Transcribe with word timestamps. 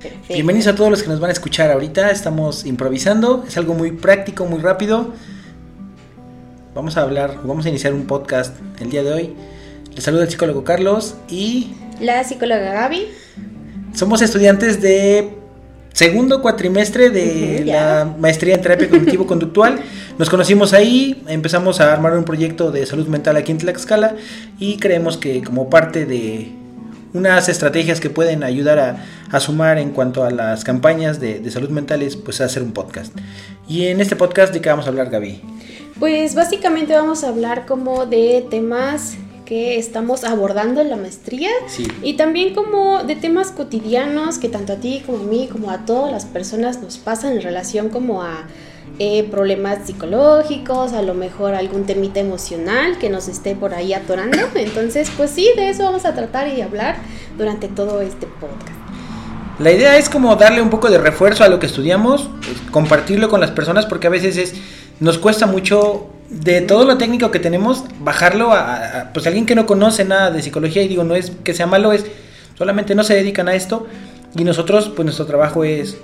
Perfecto. 0.00 0.32
Bienvenidos 0.32 0.66
a 0.66 0.74
todos 0.74 0.90
los 0.90 1.02
que 1.02 1.10
nos 1.10 1.20
van 1.20 1.28
a 1.28 1.32
escuchar 1.34 1.70
ahorita. 1.70 2.10
Estamos 2.10 2.64
improvisando, 2.64 3.44
es 3.46 3.58
algo 3.58 3.74
muy 3.74 3.92
práctico, 3.92 4.46
muy 4.46 4.58
rápido. 4.58 5.12
Vamos 6.74 6.96
a 6.96 7.02
hablar, 7.02 7.40
vamos 7.44 7.66
a 7.66 7.68
iniciar 7.68 7.92
un 7.92 8.06
podcast 8.06 8.56
el 8.80 8.88
día 8.88 9.02
de 9.02 9.12
hoy. 9.12 9.34
Les 9.94 10.02
saluda 10.02 10.22
el 10.22 10.30
psicólogo 10.30 10.64
Carlos 10.64 11.16
y... 11.28 11.74
La 12.00 12.24
psicóloga 12.24 12.72
Gaby. 12.72 13.08
Somos 13.94 14.22
estudiantes 14.22 14.80
de 14.80 15.34
segundo 15.92 16.40
cuatrimestre 16.40 17.10
de 17.10 17.64
la 17.66 18.10
maestría 18.18 18.54
en 18.54 18.62
terapia 18.62 18.88
cognitivo-conductual. 18.88 19.80
Nos 20.16 20.30
conocimos 20.30 20.72
ahí, 20.72 21.22
empezamos 21.26 21.78
a 21.78 21.92
armar 21.92 22.16
un 22.16 22.24
proyecto 22.24 22.70
de 22.70 22.86
salud 22.86 23.06
mental 23.06 23.36
aquí 23.36 23.52
en 23.52 23.58
Tlaxcala 23.58 24.16
y 24.58 24.78
creemos 24.78 25.18
que 25.18 25.42
como 25.42 25.68
parte 25.68 26.06
de 26.06 26.59
unas 27.12 27.48
estrategias 27.48 28.00
que 28.00 28.10
pueden 28.10 28.42
ayudar 28.42 28.78
a, 29.30 29.40
sumar 29.40 29.78
en 29.78 29.90
cuanto 29.90 30.24
a 30.24 30.30
las 30.30 30.64
campañas 30.64 31.20
de, 31.20 31.48
salud 31.50 31.70
mentales, 31.70 32.16
pues 32.16 32.40
hacer 32.40 32.62
un 32.62 32.72
podcast. 32.72 33.16
Y 33.68 33.86
en 33.86 34.00
este 34.00 34.16
podcast, 34.16 34.52
¿de 34.52 34.60
qué 34.60 34.68
vamos 34.68 34.86
a 34.86 34.88
hablar, 34.88 35.10
Gaby? 35.10 35.40
Pues 35.98 36.34
básicamente 36.34 36.94
vamos 36.94 37.24
a 37.24 37.28
hablar 37.28 37.66
como 37.66 38.06
de 38.06 38.46
temas 38.50 39.16
que 39.44 39.78
estamos 39.78 40.22
abordando 40.24 40.80
en 40.80 40.90
la 40.90 40.96
maestría 40.96 41.50
y 42.02 42.14
también 42.14 42.54
como 42.54 43.02
de 43.02 43.16
temas 43.16 43.50
cotidianos 43.50 44.38
que 44.38 44.48
tanto 44.48 44.74
a 44.74 44.76
ti 44.76 45.02
como 45.04 45.18
a 45.18 45.26
mí 45.26 45.48
como 45.50 45.72
a 45.72 45.84
todas 45.84 46.12
las 46.12 46.24
personas 46.24 46.80
nos 46.80 46.98
pasan 46.98 47.32
en 47.32 47.42
relación 47.42 47.88
como 47.88 48.22
a 48.22 48.46
eh, 49.02 49.24
problemas 49.30 49.86
psicológicos, 49.86 50.92
a 50.92 51.00
lo 51.00 51.14
mejor 51.14 51.54
algún 51.54 51.86
temita 51.86 52.20
emocional 52.20 52.98
que 52.98 53.08
nos 53.08 53.28
esté 53.28 53.54
por 53.54 53.72
ahí 53.72 53.94
atorando. 53.94 54.36
Entonces, 54.54 55.10
pues 55.16 55.30
sí, 55.30 55.48
de 55.56 55.70
eso 55.70 55.84
vamos 55.84 56.04
a 56.04 56.14
tratar 56.14 56.48
y 56.48 56.60
hablar 56.60 56.96
durante 57.38 57.68
todo 57.68 58.02
este 58.02 58.26
podcast. 58.26 58.78
La 59.58 59.72
idea 59.72 59.96
es 59.96 60.10
como 60.10 60.36
darle 60.36 60.60
un 60.60 60.68
poco 60.68 60.90
de 60.90 60.98
refuerzo 60.98 61.44
a 61.44 61.48
lo 61.48 61.58
que 61.58 61.64
estudiamos, 61.64 62.28
pues, 62.44 62.60
compartirlo 62.70 63.30
con 63.30 63.40
las 63.40 63.50
personas 63.50 63.86
porque 63.86 64.06
a 64.06 64.10
veces 64.10 64.36
es 64.36 64.54
nos 65.00 65.16
cuesta 65.16 65.46
mucho 65.46 66.08
de 66.28 66.60
todo 66.60 66.84
lo 66.84 66.98
técnico 66.98 67.30
que 67.30 67.38
tenemos 67.38 67.84
bajarlo 68.00 68.52
a, 68.52 68.74
a, 68.74 69.12
pues 69.14 69.26
alguien 69.26 69.46
que 69.46 69.54
no 69.54 69.64
conoce 69.64 70.04
nada 70.04 70.30
de 70.30 70.42
psicología 70.42 70.82
y 70.82 70.88
digo 70.88 71.04
no 71.04 71.14
es 71.14 71.32
que 71.42 71.54
sea 71.54 71.66
malo 71.66 71.92
es 71.92 72.04
solamente 72.58 72.94
no 72.94 73.02
se 73.02 73.14
dedican 73.14 73.48
a 73.48 73.54
esto 73.54 73.86
y 74.36 74.44
nosotros 74.44 74.92
pues 74.94 75.04
nuestro 75.06 75.24
trabajo 75.24 75.64
es 75.64 75.96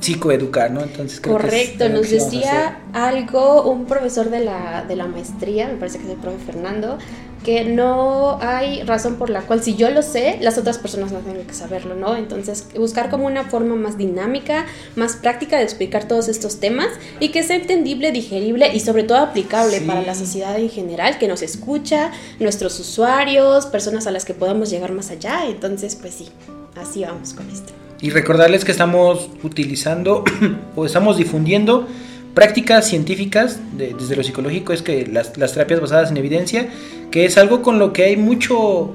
psicoeducar, 0.00 0.70
¿no? 0.70 0.82
Entonces 0.82 1.20
Correcto, 1.20 1.88
nos 1.88 2.10
decía 2.10 2.80
algo 2.92 3.70
un 3.70 3.86
profesor 3.86 4.30
de 4.30 4.40
la, 4.40 4.84
de 4.86 4.96
la 4.96 5.06
maestría, 5.06 5.68
me 5.68 5.74
parece 5.74 5.98
que 5.98 6.04
es 6.04 6.10
el 6.10 6.16
profe 6.16 6.38
Fernando, 6.44 6.98
que 7.44 7.64
no 7.64 8.38
hay 8.40 8.82
razón 8.82 9.16
por 9.16 9.30
la 9.30 9.42
cual 9.42 9.62
si 9.62 9.76
yo 9.76 9.88
lo 9.90 10.02
sé, 10.02 10.38
las 10.40 10.58
otras 10.58 10.78
personas 10.78 11.12
no 11.12 11.20
tienen 11.20 11.46
que 11.46 11.54
saberlo, 11.54 11.94
¿no? 11.94 12.16
Entonces, 12.16 12.66
buscar 12.76 13.08
como 13.08 13.26
una 13.26 13.44
forma 13.44 13.76
más 13.76 13.96
dinámica, 13.96 14.66
más 14.96 15.14
práctica 15.14 15.56
de 15.56 15.62
explicar 15.62 16.08
todos 16.08 16.28
estos 16.28 16.58
temas 16.58 16.88
y 17.20 17.28
que 17.28 17.44
sea 17.44 17.54
entendible, 17.54 18.10
digerible 18.10 18.74
y 18.74 18.80
sobre 18.80 19.04
todo 19.04 19.18
aplicable 19.18 19.80
para 19.80 20.02
la 20.02 20.16
sociedad 20.16 20.58
en 20.58 20.70
general, 20.70 21.18
que 21.18 21.28
nos 21.28 21.42
escucha, 21.42 22.10
nuestros 22.40 22.80
usuarios, 22.80 23.66
personas 23.66 24.08
a 24.08 24.10
las 24.10 24.24
que 24.24 24.34
podamos 24.34 24.68
llegar 24.68 24.90
más 24.90 25.10
allá. 25.10 25.46
Entonces, 25.46 25.94
pues 25.94 26.14
sí, 26.14 26.28
así 26.74 27.02
vamos 27.02 27.32
con 27.32 27.48
esto. 27.48 27.85
Y 28.00 28.10
recordarles 28.10 28.64
que 28.64 28.72
estamos 28.72 29.30
utilizando 29.42 30.24
o 30.76 30.84
estamos 30.84 31.16
difundiendo 31.16 31.86
prácticas 32.34 32.86
científicas 32.86 33.58
desde 33.72 34.14
lo 34.14 34.22
psicológico, 34.22 34.74
es 34.74 34.82
que 34.82 35.06
las, 35.06 35.32
terapias 35.32 35.80
basadas 35.80 36.10
en 36.10 36.18
evidencia, 36.18 36.68
que 37.10 37.24
es 37.24 37.38
algo 37.38 37.62
con 37.62 37.78
lo 37.78 37.94
que 37.94 38.04
hay 38.04 38.16
mucho 38.16 38.94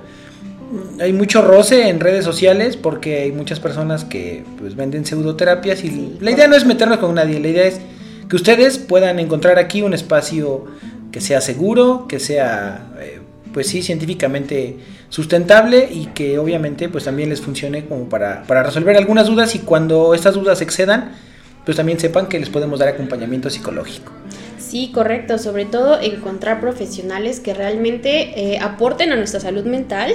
hay 1.02 1.12
mucho 1.12 1.42
roce 1.42 1.90
en 1.90 2.00
redes 2.00 2.24
sociales 2.24 2.78
porque 2.78 3.24
hay 3.24 3.32
muchas 3.34 3.60
personas 3.60 4.06
que 4.06 4.46
pues, 4.58 4.76
venden 4.76 5.06
pseudoterapias 5.06 5.84
y 5.84 6.18
la 6.22 6.32
idea 6.32 6.48
no 6.48 6.56
es 6.56 6.66
meternos 6.66 7.00
con 7.00 7.14
nadie, 7.16 7.40
la 7.40 7.50
idea 7.50 7.66
es 7.66 7.82
que 8.30 8.36
ustedes 8.36 8.78
puedan 8.78 9.20
encontrar 9.20 9.60
aquí 9.60 9.82
un 9.82 9.94
espacio 9.94 10.66
que 11.12 11.20
sea 11.20 11.42
seguro, 11.42 12.06
que 12.08 12.20
sea 12.20 12.94
eh, 13.02 13.20
pues 13.54 13.68
sí 13.68 13.82
científicamente 13.82 14.78
sustentable 15.12 15.90
y 15.92 16.08
que 16.08 16.40
obviamente 16.40 16.90
pues 16.90 17.04
también 17.04 17.30
les 17.30 17.42
funcione 17.42 17.86
como 17.86 18.10
para, 18.10 18.44
para 18.44 18.64
resolver 18.64 18.98
algunas 18.98 19.28
dudas 19.28 19.54
y 19.56 19.60
cuando 19.60 20.16
estas 20.16 20.34
dudas 20.34 20.62
excedan 20.62 21.12
pues 21.66 21.78
también 21.78 22.00
sepan 22.00 22.28
que 22.28 22.40
les 22.40 22.50
podemos 22.50 22.80
dar 22.80 22.88
acompañamiento 22.88 23.50
psicológico. 23.50 24.12
Sí, 24.58 24.92
correcto. 24.94 25.38
Sobre 25.38 25.66
todo 25.66 26.00
encontrar 26.02 26.60
profesionales 26.62 27.40
que 27.40 27.54
realmente 27.54 28.54
eh, 28.54 28.60
aporten 28.60 29.12
a 29.12 29.16
nuestra 29.16 29.40
salud 29.40 29.66
mental 29.66 30.14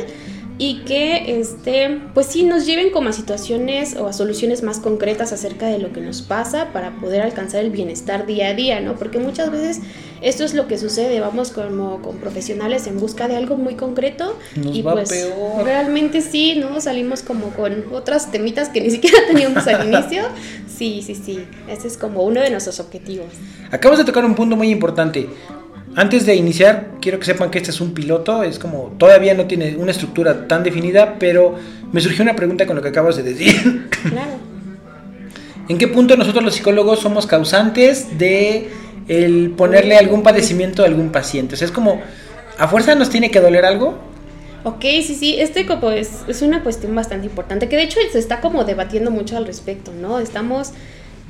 y 0.58 0.80
que 0.86 1.38
este 1.38 2.00
pues 2.14 2.26
sí 2.26 2.44
nos 2.44 2.64
lleven 2.64 2.90
como 2.90 3.10
a 3.10 3.12
situaciones 3.12 3.96
o 3.96 4.06
a 4.06 4.14
soluciones 4.14 4.62
más 4.62 4.78
concretas 4.78 5.32
acerca 5.32 5.66
de 5.66 5.78
lo 5.78 5.92
que 5.92 6.00
nos 6.00 6.22
pasa 6.22 6.72
para 6.72 6.92
poder 6.96 7.20
alcanzar 7.20 7.62
el 7.62 7.70
bienestar 7.70 8.24
día 8.24 8.48
a 8.48 8.54
día, 8.54 8.80
¿no? 8.80 8.96
Porque 8.96 9.18
muchas 9.18 9.50
veces 9.50 9.80
esto 10.22 10.44
es 10.44 10.54
lo 10.54 10.66
que 10.66 10.78
sucede, 10.78 11.20
vamos 11.20 11.50
como 11.50 12.00
con 12.02 12.16
profesionales 12.16 12.86
en 12.86 12.98
busca 12.98 13.28
de 13.28 13.36
algo 13.36 13.56
muy 13.56 13.74
concreto 13.74 14.38
y 14.54 14.82
pues 14.82 15.10
realmente 15.64 16.20
sí, 16.20 16.56
¿no? 16.56 16.80
Salimos 16.80 17.22
como 17.22 17.50
con 17.50 17.84
otras 17.92 18.30
temitas 18.30 18.68
que 18.68 18.80
ni 18.80 18.90
siquiera 18.92 19.18
teníamos 19.26 19.66
al 19.66 19.86
inicio. 19.86 20.22
Sí, 20.66 21.02
sí, 21.04 21.14
sí, 21.14 21.44
ese 21.68 21.88
es 21.88 21.96
como 21.96 22.22
uno 22.22 22.40
de 22.40 22.50
nuestros 22.50 22.80
objetivos. 22.80 23.26
Acabas 23.70 23.98
de 23.98 24.04
tocar 24.04 24.24
un 24.24 24.34
punto 24.34 24.56
muy 24.56 24.70
importante. 24.70 25.28
Antes 25.94 26.26
de 26.26 26.34
iniciar, 26.34 26.90
quiero 27.00 27.18
que 27.18 27.24
sepan 27.24 27.50
que 27.50 27.58
este 27.58 27.70
es 27.70 27.80
un 27.80 27.94
piloto, 27.94 28.42
es 28.42 28.58
como 28.58 28.94
todavía 28.98 29.32
no 29.32 29.46
tiene 29.46 29.76
una 29.76 29.92
estructura 29.92 30.46
tan 30.46 30.62
definida, 30.62 31.16
pero 31.18 31.54
me 31.90 32.02
surgió 32.02 32.22
una 32.22 32.36
pregunta 32.36 32.66
con 32.66 32.76
lo 32.76 32.82
que 32.82 32.88
acabas 32.88 33.16
de 33.16 33.22
decir. 33.22 33.88
Claro. 34.02 34.32
¿En 35.68 35.78
qué 35.78 35.88
punto 35.88 36.16
nosotros 36.16 36.44
los 36.44 36.54
psicólogos 36.54 37.00
somos 37.00 37.26
causantes 37.26 38.18
de 38.18 38.70
el 39.08 39.50
ponerle 39.50 39.96
algún 39.96 40.22
padecimiento 40.22 40.82
a 40.82 40.86
algún 40.86 41.10
paciente? 41.10 41.54
O 41.54 41.58
sea, 41.58 41.66
es 41.66 41.72
como, 41.72 42.00
¿a 42.58 42.68
fuerza 42.68 42.94
nos 42.94 43.10
tiene 43.10 43.30
que 43.30 43.40
doler 43.40 43.64
algo? 43.64 43.98
Ok, 44.64 44.82
sí, 44.82 45.14
sí, 45.14 45.36
este 45.38 45.64
como 45.64 45.92
es, 45.92 46.24
es 46.26 46.42
una 46.42 46.62
cuestión 46.62 46.94
bastante 46.94 47.26
importante, 47.26 47.68
que 47.68 47.76
de 47.76 47.84
hecho 47.84 48.00
se 48.10 48.18
está 48.18 48.40
como 48.40 48.64
debatiendo 48.64 49.10
mucho 49.12 49.36
al 49.36 49.46
respecto, 49.46 49.92
¿no? 49.92 50.18
Estamos 50.18 50.72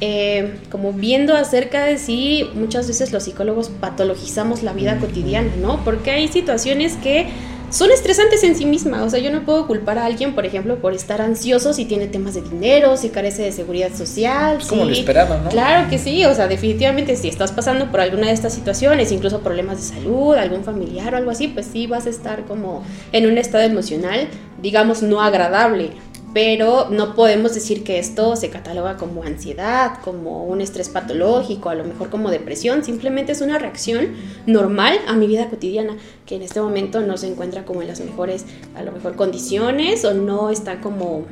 eh, 0.01 0.59
como 0.71 0.93
viendo 0.93 1.35
acerca 1.35 1.85
de 1.85 1.97
si 1.97 2.49
muchas 2.55 2.87
veces 2.87 3.13
los 3.13 3.25
psicólogos 3.25 3.71
patologizamos 3.71 4.63
la 4.63 4.75
vida 4.75 4.99
cotidiana, 4.99 5.51
¿no? 5.61 5.83
Porque 5.85 6.11
hay 6.11 6.29
situaciones 6.29 6.97
que 7.03 7.27
son 7.71 7.91
estresantes 7.91 8.43
en 8.45 8.57
sí 8.57 8.65
mismas. 8.65 9.03
O 9.03 9.11
sea, 9.11 9.19
yo 9.19 9.31
no 9.31 9.45
puedo 9.45 9.67
culpar 9.67 9.99
a 9.99 10.07
alguien, 10.07 10.35
por 10.35 10.47
ejemplo, 10.47 10.77
por 10.77 10.95
estar 10.95 11.21
ansioso 11.21 11.73
si 11.73 11.85
tiene 11.85 12.07
temas 12.07 12.35
de 12.35 12.43
dinero, 12.43 12.97
si 12.97 13.09
carece 13.11 13.43
de 13.43 13.53
seguridad 13.53 13.93
social. 13.95 14.59
como 14.69 14.85
lo 14.85 14.93
esperaba, 14.93 15.39
¿no? 15.39 15.51
Claro 15.51 15.89
que 15.89 15.99
sí. 15.99 16.25
O 16.25 16.35
sea, 16.35 16.49
definitivamente 16.49 17.17
si 17.17 17.29
estás 17.29 17.53
pasando 17.53 17.91
por 17.91 18.01
alguna 18.01 18.29
de 18.29 18.33
estas 18.33 18.55
situaciones, 18.55 19.13
incluso 19.13 19.41
problemas 19.41 19.77
de 19.79 19.95
salud, 19.97 20.35
algún 20.35 20.65
familiar 20.65 21.15
o 21.15 21.17
algo 21.17 21.31
así, 21.31 21.49
pues 21.49 21.67
sí 21.67 21.87
vas 21.87 22.07
a 22.07 22.11
estar 22.11 22.45
como 22.45 22.85
en 23.13 23.27
un 23.27 23.39
estado 23.39 23.65
emocional, 23.65 24.29
digamos, 24.61 25.03
no 25.03 25.21
agradable 25.21 25.91
pero 26.37 26.89
no 26.91 27.15
podemos 27.15 27.55
decir 27.55 27.83
que 27.83 27.99
esto 27.99 28.37
se 28.37 28.51
cataloga 28.51 28.99
como 28.99 29.23
ansiedad, 29.23 30.01
como 30.05 30.45
un 30.45 30.61
estrés 30.61 30.91
patológico, 30.91 31.71
a 31.71 31.75
lo 31.75 31.83
mejor 31.83 32.11
como 32.11 32.31
depresión, 32.31 32.85
simplemente 32.85 33.33
es 33.33 33.41
una 33.41 33.59
reacción 33.59 34.09
normal 34.45 34.99
a 35.07 35.15
mi 35.15 35.29
vida 35.29 35.49
cotidiana, 35.49 35.97
que 36.27 36.37
en 36.37 36.43
este 36.43 36.61
momento 36.61 37.01
no 37.01 37.17
se 37.17 37.29
encuentra 37.29 37.65
como 37.65 37.81
en 37.81 37.89
las 37.89 38.01
mejores, 38.01 38.45
a 38.75 38.83
lo 38.83 38.93
mejor, 38.93 39.17
condiciones 39.17 40.05
o 40.05 40.13
no 40.13 40.51
está 40.51 40.83
como, 40.83 41.25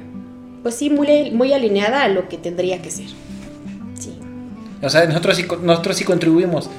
pues 0.62 0.76
sí, 0.76 0.88
muy, 0.88 1.30
muy 1.32 1.52
alineada 1.52 2.04
a 2.04 2.08
lo 2.08 2.26
que 2.30 2.38
tendría 2.38 2.80
que 2.80 2.90
ser. 2.90 3.08
Sí. 4.00 4.18
O 4.82 4.88
sea, 4.88 5.04
nosotros 5.04 5.38
nosotros 5.60 5.96
sí 5.98 6.04
contribuimos 6.04 6.70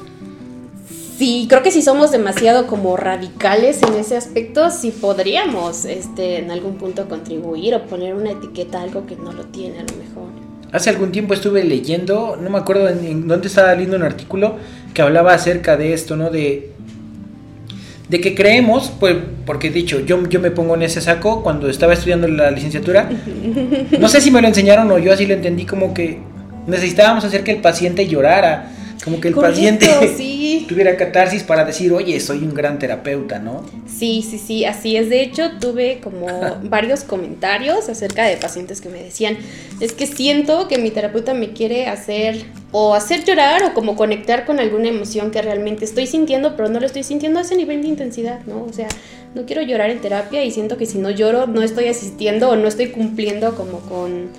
sí, 1.17 1.47
creo 1.49 1.63
que 1.63 1.71
si 1.71 1.81
somos 1.81 2.11
demasiado 2.11 2.67
como 2.67 2.97
radicales 2.97 3.81
en 3.83 3.95
ese 3.95 4.17
aspecto, 4.17 4.69
sí 4.69 4.91
podríamos 4.91 5.85
este, 5.85 6.39
en 6.39 6.51
algún 6.51 6.75
punto 6.75 7.07
contribuir 7.07 7.75
o 7.75 7.85
poner 7.85 8.15
una 8.15 8.31
etiqueta 8.31 8.79
a 8.79 8.83
algo 8.83 9.05
que 9.05 9.15
no 9.15 9.33
lo 9.33 9.45
tiene 9.45 9.79
a 9.79 9.83
lo 9.83 9.97
mejor. 9.97 10.29
Hace 10.71 10.89
algún 10.89 11.11
tiempo 11.11 11.33
estuve 11.33 11.63
leyendo, 11.63 12.37
no 12.41 12.49
me 12.49 12.57
acuerdo 12.57 12.89
en, 12.89 13.27
dónde 13.27 13.47
estaba 13.47 13.73
leyendo 13.73 13.97
un 13.97 14.03
artículo 14.03 14.55
que 14.93 15.01
hablaba 15.01 15.33
acerca 15.33 15.77
de 15.77 15.93
esto, 15.93 16.15
¿no? 16.15 16.29
De, 16.29 16.71
de 18.09 18.21
que 18.21 18.35
creemos, 18.35 18.91
pues, 18.99 19.15
porque 19.45 19.67
he 19.67 19.71
dicho, 19.71 20.01
yo, 20.01 20.27
yo 20.27 20.39
me 20.39 20.51
pongo 20.51 20.75
en 20.75 20.81
ese 20.81 21.01
saco 21.01 21.43
cuando 21.43 21.69
estaba 21.69 21.93
estudiando 21.93 22.27
la 22.27 22.51
licenciatura. 22.51 23.09
No 23.99 24.09
sé 24.09 24.19
si 24.19 24.31
me 24.31 24.41
lo 24.41 24.47
enseñaron 24.47 24.91
o 24.91 24.97
yo 24.97 25.13
así 25.13 25.25
lo 25.25 25.33
entendí 25.33 25.65
como 25.65 25.93
que 25.93 26.19
necesitábamos 26.67 27.23
hacer 27.23 27.43
que 27.43 27.51
el 27.51 27.61
paciente 27.61 28.07
llorara 28.07 28.74
como 29.05 29.21
que 29.21 29.27
el 29.27 29.35
paciente 29.35 29.87
tuviera 30.67 30.97
catarsis 30.97 31.43
para 31.43 31.63
decir, 31.63 31.93
oye, 31.93 32.19
soy 32.19 32.39
un 32.39 32.55
gran 32.55 32.79
terapeuta, 32.79 33.37
¿no? 33.37 33.63
Sí, 33.85 34.25
sí, 34.27 34.39
sí, 34.39 34.65
así 34.65 34.97
es. 34.97 35.09
De 35.09 35.21
hecho, 35.21 35.51
tuve 35.61 35.99
como 36.03 36.25
varios 36.63 37.03
comentarios 37.03 37.87
acerca 37.87 38.25
de 38.25 38.35
pacientes 38.37 38.81
que 38.81 38.89
me 38.89 39.03
decían, 39.03 39.37
es 39.79 39.93
que 39.93 40.07
siento 40.07 40.67
que 40.67 40.79
mi 40.79 40.89
terapeuta 40.89 41.35
me 41.35 41.53
quiere 41.53 41.85
hacer 41.85 42.45
o 42.71 42.95
hacer 42.95 43.23
llorar 43.23 43.63
o 43.63 43.73
como 43.75 43.95
conectar 43.95 44.43
con 44.43 44.59
alguna 44.59 44.87
emoción 44.87 45.29
que 45.29 45.39
realmente 45.43 45.85
estoy 45.85 46.07
sintiendo, 46.07 46.55
pero 46.55 46.67
no 46.69 46.79
lo 46.79 46.87
estoy 46.87 47.03
sintiendo 47.03 47.37
a 47.37 47.43
ese 47.43 47.55
nivel 47.55 47.83
de 47.83 47.89
intensidad, 47.89 48.39
¿no? 48.47 48.63
O 48.63 48.73
sea, 48.73 48.87
no 49.35 49.45
quiero 49.45 49.61
llorar 49.61 49.91
en 49.91 50.01
terapia 50.01 50.43
y 50.43 50.49
siento 50.49 50.77
que 50.77 50.87
si 50.87 50.97
no 50.97 51.11
lloro 51.11 51.45
no 51.45 51.61
estoy 51.61 51.89
asistiendo 51.89 52.49
o 52.49 52.55
no 52.55 52.67
estoy 52.67 52.87
cumpliendo 52.87 53.53
como 53.55 53.81
con 53.81 54.29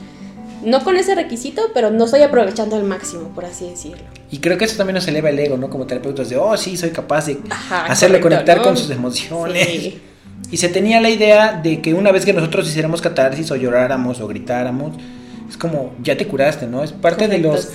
no 0.66 0.82
con 0.82 0.96
ese 0.96 1.14
requisito, 1.14 1.70
pero 1.72 1.92
no 1.92 2.04
estoy 2.06 2.22
aprovechando 2.22 2.74
al 2.74 2.82
máximo, 2.82 3.28
por 3.28 3.44
así 3.44 3.70
decirlo. 3.70 4.02
Y 4.32 4.38
creo 4.38 4.58
que 4.58 4.64
eso 4.64 4.76
también 4.76 4.96
nos 4.96 5.06
eleva 5.06 5.30
el 5.30 5.38
ego, 5.38 5.56
¿no? 5.56 5.70
Como 5.70 5.86
terapeutas 5.86 6.28
de, 6.28 6.36
oh, 6.36 6.56
sí, 6.56 6.76
soy 6.76 6.90
capaz 6.90 7.26
de 7.26 7.38
hacerle 7.70 8.20
conectar 8.20 8.60
con 8.60 8.76
sus 8.76 8.90
emociones. 8.90 9.94
Y 10.50 10.56
se 10.56 10.68
tenía 10.68 11.00
la 11.00 11.08
idea 11.08 11.52
de 11.52 11.80
que 11.80 11.94
una 11.94 12.10
vez 12.10 12.24
que 12.24 12.32
nosotros 12.32 12.68
hiciéramos 12.68 13.00
catarsis 13.00 13.50
o 13.52 13.56
lloráramos 13.56 14.20
o 14.20 14.26
gritáramos, 14.26 14.96
es 15.48 15.56
como, 15.56 15.94
ya 16.02 16.16
te 16.16 16.26
curaste, 16.26 16.66
¿no? 16.66 16.82
Es 16.82 16.90
parte 16.90 17.28
de 17.28 17.38
los, 17.38 17.70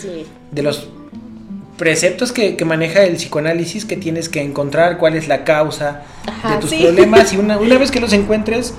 de 0.52 0.62
los 0.62 0.90
preceptos 1.78 2.34
que, 2.34 2.58
maneja 2.66 3.04
el 3.04 3.16
psicoanálisis 3.16 3.86
que 3.86 3.96
tienes 3.96 4.28
que 4.28 4.42
encontrar 4.42 4.98
cuál 4.98 5.16
es 5.16 5.30
la 5.30 5.46
causa 5.46 6.04
de 6.50 6.58
tus 6.58 6.74
problemas 6.74 7.32
y 7.32 7.38
una, 7.40 7.58
una 7.58 7.78
vez 7.78 7.90
que 7.90 8.02
los 8.02 8.12
encuentres, 8.12 8.74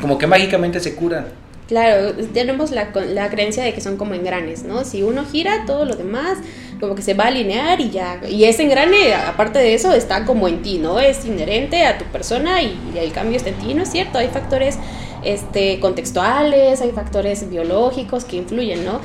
como 0.00 0.18
que 0.18 0.26
mágicamente 0.26 0.80
se 0.80 0.96
curan. 0.96 1.41
Claro, 1.72 2.12
tenemos 2.34 2.70
la, 2.70 2.90
la 3.14 3.30
creencia 3.30 3.64
de 3.64 3.72
que 3.72 3.80
son 3.80 3.96
como 3.96 4.12
engranes, 4.12 4.62
¿no? 4.62 4.84
Si 4.84 5.02
uno 5.02 5.24
gira, 5.24 5.64
todo 5.66 5.86
lo 5.86 5.96
demás 5.96 6.36
como 6.78 6.94
que 6.94 7.00
se 7.00 7.14
va 7.14 7.24
a 7.24 7.26
alinear 7.28 7.80
y 7.80 7.88
ya. 7.88 8.20
Y 8.28 8.44
ese 8.44 8.64
engrane, 8.64 9.14
aparte 9.14 9.58
de 9.58 9.72
eso, 9.72 9.90
está 9.94 10.26
como 10.26 10.48
en 10.48 10.60
ti, 10.60 10.76
¿no? 10.76 11.00
Es 11.00 11.24
inherente 11.24 11.86
a 11.86 11.96
tu 11.96 12.04
persona 12.04 12.60
y, 12.60 12.76
el 12.94 13.10
cambio 13.12 13.38
está 13.38 13.48
en 13.48 13.54
ti, 13.54 13.72
¿no 13.72 13.84
es 13.84 13.90
cierto? 13.90 14.18
Hay 14.18 14.28
factores 14.28 14.76
este, 15.24 15.80
contextuales, 15.80 16.82
hay 16.82 16.90
factores 16.90 17.48
biológicos 17.48 18.26
que 18.26 18.36
influyen, 18.36 18.84
¿no? 18.84 19.00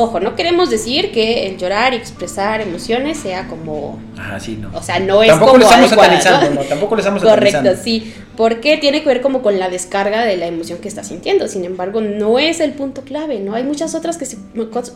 Ojo, 0.00 0.18
no 0.18 0.34
queremos 0.34 0.70
decir 0.70 1.12
que 1.12 1.46
el 1.46 1.58
llorar 1.58 1.92
y 1.92 1.96
expresar 1.96 2.62
emociones 2.62 3.18
sea 3.18 3.48
como... 3.48 3.98
Ajá, 4.16 4.40
sí, 4.40 4.56
no. 4.56 4.70
O 4.72 4.82
sea, 4.82 4.98
no 4.98 5.22
es 5.22 5.28
Tampoco 5.28 5.52
como... 5.52 5.62
Lo 5.62 5.68
estamos 5.68 5.90
satanizando, 5.90 6.50
¿no? 6.54 6.60
Tampoco 6.62 6.94
lo 6.94 7.00
estamos 7.00 7.22
Correcto, 7.22 7.70
sí. 7.82 8.14
Porque 8.34 8.78
tiene 8.78 9.02
que 9.02 9.08
ver 9.08 9.20
como 9.20 9.42
con 9.42 9.58
la 9.58 9.68
descarga 9.68 10.24
de 10.24 10.38
la 10.38 10.46
emoción 10.46 10.78
que 10.78 10.88
estás 10.88 11.08
sintiendo. 11.08 11.48
Sin 11.48 11.66
embargo, 11.66 12.00
no 12.00 12.38
es 12.38 12.60
el 12.60 12.72
punto 12.72 13.02
clave, 13.02 13.40
¿no? 13.40 13.54
Hay 13.54 13.62
muchas 13.62 13.94
otras, 13.94 14.16
que 14.16 14.26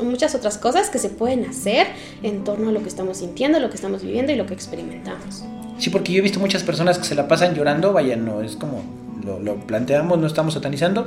muchas 0.03 0.35
otras 0.35 0.57
cosas 0.57 0.89
que 0.89 0.99
se 0.99 1.11
pueden 1.11 1.45
hacer 1.45 1.87
en 2.23 2.43
torno 2.43 2.71
a 2.71 2.73
lo 2.73 2.81
que 2.81 2.89
estamos 2.89 3.19
sintiendo, 3.19 3.61
lo 3.61 3.69
que 3.69 3.77
estamos 3.77 4.03
viviendo 4.03 4.33
y 4.33 4.37
lo 4.37 4.47
que 4.47 4.55
experimentamos. 4.55 5.45
Sí, 5.79 5.91
porque 5.91 6.13
yo 6.13 6.21
he 6.21 6.23
visto 6.23 6.41
muchas 6.41 6.63
personas 6.63 6.97
que 6.97 7.05
se 7.05 7.15
la 7.15 7.29
pasan 7.29 7.55
llorando, 7.55 7.93
vaya, 7.93 8.17
no, 8.17 8.41
es 8.41 8.57
como 8.57 8.83
lo, 9.23 9.57
planteamos, 9.57 10.19
no 10.19 10.27
estamos 10.27 10.55
satanizando, 10.55 11.07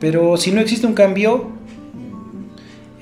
pero 0.00 0.38
si 0.38 0.50
no 0.50 0.62
existe 0.62 0.86
un 0.86 0.94
cambio, 0.94 1.50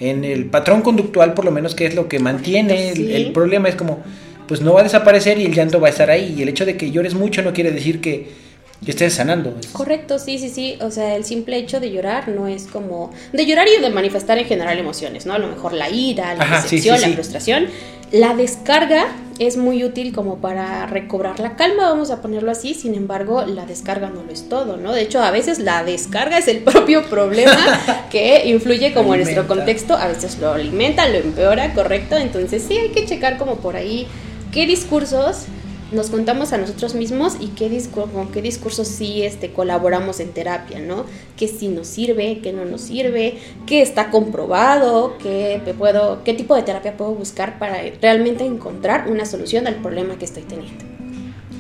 en 0.01 0.25
el 0.25 0.47
patrón 0.47 0.83
conductual, 0.83 1.35
por 1.35 1.45
lo 1.45 1.51
menos, 1.51 1.75
que 1.75 1.87
es 1.87 1.95
lo 1.95 2.09
que 2.09 2.19
mantiene 2.19 2.91
el, 2.91 3.33
problema, 3.33 3.69
es 3.69 3.77
como, 3.77 4.03
pues 4.47 4.61
no 4.61 4.75
va 4.75 4.81
a 4.81 4.83
desaparecer 4.85 5.39
y 5.39 5.47
el 5.47 5.55
llanto 5.55 5.81
va 5.81 5.89
a 5.89 5.91
estar 5.91 6.11
ahí. 6.11 6.35
Y 6.37 6.43
el 6.43 6.49
hecho 6.49 6.65
de 6.65 6.77
que 6.77 6.91
llores 6.91 7.15
mucho 7.15 7.43
no 7.43 7.53
quiere 7.53 7.71
decir 7.71 8.01
que, 8.01 8.45
estés 8.87 9.15
sanando. 9.15 9.55
Correcto, 9.73 10.19
sí, 10.19 10.39
sí, 10.39 10.51
sí. 10.51 10.77
O 10.83 10.91
sea, 10.91 11.17
el 11.17 11.25
simple 11.25 11.57
hecho 11.57 11.81
de 11.81 11.91
llorar 11.91 12.29
no 12.29 12.47
es 12.49 12.67
como. 12.67 13.13
De 13.33 13.47
llorar 13.47 13.67
y 13.67 13.81
de 13.81 13.89
manifestar 13.89 14.37
en 14.37 14.45
general 14.45 14.79
emociones, 14.79 15.25
¿no? 15.25 15.33
A 15.33 15.39
lo 15.39 15.49
mejor 15.49 15.73
la 15.73 15.89
ira, 15.89 16.35
la 16.35 16.61
decepción, 16.61 17.01
la 17.01 17.09
frustración. 17.09 17.67
La 18.13 18.35
descarga 18.35 19.07
es 19.39 19.57
muy 19.57 19.85
útil 19.85 20.13
como 20.13 20.39
para 20.39 20.87
recobrar 20.87 21.41
la 21.41 21.57
calma, 21.57 21.89
vamos 21.89 22.11
a 22.11 22.23
ponerlo 22.23 22.51
así, 22.51 22.75
sin 22.75 22.95
embargo, 22.95 23.45
la 23.47 23.67
descarga 23.67 24.11
no 24.11 24.23
lo 24.23 24.31
es 24.31 24.49
todo, 24.49 24.77
¿no? 24.77 24.93
De 24.93 25.03
hecho, 25.03 25.23
a 25.23 25.31
veces 25.31 25.59
la 25.59 25.85
descarga 25.85 26.39
es 26.39 26.49
el 26.49 26.59
propio 26.65 27.05
problema 27.05 27.81
que 28.11 28.49
influye 28.49 28.93
como 28.95 29.15
en 29.15 29.23
nuestro 29.23 29.47
contexto, 29.47 29.95
a 29.95 30.09
veces 30.09 30.39
lo 30.39 30.53
alimenta, 30.53 31.09
lo 31.09 31.19
empeora, 31.19 31.75
correcto, 31.75 32.17
entonces 32.17 32.65
sí 32.67 32.77
hay 32.77 32.89
que 32.91 33.07
checar 33.07 33.39
como 33.39 33.57
por 33.57 33.77
ahí 33.77 34.07
qué 34.53 34.67
discursos 34.67 35.47
nos 35.93 36.11
contamos 36.11 36.53
a 36.53 36.59
nosotros 36.59 36.95
mismos 36.95 37.37
y 37.41 37.49
qué, 37.49 37.69
discurso, 37.69 38.11
con 38.11 38.33
qué 38.33 38.43
discursos 38.43 38.89
sí 38.89 39.23
este, 39.23 39.51
colaboramos 39.53 40.21
en 40.21 40.31
terapia, 40.31 40.79
¿no? 40.81 41.05
¿Qué 41.37 41.49
sí 41.49 41.69
nos 41.69 41.87
sirve, 41.87 42.41
qué 42.43 42.53
no 42.53 42.65
nos 42.65 42.83
sirve, 42.83 43.39
qué 43.67 43.83
está 43.83 44.11
comprobado, 44.11 45.17
qué, 45.19 45.61
puedo, 45.79 46.25
qué 46.25 46.35
tipo 46.35 46.55
de 46.55 46.63
terapia 46.63 46.97
puedo 46.97 47.13
buscar 47.13 47.59
para 47.59 47.79
realmente 48.01 48.45
encontrar 48.45 49.09
una 49.09 49.25
solución 49.27 49.67
al 49.67 49.77
problema 49.77 50.19
que 50.19 50.25
estoy 50.25 50.43
teniendo. 50.43 50.85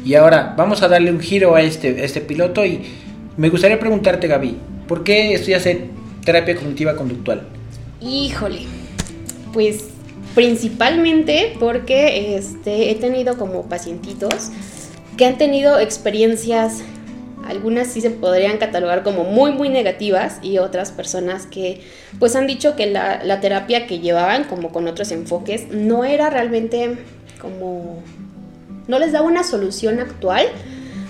Y 0.04 0.14
ahora 0.14 0.54
vamos 0.56 0.82
a 0.82 0.88
darle 0.88 1.10
un 1.10 1.20
giro 1.20 1.54
a 1.54 1.62
este, 1.62 2.04
este 2.04 2.20
piloto 2.20 2.64
y 2.64 2.82
me 3.36 3.48
gustaría 3.48 3.78
preguntarte, 3.78 4.26
Gaby, 4.26 4.56
¿por 4.86 5.02
qué 5.04 5.32
estudias 5.34 5.66
terapia 6.24 6.56
cognitiva 6.56 6.94
conductual? 6.96 7.46
Híjole, 8.00 8.60
pues 9.52 9.93
principalmente 10.34 11.56
porque 11.60 12.36
este, 12.36 12.90
he 12.90 12.94
tenido 12.96 13.36
como 13.36 13.62
pacientitos 13.68 14.50
que 15.16 15.26
han 15.26 15.38
tenido 15.38 15.78
experiencias, 15.78 16.82
algunas 17.46 17.88
sí 17.88 18.00
se 18.00 18.10
podrían 18.10 18.58
catalogar 18.58 19.02
como 19.02 19.24
muy, 19.24 19.52
muy 19.52 19.68
negativas 19.68 20.38
y 20.42 20.58
otras 20.58 20.90
personas 20.90 21.46
que 21.46 21.82
pues 22.18 22.34
han 22.34 22.46
dicho 22.46 22.74
que 22.74 22.86
la, 22.86 23.22
la 23.22 23.40
terapia 23.40 23.86
que 23.86 24.00
llevaban 24.00 24.44
como 24.44 24.70
con 24.70 24.88
otros 24.88 25.12
enfoques 25.12 25.68
no 25.68 26.04
era 26.04 26.30
realmente 26.30 26.96
como, 27.40 28.02
no 28.88 28.98
les 28.98 29.12
daba 29.12 29.26
una 29.26 29.44
solución 29.44 30.00
actual 30.00 30.46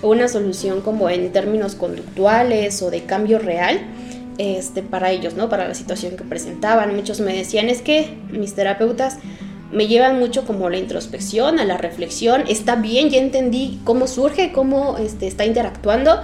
o 0.03 0.11
una 0.11 0.29
solución 0.29 0.83
como 0.83 1.09
en 1.09 1.33
términos 1.33 1.77
conductuales 1.77 2.83
o 2.83 2.91
de 2.91 3.05
cambio 3.05 3.39
real 3.39 3.81
este, 4.39 4.83
para 4.83 5.11
ellos, 5.11 5.35
¿no? 5.35 5.49
Para 5.49 5.69
la 5.69 5.75
situación 5.75 6.17
que 6.17 6.25
presentaban. 6.25 6.95
Muchos 6.95 7.21
me 7.21 7.35
decían, 7.35 7.69
es 7.69 7.83
que 7.83 8.17
mis 8.31 8.55
terapeutas 8.55 9.19
me 9.73 9.89
llevan 9.89 10.19
mucho 10.19 10.45
como 10.45 10.71
la 10.71 10.79
introspección, 10.79 11.59
a 11.59 11.65
la 11.65 11.77
reflexión. 11.77 12.45
Está 12.49 12.77
bien, 12.77 13.11
ya 13.11 13.19
entendí 13.19 13.81
cómo 13.85 14.07
surge, 14.07 14.53
cómo 14.53 14.97
este, 14.99 15.27
está 15.27 15.45
interactuando, 15.45 16.21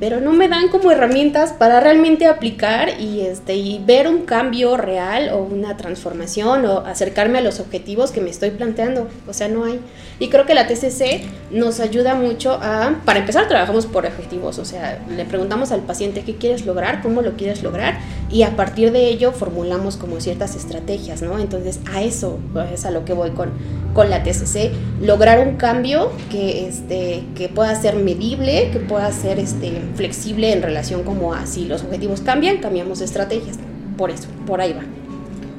pero 0.00 0.20
no 0.20 0.32
me 0.32 0.48
dan 0.48 0.68
como 0.68 0.90
herramientas 0.90 1.52
para 1.52 1.80
realmente 1.80 2.26
aplicar 2.26 3.00
y, 3.00 3.22
este, 3.22 3.56
y 3.56 3.82
ver 3.84 4.06
un 4.06 4.24
cambio 4.24 4.76
real 4.76 5.30
o 5.30 5.38
una 5.38 5.76
transformación 5.76 6.66
o 6.66 6.78
acercarme 6.80 7.38
a 7.38 7.40
los 7.40 7.58
objetivos 7.58 8.12
que 8.12 8.20
me 8.20 8.30
estoy 8.30 8.50
planteando. 8.50 9.08
O 9.26 9.32
sea, 9.32 9.48
no 9.48 9.64
hay. 9.64 9.80
Y 10.20 10.28
creo 10.28 10.46
que 10.46 10.54
la 10.54 10.66
TCC 10.66 11.22
nos 11.50 11.80
ayuda 11.80 12.14
mucho 12.14 12.58
a, 12.62 13.00
para 13.04 13.20
empezar, 13.20 13.48
trabajamos 13.48 13.86
por 13.86 14.06
objetivos. 14.06 14.58
O 14.58 14.64
sea, 14.64 15.04
le 15.08 15.24
preguntamos 15.24 15.72
al 15.72 15.80
paciente 15.80 16.22
qué 16.22 16.36
quieres 16.36 16.64
lograr, 16.64 17.02
cómo 17.02 17.22
lo 17.22 17.32
quieres 17.32 17.62
lograr 17.62 17.98
y 18.30 18.42
a 18.42 18.56
partir 18.56 18.92
de 18.92 19.08
ello 19.08 19.32
formulamos 19.32 19.96
como 19.96 20.20
ciertas 20.20 20.54
estrategias, 20.54 21.22
¿no? 21.22 21.38
Entonces, 21.38 21.80
a 21.92 22.02
eso 22.02 22.38
es 22.72 22.84
a 22.84 22.90
lo 22.90 23.04
que 23.04 23.14
voy 23.14 23.30
con, 23.30 23.50
con 23.94 24.10
la 24.10 24.22
TCC, 24.22 24.70
lograr 25.00 25.46
un 25.46 25.56
cambio 25.56 26.12
que, 26.30 26.68
este, 26.68 27.24
que 27.34 27.48
pueda 27.48 27.74
ser 27.80 27.96
medible, 27.96 28.70
que 28.70 28.80
pueda 28.80 29.10
ser 29.12 29.38
este, 29.38 29.72
flexible 29.94 30.52
en 30.52 30.62
relación 30.62 31.02
como 31.02 31.34
a 31.34 31.46
si 31.46 31.66
los 31.66 31.82
objetivos 31.82 32.20
cambian, 32.20 32.58
cambiamos 32.58 33.00
estrategias. 33.00 33.58
Por 33.96 34.10
eso, 34.10 34.28
por 34.46 34.60
ahí 34.60 34.72
va. 34.72 34.82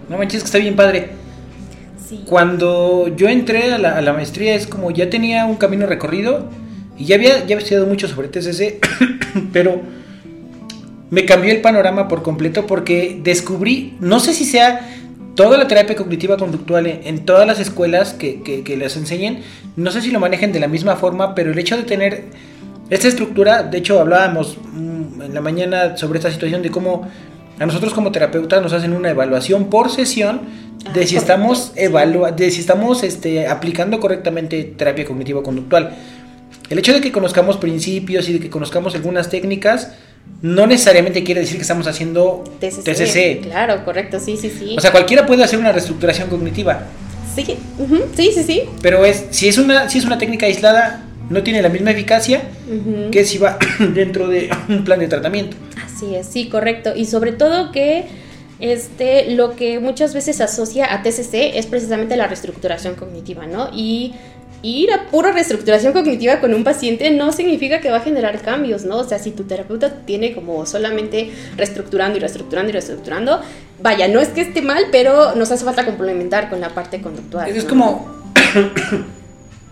No 0.09 0.17
manches, 0.17 0.41
que 0.41 0.45
está 0.45 0.57
bien 0.57 0.75
padre. 0.75 1.09
Sí. 2.07 2.23
Cuando 2.25 3.13
yo 3.15 3.27
entré 3.27 3.73
a 3.73 3.77
la, 3.77 4.13
maestría 4.13 4.55
es 4.55 4.65
como 4.65 4.89
ya 4.91 5.09
tenía 5.09 5.45
un 5.45 5.57
camino 5.57 5.85
recorrido 5.85 6.49
y 6.97 7.05
ya 7.05 7.15
había, 7.15 7.37
ya 7.37 7.43
había 7.43 7.57
estudiado 7.59 7.85
mucho 7.85 8.07
sobre 8.07 8.29
TCC, 8.29 8.79
pero 9.53 9.81
me 11.11 11.25
cambió 11.25 11.51
el 11.51 11.61
panorama 11.61 12.07
por 12.07 12.23
completo 12.23 12.65
porque 12.65 13.19
descubrí, 13.23 13.95
no 13.99 14.19
sé 14.19 14.33
si 14.33 14.45
sea 14.45 14.87
toda 15.35 15.57
la 15.57 15.67
terapia 15.67 15.95
cognitiva 15.95 16.37
conductual 16.37 16.85
en, 16.87 17.25
todas 17.25 17.47
las 17.47 17.59
escuelas 17.59 18.13
que, 18.13 18.41
que, 18.41 18.77
les 18.77 18.97
enseñen, 18.97 19.39
no 19.75 19.89
sé 19.91 20.01
si 20.01 20.11
lo 20.11 20.19
manejen 20.19 20.51
de 20.51 20.59
la 20.59 20.67
misma 20.67 20.97
forma, 20.97 21.33
pero 21.33 21.51
el 21.51 21.57
hecho 21.57 21.77
de 21.77 21.83
tener 21.83 22.25
esta 22.89 23.07
estructura, 23.07 23.63
de 23.63 23.77
hecho 23.77 23.99
hablábamos 23.99 24.57
mm, 24.57 25.21
en 25.21 25.33
la 25.33 25.41
mañana 25.41 25.97
sobre 25.97 26.19
esta 26.19 26.31
situación 26.31 26.61
de 26.61 26.71
cómo 26.71 27.07
a 27.59 27.65
nosotros 27.65 27.93
como 27.93 28.11
terapeutas 28.11 28.61
nos 28.61 28.73
hacen 28.73 28.93
una 28.93 29.09
evaluación 29.09 29.69
por 29.69 29.91
sesión 29.91 30.41
de 30.93 31.05
si 31.05 31.17
estamos 31.17 31.73
evalua 31.75 32.31
de 32.31 32.49
si 32.51 32.61
estamos 32.61 33.03
este, 33.03 33.47
aplicando 33.47 33.99
correctamente 33.99 34.63
terapia 34.63 35.05
cognitiva 35.05 35.43
conductual. 35.43 35.93
El 36.69 36.79
hecho 36.79 36.93
de 36.93 37.01
que 37.01 37.11
conozcamos 37.11 37.57
principios 37.57 38.29
y 38.29 38.33
de 38.33 38.39
que 38.39 38.49
conozcamos 38.49 38.95
algunas 38.95 39.29
técnicas 39.29 39.91
no 40.41 40.67
necesariamente 40.67 41.23
quiere 41.23 41.41
decir 41.41 41.57
que 41.57 41.63
estamos 41.63 41.87
haciendo 41.87 42.43
TCC. 42.59 43.41
Claro, 43.41 43.83
correcto, 43.83 44.19
sí, 44.19 44.37
sí, 44.37 44.49
sí. 44.49 44.75
O 44.77 44.81
sea, 44.81 44.91
cualquiera 44.91 45.25
puede 45.25 45.43
hacer 45.43 45.59
una 45.59 45.71
reestructuración 45.71 46.29
cognitiva. 46.29 46.83
Sí, 47.35 47.43
sí, 48.15 48.31
sí, 48.33 48.43
sí. 48.43 48.63
Pero 48.81 49.03
es 49.05 49.25
si 49.31 49.47
es 49.47 49.57
una 49.57 49.89
si 49.89 49.97
es 49.97 50.05
una 50.05 50.17
técnica 50.17 50.45
aislada, 50.45 51.03
no 51.29 51.43
tiene 51.43 51.61
la 51.61 51.69
misma 51.69 51.91
eficacia 51.91 52.41
que 53.11 53.25
si 53.25 53.37
va 53.37 53.57
dentro 53.93 54.27
de 54.27 54.49
un 54.69 54.83
plan 54.83 54.99
de 54.99 55.07
tratamiento. 55.07 55.57
Así 55.83 56.15
es, 56.15 56.27
sí, 56.27 56.49
correcto. 56.49 56.93
Y 56.95 57.05
sobre 57.05 57.31
todo 57.31 57.71
que 57.71 58.05
este, 58.59 59.31
lo 59.31 59.55
que 59.55 59.79
muchas 59.79 60.13
veces 60.13 60.41
asocia 60.41 60.93
a 60.93 61.01
TCC 61.01 61.55
es 61.55 61.65
precisamente 61.65 62.17
la 62.17 62.27
reestructuración 62.27 62.95
cognitiva, 62.95 63.47
¿no? 63.47 63.69
Y 63.73 64.13
ir 64.61 64.91
a 64.91 65.07
pura 65.07 65.31
reestructuración 65.31 65.93
cognitiva 65.93 66.41
con 66.41 66.53
un 66.53 66.65
paciente 66.65 67.09
no 67.11 67.31
significa 67.31 67.79
que 67.79 67.89
va 67.89 67.97
a 67.97 68.01
generar 68.01 68.41
cambios, 68.41 68.83
¿no? 68.83 68.97
O 68.97 69.03
sea, 69.05 69.17
si 69.19 69.31
tu 69.31 69.43
terapeuta 69.43 70.01
tiene 70.05 70.33
como 70.33 70.65
solamente 70.65 71.31
reestructurando 71.55 72.17
y 72.17 72.19
reestructurando 72.19 72.69
y 72.69 72.73
reestructurando, 72.73 73.41
vaya, 73.81 74.07
no 74.09 74.19
es 74.19 74.29
que 74.29 74.41
esté 74.41 74.61
mal, 74.61 74.85
pero 74.91 75.35
nos 75.35 75.51
hace 75.51 75.63
falta 75.63 75.85
complementar 75.85 76.49
con 76.49 76.59
la 76.59 76.69
parte 76.69 77.01
conductual. 77.01 77.49
Es 77.49 77.63
como 77.63 78.21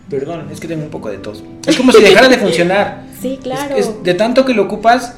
Perdón, 0.10 0.48
es 0.52 0.60
que 0.60 0.68
tengo 0.68 0.84
un 0.84 0.90
poco 0.90 1.10
de 1.10 1.18
tos. 1.18 1.44
Es 1.66 1.76
como 1.76 1.92
si 1.92 2.02
dejara 2.04 2.30
de 2.30 2.38
funcionar. 2.38 3.04
Sí, 3.22 3.40
claro. 3.42 3.76
de 4.04 4.14
tanto 4.14 4.46
que 4.46 4.54
lo 4.54 4.64
ocupas, 4.64 5.16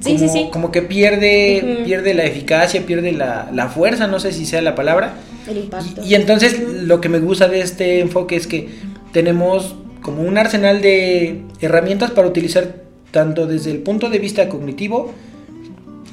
Sí, 0.00 0.18
sí, 0.18 0.28
sí. 0.28 0.48
Como 0.52 0.70
que 0.70 0.82
pierde, 0.82 1.82
pierde 1.84 2.12
la 2.12 2.24
eficacia, 2.24 2.84
pierde 2.84 3.12
la, 3.12 3.48
la, 3.52 3.68
fuerza, 3.68 4.06
no 4.06 4.20
sé 4.20 4.32
si 4.32 4.44
sea 4.44 4.60
la 4.60 4.74
palabra. 4.74 5.14
El 5.48 5.58
impacto. 5.58 6.02
Y, 6.04 6.14
entonces 6.14 6.60
lo 6.82 7.00
que 7.00 7.08
me 7.08 7.20
gusta 7.20 7.48
de 7.48 7.60
este 7.60 8.00
enfoque 8.00 8.36
es 8.36 8.46
que 8.46 8.68
tenemos 9.12 9.76
como 10.02 10.22
un 10.22 10.36
arsenal 10.36 10.82
de 10.82 11.42
herramientas 11.60 12.10
para 12.10 12.28
utilizar 12.28 12.74
tanto 13.10 13.46
desde 13.46 13.70
el 13.70 13.78
punto 13.78 14.10
de 14.10 14.18
vista 14.18 14.48
cognitivo 14.48 15.12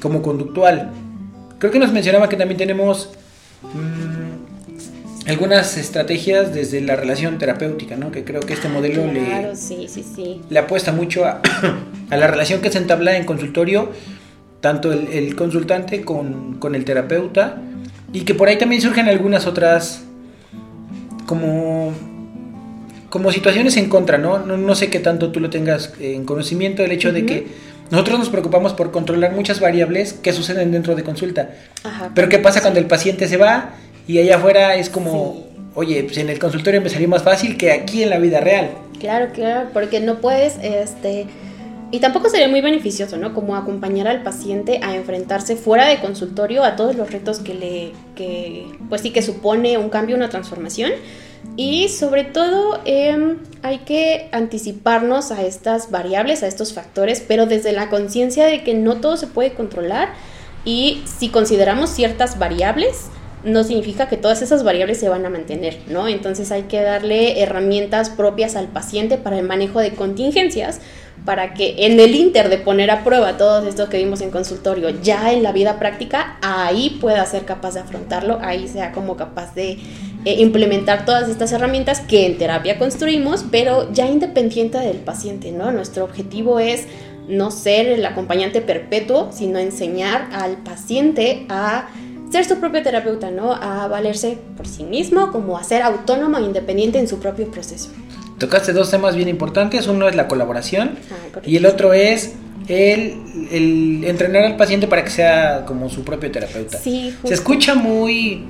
como 0.00 0.22
conductual. 0.22 0.90
Creo 1.58 1.70
que 1.70 1.78
nos 1.78 1.92
mencionaba 1.92 2.28
que 2.28 2.36
también 2.36 2.56
tenemos 2.56 3.10
mm, 3.62 4.21
algunas 5.26 5.76
estrategias 5.76 6.52
desde 6.52 6.80
la 6.80 6.96
relación 6.96 7.38
terapéutica, 7.38 7.96
¿no? 7.96 8.10
Que 8.10 8.24
creo 8.24 8.40
que 8.40 8.54
este 8.54 8.68
ah, 8.68 8.72
modelo 8.72 9.06
le, 9.06 9.54
sí, 9.54 9.86
sí, 9.88 10.02
sí. 10.02 10.40
le 10.48 10.58
apuesta 10.58 10.92
mucho 10.92 11.24
a, 11.24 11.40
a, 12.10 12.16
la 12.16 12.26
relación 12.26 12.60
que 12.60 12.70
se 12.70 12.78
entabla 12.78 13.16
en 13.16 13.24
consultorio, 13.24 13.90
tanto 14.60 14.92
el, 14.92 15.36
consultante 15.36 16.02
con, 16.02 16.58
con 16.58 16.74
el 16.74 16.84
terapeuta, 16.84 17.58
y 18.12 18.22
que 18.22 18.34
por 18.34 18.48
ahí 18.48 18.58
también 18.58 18.82
surgen 18.82 19.08
algunas 19.08 19.46
otras 19.46 20.04
como 21.26 21.92
como 23.08 23.30
situaciones 23.30 23.76
en 23.76 23.90
contra, 23.90 24.16
¿no? 24.16 24.38
¿no? 24.38 24.74
sé 24.74 24.88
qué 24.88 24.98
tanto 24.98 25.32
tú 25.32 25.38
lo 25.38 25.50
tengas 25.50 25.92
en 26.00 26.24
conocimiento, 26.24 26.82
el 26.82 26.92
hecho 26.92 27.12
de 27.12 27.26
que 27.26 27.46
nosotros 27.90 28.18
nos 28.18 28.30
preocupamos 28.30 28.72
por 28.72 28.90
controlar 28.90 29.32
muchas 29.32 29.60
variables 29.60 30.14
que 30.14 30.32
suceden 30.32 30.72
dentro 30.72 30.94
de 30.94 31.02
consulta. 31.04 31.50
Pero 32.14 32.30
¿qué 32.30 32.38
pasa 32.38 32.62
cuando 32.62 32.80
el 32.80 32.86
paciente 32.86 33.28
se 33.28 33.36
va 33.36 33.74
y 34.06 34.18
allá 34.18 34.36
afuera 34.36 34.76
es 34.76 34.90
como, 34.90 35.46
oye, 35.74 36.02
pues 36.04 36.18
en 36.18 36.28
el 36.28 36.38
consultorio 36.38 36.80
me 36.80 36.88
salió 36.88 37.08
más 37.08 37.22
fácil 37.22 37.56
que 37.56 37.72
aquí 37.72 38.02
en 38.02 38.10
la 38.10 38.18
vida 38.18 38.40
real? 38.40 38.70
Claro, 38.98 39.32
claro, 39.32 39.70
porque 39.72 40.00
no 40.00 40.20
puedes, 40.20 40.58
este... 40.62 41.26
Y 41.90 42.00
tampoco 42.00 42.30
sería 42.30 42.48
muy 42.48 42.62
beneficioso, 42.62 43.18
¿no? 43.18 43.34
Como 43.34 43.54
acompañar 43.54 44.08
al 44.08 44.22
paciente 44.22 44.80
a 44.82 44.96
enfrentarse 44.96 45.56
fuera 45.56 45.86
de 45.88 46.00
consultorio 46.00 46.64
a 46.64 46.74
todos 46.74 46.96
los 46.96 47.12
retos 47.12 47.40
que 47.40 47.52
le, 47.52 47.92
que, 48.16 48.64
pues 48.88 49.02
sí, 49.02 49.10
que 49.10 49.20
supone 49.20 49.76
un 49.76 49.90
cambio, 49.90 50.16
una 50.16 50.30
transformación 50.30 50.92
y 51.56 51.88
sobre 51.90 52.24
todo 52.24 52.80
em, 52.86 53.38
hay 53.62 53.80
que 53.80 54.28
anticiparnos 54.32 55.32
a 55.32 55.42
estas 55.42 55.90
variables, 55.90 56.42
a 56.42 56.46
estos 56.46 56.72
factores, 56.72 57.22
pero 57.26 57.46
desde 57.46 57.72
la 57.72 57.90
conciencia 57.90 58.46
de 58.46 58.64
que 58.64 58.74
no 58.74 59.00
todo 59.00 59.16
se 59.16 59.26
puede 59.26 59.52
controlar 59.52 60.14
y 60.64 61.02
si 61.04 61.28
consideramos 61.28 61.90
ciertas 61.90 62.38
variables, 62.38 63.08
no 63.44 63.64
significa 63.64 64.08
que 64.08 64.16
todas 64.16 64.42
esas 64.42 64.62
variables 64.64 64.98
se 64.98 65.08
van 65.08 65.26
a 65.26 65.30
mantener, 65.30 65.78
¿no? 65.88 66.08
Entonces 66.08 66.52
hay 66.52 66.62
que 66.64 66.80
darle 66.80 67.42
herramientas 67.42 68.10
propias 68.10 68.56
al 68.56 68.68
paciente 68.68 69.18
para 69.18 69.38
el 69.38 69.46
manejo 69.46 69.80
de 69.80 69.92
contingencias, 69.92 70.80
para 71.24 71.54
que 71.54 71.86
en 71.86 72.00
el 72.00 72.14
inter 72.14 72.48
de 72.48 72.58
poner 72.58 72.90
a 72.90 73.04
prueba 73.04 73.36
todo 73.36 73.66
esto 73.66 73.88
que 73.88 73.98
vimos 73.98 74.20
en 74.20 74.30
consultorio, 74.30 74.90
ya 74.90 75.32
en 75.32 75.42
la 75.42 75.52
vida 75.52 75.78
práctica, 75.78 76.38
ahí 76.42 76.98
pueda 77.00 77.24
ser 77.26 77.44
capaz 77.44 77.74
de 77.74 77.80
afrontarlo, 77.80 78.38
ahí 78.42 78.66
sea 78.68 78.92
como 78.92 79.16
capaz 79.16 79.54
de 79.54 79.78
eh, 80.24 80.36
implementar 80.38 81.04
todas 81.04 81.28
estas 81.28 81.52
herramientas 81.52 82.00
que 82.00 82.26
en 82.26 82.38
terapia 82.38 82.78
construimos, 82.78 83.44
pero 83.50 83.92
ya 83.92 84.06
independiente 84.08 84.78
del 84.78 84.98
paciente, 84.98 85.52
¿no? 85.52 85.70
Nuestro 85.70 86.04
objetivo 86.04 86.58
es 86.58 86.86
no 87.28 87.50
ser 87.50 87.86
el 87.86 88.04
acompañante 88.04 88.60
perpetuo, 88.60 89.30
sino 89.32 89.58
enseñar 89.58 90.28
al 90.32 90.56
paciente 90.58 91.46
a 91.48 91.88
ser 92.32 92.44
su 92.44 92.58
propio 92.58 92.82
terapeuta, 92.82 93.30
¿no? 93.30 93.52
A 93.52 93.86
valerse 93.88 94.38
por 94.56 94.66
sí 94.66 94.84
mismo, 94.84 95.30
como 95.30 95.58
a 95.58 95.64
ser 95.64 95.82
autónomo 95.82 96.38
e 96.38 96.42
independiente 96.42 96.98
en 96.98 97.06
su 97.06 97.18
propio 97.18 97.50
proceso. 97.50 97.90
Tocaste 98.38 98.72
dos 98.72 98.90
temas 98.90 99.14
bien 99.14 99.28
importantes, 99.28 99.86
uno 99.86 100.08
es 100.08 100.16
la 100.16 100.26
colaboración 100.26 100.98
ah, 101.10 101.40
y 101.44 101.56
el 101.56 101.66
otro 101.66 101.92
es 101.92 102.32
el, 102.66 103.14
el, 103.50 104.04
entrenar 104.04 104.44
al 104.44 104.56
paciente 104.56 104.86
para 104.86 105.04
que 105.04 105.10
sea 105.10 105.64
como 105.66 105.88
su 105.90 106.02
propio 106.02 106.30
terapeuta. 106.30 106.78
Sí, 106.78 107.14
Se 107.24 107.34
escucha 107.34 107.74
muy 107.74 108.44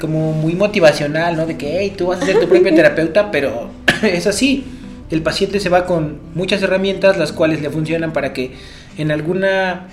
como 0.00 0.32
muy 0.32 0.54
motivacional, 0.54 1.36
¿no? 1.36 1.46
De 1.46 1.56
que, 1.56 1.78
hey, 1.80 1.92
tú 1.96 2.06
vas 2.06 2.22
a 2.22 2.26
ser 2.26 2.40
tu 2.40 2.48
propio 2.48 2.74
terapeuta, 2.74 3.30
pero 3.30 3.70
es 4.02 4.26
así. 4.26 4.64
El 5.10 5.22
paciente 5.22 5.58
se 5.60 5.68
va 5.68 5.86
con 5.86 6.18
muchas 6.34 6.62
herramientas, 6.62 7.16
las 7.16 7.32
cuales 7.32 7.62
le 7.62 7.70
funcionan 7.70 8.12
para 8.12 8.32
que 8.32 8.52
en 8.98 9.10
alguna 9.10 9.88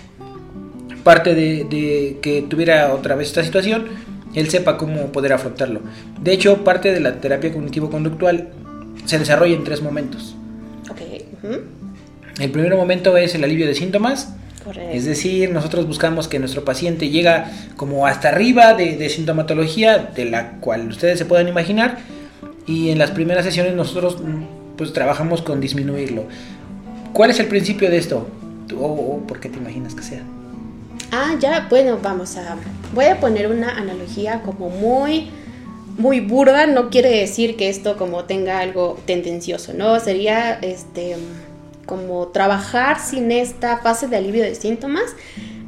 parte 1.05 1.35
de, 1.35 2.17
que 2.19 2.41
tuviera 2.49 2.91
otra 2.91 3.15
vez 3.15 3.27
esta 3.27 3.43
situación, 3.43 3.85
él 4.33 4.49
sepa 4.49 4.75
cómo 4.75 5.11
poder 5.11 5.33
afrontarlo. 5.33 5.81
De 6.19 6.33
hecho, 6.33 6.63
parte 6.63 6.91
de 6.91 6.99
la 6.99 7.21
terapia 7.21 7.53
cognitivo-conductual 7.53 8.49
se 9.05 9.19
desarrolla 9.19 9.55
en 9.55 9.63
tres 9.63 9.83
momentos. 9.83 10.35
Okay. 10.89 11.27
El 12.39 12.49
primer 12.49 12.75
momento 12.75 13.15
es 13.17 13.35
el 13.35 13.43
alivio 13.43 13.67
de 13.67 13.75
síntomas, 13.75 14.33
es 14.91 15.05
decir, 15.05 15.51
nosotros 15.51 15.85
buscamos 15.85 16.27
que 16.27 16.39
nuestro 16.39 16.65
paciente 16.65 17.09
llega 17.09 17.51
como 17.75 18.07
hasta 18.07 18.29
arriba 18.29 18.73
de, 18.73 19.07
sintomatología 19.09 19.99
de 19.99 20.25
la 20.25 20.53
cual 20.53 20.87
ustedes 20.87 21.19
se 21.19 21.25
puedan 21.25 21.47
imaginar 21.47 21.99
y 22.65 22.89
en 22.89 22.97
las 22.97 23.11
primeras 23.11 23.45
sesiones 23.45 23.75
nosotros 23.75 24.17
pues 24.75 24.91
trabajamos 24.91 25.43
con 25.43 25.61
disminuirlo. 25.61 26.23
¿Cuál 27.13 27.29
es 27.29 27.39
el 27.39 27.45
principio 27.45 27.91
de 27.91 27.97
esto? 27.99 28.27
¿O 28.75 29.21
por 29.27 29.39
qué 29.39 29.49
te 29.49 29.59
imaginas 29.59 29.93
que 29.93 30.01
sea? 30.01 30.23
Ah, 31.17 31.37
ya, 31.39 31.67
bueno, 31.69 31.97
vamos 32.01 32.35
a... 32.35 32.57
Voy 32.93 33.05
a 33.05 33.21
poner 33.21 33.47
una 33.47 33.77
analogía 33.77 34.41
como 34.41 34.69
muy 34.69 35.29
muy 35.97 36.19
burda, 36.19 36.67
no 36.67 36.89
quiere 36.89 37.09
decir 37.09 37.55
que 37.55 37.69
esto 37.69 37.95
como 37.95 38.25
tenga 38.25 38.59
algo 38.59 38.97
tendencioso, 39.05 39.73
¿no? 39.73 39.97
Sería 40.01 40.59
este 40.61 41.15
como 41.85 42.27
trabajar 42.27 42.99
sin 42.99 43.31
esta 43.31 43.77
fase 43.77 44.09
de 44.09 44.17
alivio 44.17 44.43
de 44.43 44.55
síntomas, 44.55 45.15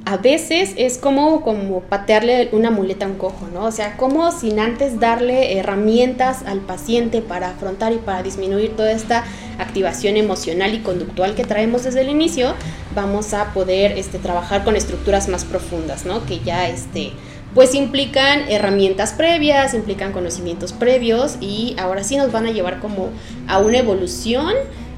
a 0.08 0.16
veces 0.16 0.74
es 0.78 0.98
como, 0.98 1.42
como 1.42 1.82
patearle 1.82 2.48
una 2.54 2.72
muleta 2.72 3.04
a 3.04 3.10
un 3.10 3.16
cojo, 3.16 3.50
¿no? 3.54 3.66
O 3.66 3.74
sea, 3.74 3.98
como 3.98 4.32
sin 4.32 4.58
antes 4.58 5.02
darle 5.02 5.60
herramientas 5.60 6.44
al 6.46 6.62
paciente 6.62 7.22
para 7.22 7.50
afrontar 7.50 7.92
y 7.92 7.98
para 7.98 8.24
disminuir 8.24 8.74
toda 8.78 8.94
esta 8.94 9.26
activación 9.60 10.16
emocional 10.16 10.74
y 10.74 10.80
conductual 10.80 11.36
que 11.36 11.44
traemos 11.44 11.84
desde 11.84 12.00
el 12.00 12.10
inicio, 12.10 12.54
vamos 12.96 13.34
a 13.34 13.52
poder 13.54 13.98
este, 13.98 14.18
trabajar 14.18 14.64
con 14.64 14.78
estructuras 14.78 15.28
más 15.28 15.44
profundas, 15.44 16.06
¿no? 16.06 16.26
Que 16.26 16.40
ya 16.40 16.70
este, 16.70 17.12
pues 17.54 17.76
implican 17.76 18.50
herramientas 18.50 19.12
previas, 19.12 19.74
implican 19.74 20.14
conocimientos 20.14 20.72
previos 20.72 21.36
y 21.42 21.76
ahora 21.78 22.06
sí 22.06 22.16
nos 22.16 22.32
van 22.32 22.46
a 22.46 22.52
llevar 22.52 22.80
como 22.80 23.10
a 23.50 23.58
una 23.58 23.80
evolución 23.80 24.54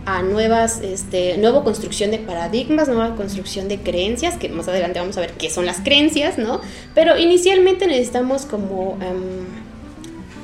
a 0.05 0.21
nuevas, 0.21 0.81
este, 0.81 1.37
nueva 1.37 1.63
construcción 1.63 2.11
de 2.11 2.19
paradigmas, 2.19 2.87
nueva 2.87 3.15
construcción 3.15 3.67
de 3.67 3.79
creencias, 3.79 4.37
que 4.37 4.49
más 4.49 4.67
adelante 4.67 4.99
vamos 4.99 5.17
a 5.17 5.21
ver 5.21 5.33
qué 5.33 5.49
son 5.49 5.65
las 5.65 5.79
creencias, 5.79 6.37
¿no? 6.37 6.61
Pero 6.95 7.17
inicialmente 7.17 7.85
necesitamos 7.87 8.45
como 8.45 8.97
em, 9.01 9.45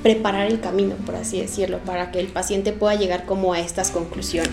preparar 0.04 0.48
el 0.48 0.60
camino, 0.60 0.96
por 1.06 1.16
así 1.16 1.42
decirlo, 1.42 1.80
para 1.80 2.12
que 2.12 2.20
el 2.20 2.28
paciente 2.28 2.74
pueda 2.74 2.96
llegar 2.96 3.26
como 3.26 3.54
a 3.54 3.60
estas 3.60 3.92
conclusiones. 3.92 4.52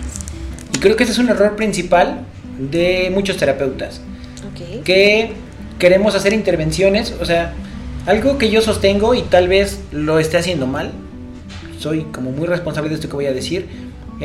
Y 0.73 0.79
creo 0.79 0.95
que 0.95 1.03
ese 1.03 1.13
es 1.13 1.19
un 1.19 1.29
error 1.29 1.55
principal 1.55 2.25
de 2.57 3.11
muchos 3.13 3.37
terapeutas. 3.37 4.01
Que 4.83 5.31
queremos 5.79 6.15
hacer 6.15 6.33
intervenciones, 6.33 7.13
o 7.19 7.25
sea, 7.25 7.53
algo 8.05 8.37
que 8.37 8.49
yo 8.49 8.61
sostengo 8.61 9.13
y 9.13 9.21
tal 9.21 9.47
vez 9.47 9.79
lo 9.91 10.19
esté 10.19 10.37
haciendo 10.37 10.67
mal, 10.67 10.91
soy 11.79 12.03
como 12.03 12.31
muy 12.31 12.47
responsable 12.47 12.89
de 12.89 12.95
esto 12.95 13.09
que 13.09 13.15
voy 13.15 13.25
a 13.25 13.33
decir, 13.33 13.67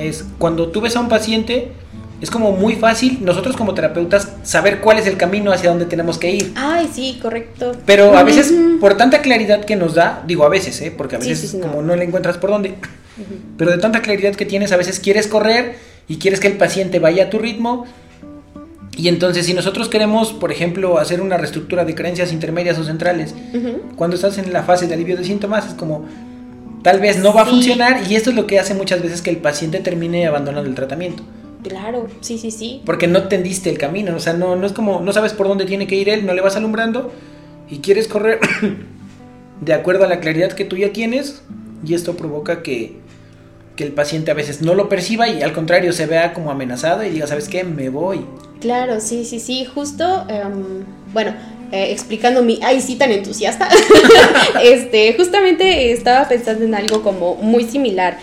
es 0.07 0.25
cuando 0.39 0.69
tú 0.69 0.81
ves 0.81 0.95
a 0.97 1.01
un 1.01 1.09
paciente, 1.09 1.73
es 2.21 2.31
como 2.31 2.53
muy 2.53 2.75
fácil 2.77 3.19
nosotros 3.23 3.57
como 3.57 3.75
terapeutas 3.75 4.33
saber 4.43 4.81
cuál 4.81 4.99
es 4.99 5.07
el 5.07 5.17
camino 5.17 5.53
hacia 5.53 5.71
donde 5.71 5.87
tenemos 5.87 6.19
que 6.19 6.31
ir. 6.31 6.53
Ay, 6.57 6.89
sí, 6.93 7.19
correcto. 7.23 7.73
Pero 7.87 8.17
a 8.17 8.23
veces, 8.25 8.53
por 8.81 8.97
tanta 8.97 9.23
claridad 9.23 9.65
que 9.65 9.77
nos 9.77 9.95
da, 9.95 10.23
digo 10.27 10.45
a 10.45 10.49
veces, 10.49 10.81
¿eh? 10.81 10.93
porque 10.97 11.17
a 11.17 11.19
veces 11.19 11.57
como 11.61 11.83
no. 11.83 11.95
le 11.95 12.05
encuentras 12.05 12.39
por 12.39 12.51
dónde, 12.51 12.75
pero 13.57 13.71
de 13.71 13.79
tanta 13.79 14.03
claridad 14.03 14.35
que 14.35 14.45
tienes, 14.45 14.73
a 14.73 14.77
veces 14.77 15.01
quieres 15.01 15.27
correr 15.27 15.77
y 16.09 16.17
quieres 16.17 16.41
que 16.41 16.49
el 16.49 16.57
paciente 16.57 16.99
vaya 16.99 17.25
a 17.25 17.31
tu 17.31 17.39
ritmo. 17.39 17.87
Y 18.97 19.07
entonces, 19.07 19.47
si 19.47 19.55
nosotros 19.55 19.89
queremos, 19.89 20.33
por 20.33 20.51
ejemplo, 20.51 20.99
hacer 20.99 21.21
una 21.21 21.37
reestructura 21.37 21.85
de 21.85 21.95
creencias 21.95 22.33
intermedias 22.33 22.79
o 22.79 22.85
centrales, 22.85 23.33
cuando 23.95 24.17
estás 24.17 24.39
en 24.39 24.53
la 24.53 24.65
fase 24.65 24.89
de 24.89 24.95
alivio 24.95 25.17
de 25.17 25.23
síntomas, 25.23 25.69
es 25.69 25.75
como, 25.75 26.05
tal 26.83 27.01
vez 27.01 27.19
no 27.19 27.33
va 27.33 27.43
a 27.43 27.47
funcionar 27.47 28.03
y 28.09 28.15
esto 28.15 28.31
es 28.31 28.37
lo 28.37 28.47
que 28.47 28.59
hace 28.59 28.75
muchas 28.75 29.03
veces 29.03 29.23
que 29.23 29.31
el 29.31 29.39
paciente 29.39 29.81
termine 29.81 30.27
abandonando 30.27 30.69
el 30.69 30.75
tratamiento. 30.75 31.23
Claro, 31.63 32.07
sí, 32.21 32.39
sí, 32.39 32.51
sí. 32.51 32.83
Porque 32.85 33.09
no 33.09 33.25
tendiste 33.25 33.69
el 33.71 33.79
camino, 33.79 34.15
o 34.15 34.21
sea, 34.21 34.33
no, 34.33 34.57
no 34.57 34.67
es 34.67 34.73
como, 34.73 35.01
no 35.01 35.13
sabes 35.13 35.33
por 35.33 35.49
dónde 35.49 35.67
tiene 35.67 35.87
que 35.87 35.97
ir 35.97 36.09
él, 36.09 36.25
no 36.25 36.35
le 36.35 36.41
vas 36.41 36.57
alumbrando 36.57 37.13
y 37.69 37.79
quieres 37.79 38.09
correr 38.09 38.39
de 39.61 39.75
acuerdo 39.75 40.05
a 40.05 40.09
la 40.09 40.21
claridad 40.21 40.53
que 40.53 40.65
tú 40.65 40.77
ya 40.77 40.93
tienes 40.93 41.43
y 41.85 41.95
esto 41.95 42.17
provoca 42.17 42.63
que, 42.63 42.97
que 43.77 43.85
el 43.85 43.93
paciente 43.93 44.31
a 44.31 44.35
veces 44.35 44.63
no 44.63 44.75
lo 44.75 44.89
perciba 44.89 45.29
y 45.29 45.43
al 45.43 45.53
contrario 45.53 45.93
se 45.93 46.07
vea 46.07 46.33
como 46.33 46.51
amenazado 46.51 47.05
y 47.05 47.11
diga, 47.11 47.27
¿sabes 47.27 47.49
qué? 47.49 47.65
Me 47.65 47.89
voy. 47.89 48.25
Claro, 48.61 49.01
sí, 49.01 49.25
sí, 49.25 49.39
sí, 49.39 49.65
justo, 49.65 50.27
em, 50.29 50.85
bueno, 51.13 51.33
eh, 51.73 51.93
explicando 51.93 52.43
mi, 52.43 52.59
ay, 52.63 52.81
sí, 52.81 52.97
tan 52.97 53.13
entusiasta, 53.13 53.69
este, 54.63 55.15
justamente 55.15 55.93
estaba 55.93 56.29
pensando 56.29 56.65
en 56.65 56.75
algo 56.75 57.03
como 57.03 57.35
muy 57.37 57.65
similar. 57.65 58.19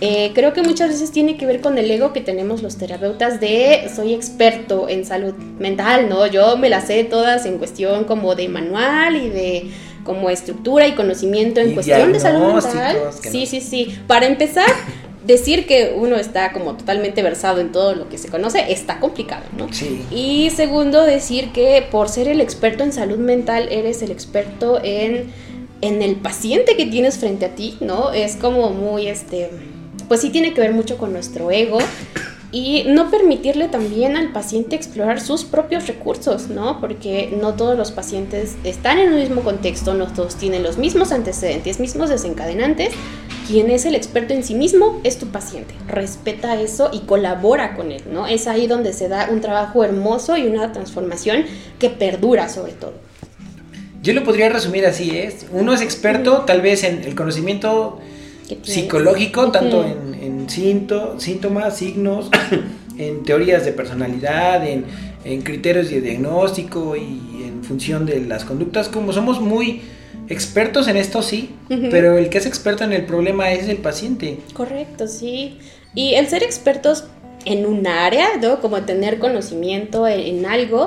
Eh, 0.00 0.30
creo 0.32 0.52
que 0.52 0.62
muchas 0.62 0.90
veces 0.90 1.10
tiene 1.10 1.36
que 1.36 1.44
ver 1.44 1.60
con 1.60 1.76
el 1.76 1.90
ego 1.90 2.12
que 2.12 2.20
tenemos 2.20 2.62
los 2.62 2.76
terapeutas 2.76 3.40
de 3.40 3.90
soy 3.94 4.14
experto 4.14 4.88
en 4.88 5.04
salud 5.04 5.34
mental, 5.58 6.08
¿no? 6.08 6.26
Yo 6.26 6.56
me 6.56 6.68
las 6.68 6.86
sé 6.86 7.02
todas 7.02 7.46
en 7.46 7.58
cuestión 7.58 8.04
como 8.04 8.36
de 8.36 8.48
manual 8.48 9.16
y 9.16 9.28
de 9.28 9.70
como 10.04 10.30
estructura 10.30 10.86
y 10.86 10.92
conocimiento 10.92 11.60
en 11.60 11.74
cuestión 11.74 12.12
de 12.12 12.20
salud 12.20 12.54
mental. 12.54 12.96
Sí, 13.20 13.46
sí, 13.46 13.60
sí. 13.60 13.98
Para 14.06 14.26
empezar, 14.26 14.70
decir 15.24 15.66
que 15.66 15.94
uno 15.96 16.16
está 16.16 16.52
como 16.52 16.74
totalmente 16.74 17.22
versado 17.22 17.60
en 17.60 17.72
todo 17.72 17.94
lo 17.94 18.08
que 18.08 18.18
se 18.18 18.28
conoce 18.28 18.72
está 18.72 19.00
complicado, 19.00 19.44
¿no? 19.56 19.72
Sí. 19.72 20.04
Y 20.10 20.50
segundo, 20.50 21.04
decir 21.04 21.50
que 21.52 21.86
por 21.90 22.08
ser 22.08 22.28
el 22.28 22.40
experto 22.40 22.84
en 22.84 22.92
salud 22.92 23.18
mental, 23.18 23.68
eres 23.70 24.02
el 24.02 24.10
experto 24.10 24.80
en, 24.82 25.32
en 25.80 26.02
el 26.02 26.16
paciente 26.16 26.76
que 26.76 26.86
tienes 26.86 27.18
frente 27.18 27.46
a 27.46 27.54
ti, 27.54 27.76
¿no? 27.80 28.12
Es 28.12 28.36
como 28.36 28.70
muy, 28.70 29.08
este, 29.08 29.50
pues 30.06 30.20
sí 30.20 30.30
tiene 30.30 30.54
que 30.54 30.60
ver 30.60 30.72
mucho 30.72 30.98
con 30.98 31.12
nuestro 31.12 31.50
ego 31.50 31.78
y 32.50 32.84
no 32.86 33.10
permitirle 33.10 33.68
también 33.68 34.16
al 34.16 34.32
paciente 34.32 34.74
explorar 34.74 35.20
sus 35.20 35.44
propios 35.44 35.86
recursos, 35.86 36.48
¿no? 36.48 36.80
Porque 36.80 37.36
no 37.38 37.54
todos 37.54 37.76
los 37.76 37.92
pacientes 37.92 38.56
están 38.64 38.98
en 38.98 39.12
el 39.12 39.20
mismo 39.20 39.42
contexto, 39.42 39.92
no 39.92 40.06
todos 40.06 40.36
tienen 40.36 40.62
los 40.62 40.78
mismos 40.78 41.12
antecedentes, 41.12 41.78
mismos 41.78 42.08
desencadenantes. 42.08 42.90
Quien 43.48 43.70
es 43.70 43.86
el 43.86 43.94
experto 43.94 44.34
en 44.34 44.44
sí 44.44 44.54
mismo 44.54 45.00
es 45.04 45.18
tu 45.18 45.28
paciente. 45.28 45.74
Respeta 45.86 46.60
eso 46.60 46.90
y 46.92 47.00
colabora 47.00 47.74
con 47.74 47.92
él, 47.92 48.02
¿no? 48.12 48.26
Es 48.26 48.46
ahí 48.46 48.66
donde 48.66 48.92
se 48.92 49.08
da 49.08 49.30
un 49.32 49.40
trabajo 49.40 49.82
hermoso 49.82 50.36
y 50.36 50.46
una 50.46 50.70
transformación 50.72 51.44
que 51.78 51.88
perdura 51.88 52.50
sobre 52.50 52.72
todo. 52.72 52.92
Yo 54.02 54.12
lo 54.12 54.22
podría 54.22 54.50
resumir 54.50 54.84
así, 54.84 55.16
¿es? 55.16 55.44
¿eh? 55.44 55.46
Uno 55.50 55.72
es 55.72 55.80
experto 55.80 56.42
tal 56.46 56.60
vez 56.60 56.84
en 56.84 57.02
el 57.04 57.14
conocimiento 57.14 57.98
psicológico, 58.62 59.50
tanto 59.50 59.82
en, 59.82 60.14
en 60.22 60.50
síntomas, 60.50 61.78
signos, 61.78 62.28
en 62.98 63.22
teorías 63.22 63.64
de 63.64 63.72
personalidad, 63.72 64.62
en, 64.66 64.84
criterios 65.42 65.88
de 65.88 66.02
diagnóstico 66.02 66.96
y 66.96 67.44
en 67.46 67.64
función 67.64 68.04
de 68.04 68.20
las 68.20 68.44
conductas, 68.44 68.88
como 68.88 69.12
somos 69.14 69.40
muy 69.40 69.82
expertos 70.28 70.88
en 70.88 70.96
esto, 70.96 71.22
sí, 71.22 71.54
pero 71.90 72.18
el 72.18 72.28
que 72.28 72.38
es 72.38 72.46
experto 72.46 72.84
en 72.84 72.92
el 72.92 73.04
problema 73.04 73.50
es 73.52 73.68
el 73.68 73.78
paciente. 73.78 74.38
Correcto, 74.54 75.06
sí. 75.06 75.58
Y 75.94 76.14
el 76.14 76.28
ser 76.28 76.42
expertos 76.42 77.04
en 77.44 77.66
un 77.66 77.86
área, 77.86 78.36
¿no? 78.40 78.60
como 78.60 78.82
tener 78.82 79.18
conocimiento 79.18 80.06
en 80.06 80.44
algo, 80.46 80.86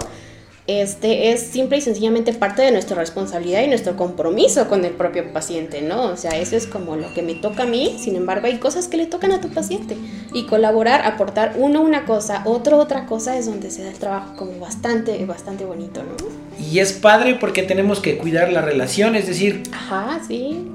este, 0.68 1.32
es 1.32 1.42
simple 1.42 1.78
y 1.78 1.82
sencillamente 1.82 2.34
parte 2.34 2.62
de 2.62 2.72
nuestra 2.72 2.96
responsabilidad 2.96 3.64
y 3.64 3.68
nuestro 3.68 3.98
compromiso 3.98 4.68
con 4.68 4.86
el 4.86 4.92
propio 4.92 5.34
paciente, 5.34 5.82
¿no? 5.82 6.04
O 6.04 6.18
sea, 6.18 6.32
eso 6.40 6.56
es 6.56 6.68
como 6.68 6.96
lo 6.96 7.14
que 7.14 7.24
me 7.24 7.34
toca 7.34 7.64
a 7.64 7.66
mí, 7.66 7.96
sin 8.00 8.16
embargo 8.16 8.48
hay 8.48 8.58
cosas 8.58 8.88
que 8.88 8.98
le 8.98 9.08
tocan 9.08 9.32
a 9.32 9.42
tu 9.42 9.50
paciente 9.50 9.98
y 10.34 10.46
colaborar, 10.46 11.02
aportar 11.06 11.56
uno 11.58 11.82
una 11.82 12.06
cosa, 12.06 12.44
otro 12.46 12.78
otra 12.78 13.06
cosa 13.08 13.38
es 13.38 13.48
donde 13.48 13.72
se 13.72 13.84
da 13.84 13.90
el 13.90 13.98
trabajo 13.98 14.36
como 14.36 14.60
bastante, 14.60 15.26
bastante 15.26 15.66
bonito, 15.66 16.04
¿no? 16.04 16.16
Y 16.64 16.80
es 16.80 16.94
padre 16.94 17.36
porque 17.36 17.64
tenemos 17.64 18.00
que 18.00 18.18
cuidar 18.18 18.52
la 18.52 18.62
relación, 18.62 19.16
es 19.16 19.28
decir... 19.28 19.64
Ajá, 19.74 20.22
sí. 20.26 20.68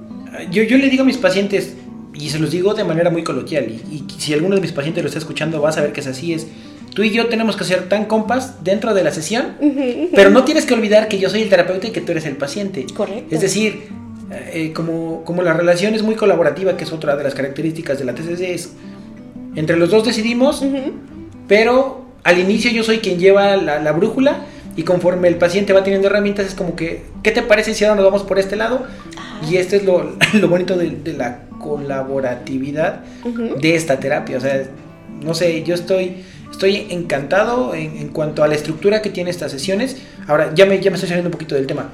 Yo, 0.50 0.64
yo 0.64 0.78
le 0.78 0.90
digo 0.90 1.04
a 1.04 1.06
mis 1.06 1.16
pacientes, 1.16 1.74
y 2.12 2.28
se 2.30 2.38
los 2.38 2.50
digo 2.50 2.74
de 2.74 2.82
manera 2.82 3.10
muy 3.10 3.22
coloquial, 3.22 3.70
y, 3.70 4.04
y 4.08 4.20
si 4.20 4.34
alguno 4.34 4.56
de 4.56 4.60
mis 4.60 4.72
pacientes 4.72 5.04
lo 5.04 5.08
está 5.08 5.20
escuchando 5.20 5.62
va 5.62 5.68
a 5.68 5.72
saber 5.72 5.92
que 5.92 6.00
es 6.00 6.06
así, 6.08 6.32
es 6.32 6.48
tú 6.96 7.02
y 7.02 7.10
yo 7.10 7.26
tenemos 7.26 7.56
que 7.56 7.64
ser 7.64 7.90
tan 7.90 8.06
compas 8.06 8.64
dentro 8.64 8.94
de 8.94 9.04
la 9.04 9.10
sesión, 9.10 9.58
pero 10.14 10.30
no 10.30 10.44
tienes 10.44 10.64
que 10.64 10.72
olvidar 10.72 11.08
que 11.08 11.18
yo 11.18 11.28
soy 11.28 11.42
el 11.42 11.50
terapeuta 11.50 11.88
y 11.88 11.90
que 11.90 12.00
tú 12.00 12.12
eres 12.12 12.24
el 12.24 12.36
paciente. 12.36 12.86
Correcto. 12.96 13.34
Es 13.34 13.42
decir, 13.42 13.88
eh, 14.32 14.72
como, 14.74 15.22
como 15.22 15.42
la 15.42 15.52
relación 15.52 15.92
es 15.92 16.02
muy 16.02 16.14
colaborativa, 16.14 16.74
que 16.78 16.84
es 16.84 16.92
otra 16.94 17.14
de 17.14 17.22
las 17.22 17.34
características 17.34 17.98
de 17.98 18.06
la 18.06 18.14
TCC, 18.14 18.40
es 18.44 18.72
entre 19.56 19.76
los 19.76 19.90
dos 19.90 20.06
decidimos, 20.06 20.64
pero 21.46 22.06
al 22.24 22.38
inicio 22.38 22.70
yo 22.70 22.82
soy 22.82 23.00
quien 23.00 23.18
lleva 23.18 23.56
la, 23.56 23.92
brújula 23.92 24.46
y 24.74 24.82
conforme 24.82 25.28
el 25.28 25.34
paciente 25.34 25.74
va 25.74 25.84
teniendo 25.84 26.08
herramientas 26.08 26.46
es 26.46 26.54
como 26.54 26.76
que, 26.76 27.02
¿qué 27.22 27.30
te 27.30 27.42
parece 27.42 27.74
si 27.74 27.84
ahora 27.84 27.96
nos 27.96 28.06
vamos 28.06 28.22
por 28.22 28.38
este 28.38 28.56
lado? 28.56 28.86
Y 29.46 29.56
esto 29.58 29.76
es 29.76 29.84
lo, 29.84 30.16
lo 30.32 30.48
bonito 30.48 30.78
de, 30.78 30.92
de, 30.92 31.12
la 31.12 31.40
colaboratividad 31.60 33.00
de 33.60 33.74
esta 33.74 34.00
terapia. 34.00 34.38
O 34.38 34.40
sea, 34.40 34.62
no 35.22 35.34
sé, 35.34 35.62
yo 35.62 35.74
estoy 35.74 36.24
Estoy 36.56 36.86
encantado 36.88 37.74
en, 37.74 38.08
cuanto 38.08 38.42
a 38.42 38.48
la 38.48 38.54
estructura 38.54 39.02
que 39.02 39.10
tiene 39.10 39.28
estas 39.28 39.52
sesiones. 39.52 39.98
Ahora, 40.26 40.52
ya 40.54 40.64
me, 40.64 40.80
ya 40.80 40.90
me 40.90 40.94
estoy 40.94 41.10
saliendo 41.10 41.28
un 41.28 41.32
poquito 41.32 41.54
del 41.54 41.66
tema. 41.66 41.92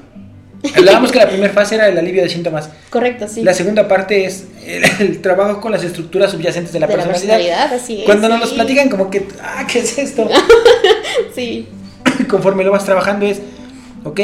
Hablábamos 0.73 1.11
que 1.11 1.19
la 1.19 1.27
primera 1.27 1.51
fase 1.51 1.75
era 1.75 1.89
el 1.89 1.97
alivio 1.97 2.23
de 2.23 2.29
síntomas. 2.29 2.69
Correcto, 2.89 3.27
sí. 3.27 3.43
La 3.43 3.53
segunda 3.53 3.89
parte 3.89 4.23
es 4.23 4.45
el, 4.65 5.21
trabajo 5.21 5.59
con 5.59 5.73
las 5.73 5.83
estructuras 5.83 6.31
subyacentes 6.31 6.71
de 6.71 6.79
la 6.79 6.87
de 6.87 6.93
personalidad. 6.93 7.27
La 7.27 7.43
personalidad 7.43 7.73
así 7.73 7.99
es, 7.99 8.05
Cuando 8.05 8.29
nos 8.29 8.39
los 8.39 8.53
platican 8.53 8.87
como 8.87 9.09
que, 9.09 9.27
ah, 9.41 9.67
¿qué 9.69 9.79
es 9.79 9.97
esto? 9.97 10.29
sí. 11.35 11.67
Conforme 12.29 12.63
lo 12.63 12.71
vas 12.71 12.85
trabajando 12.85 13.25
es, 13.25 13.41
ok, 14.05 14.21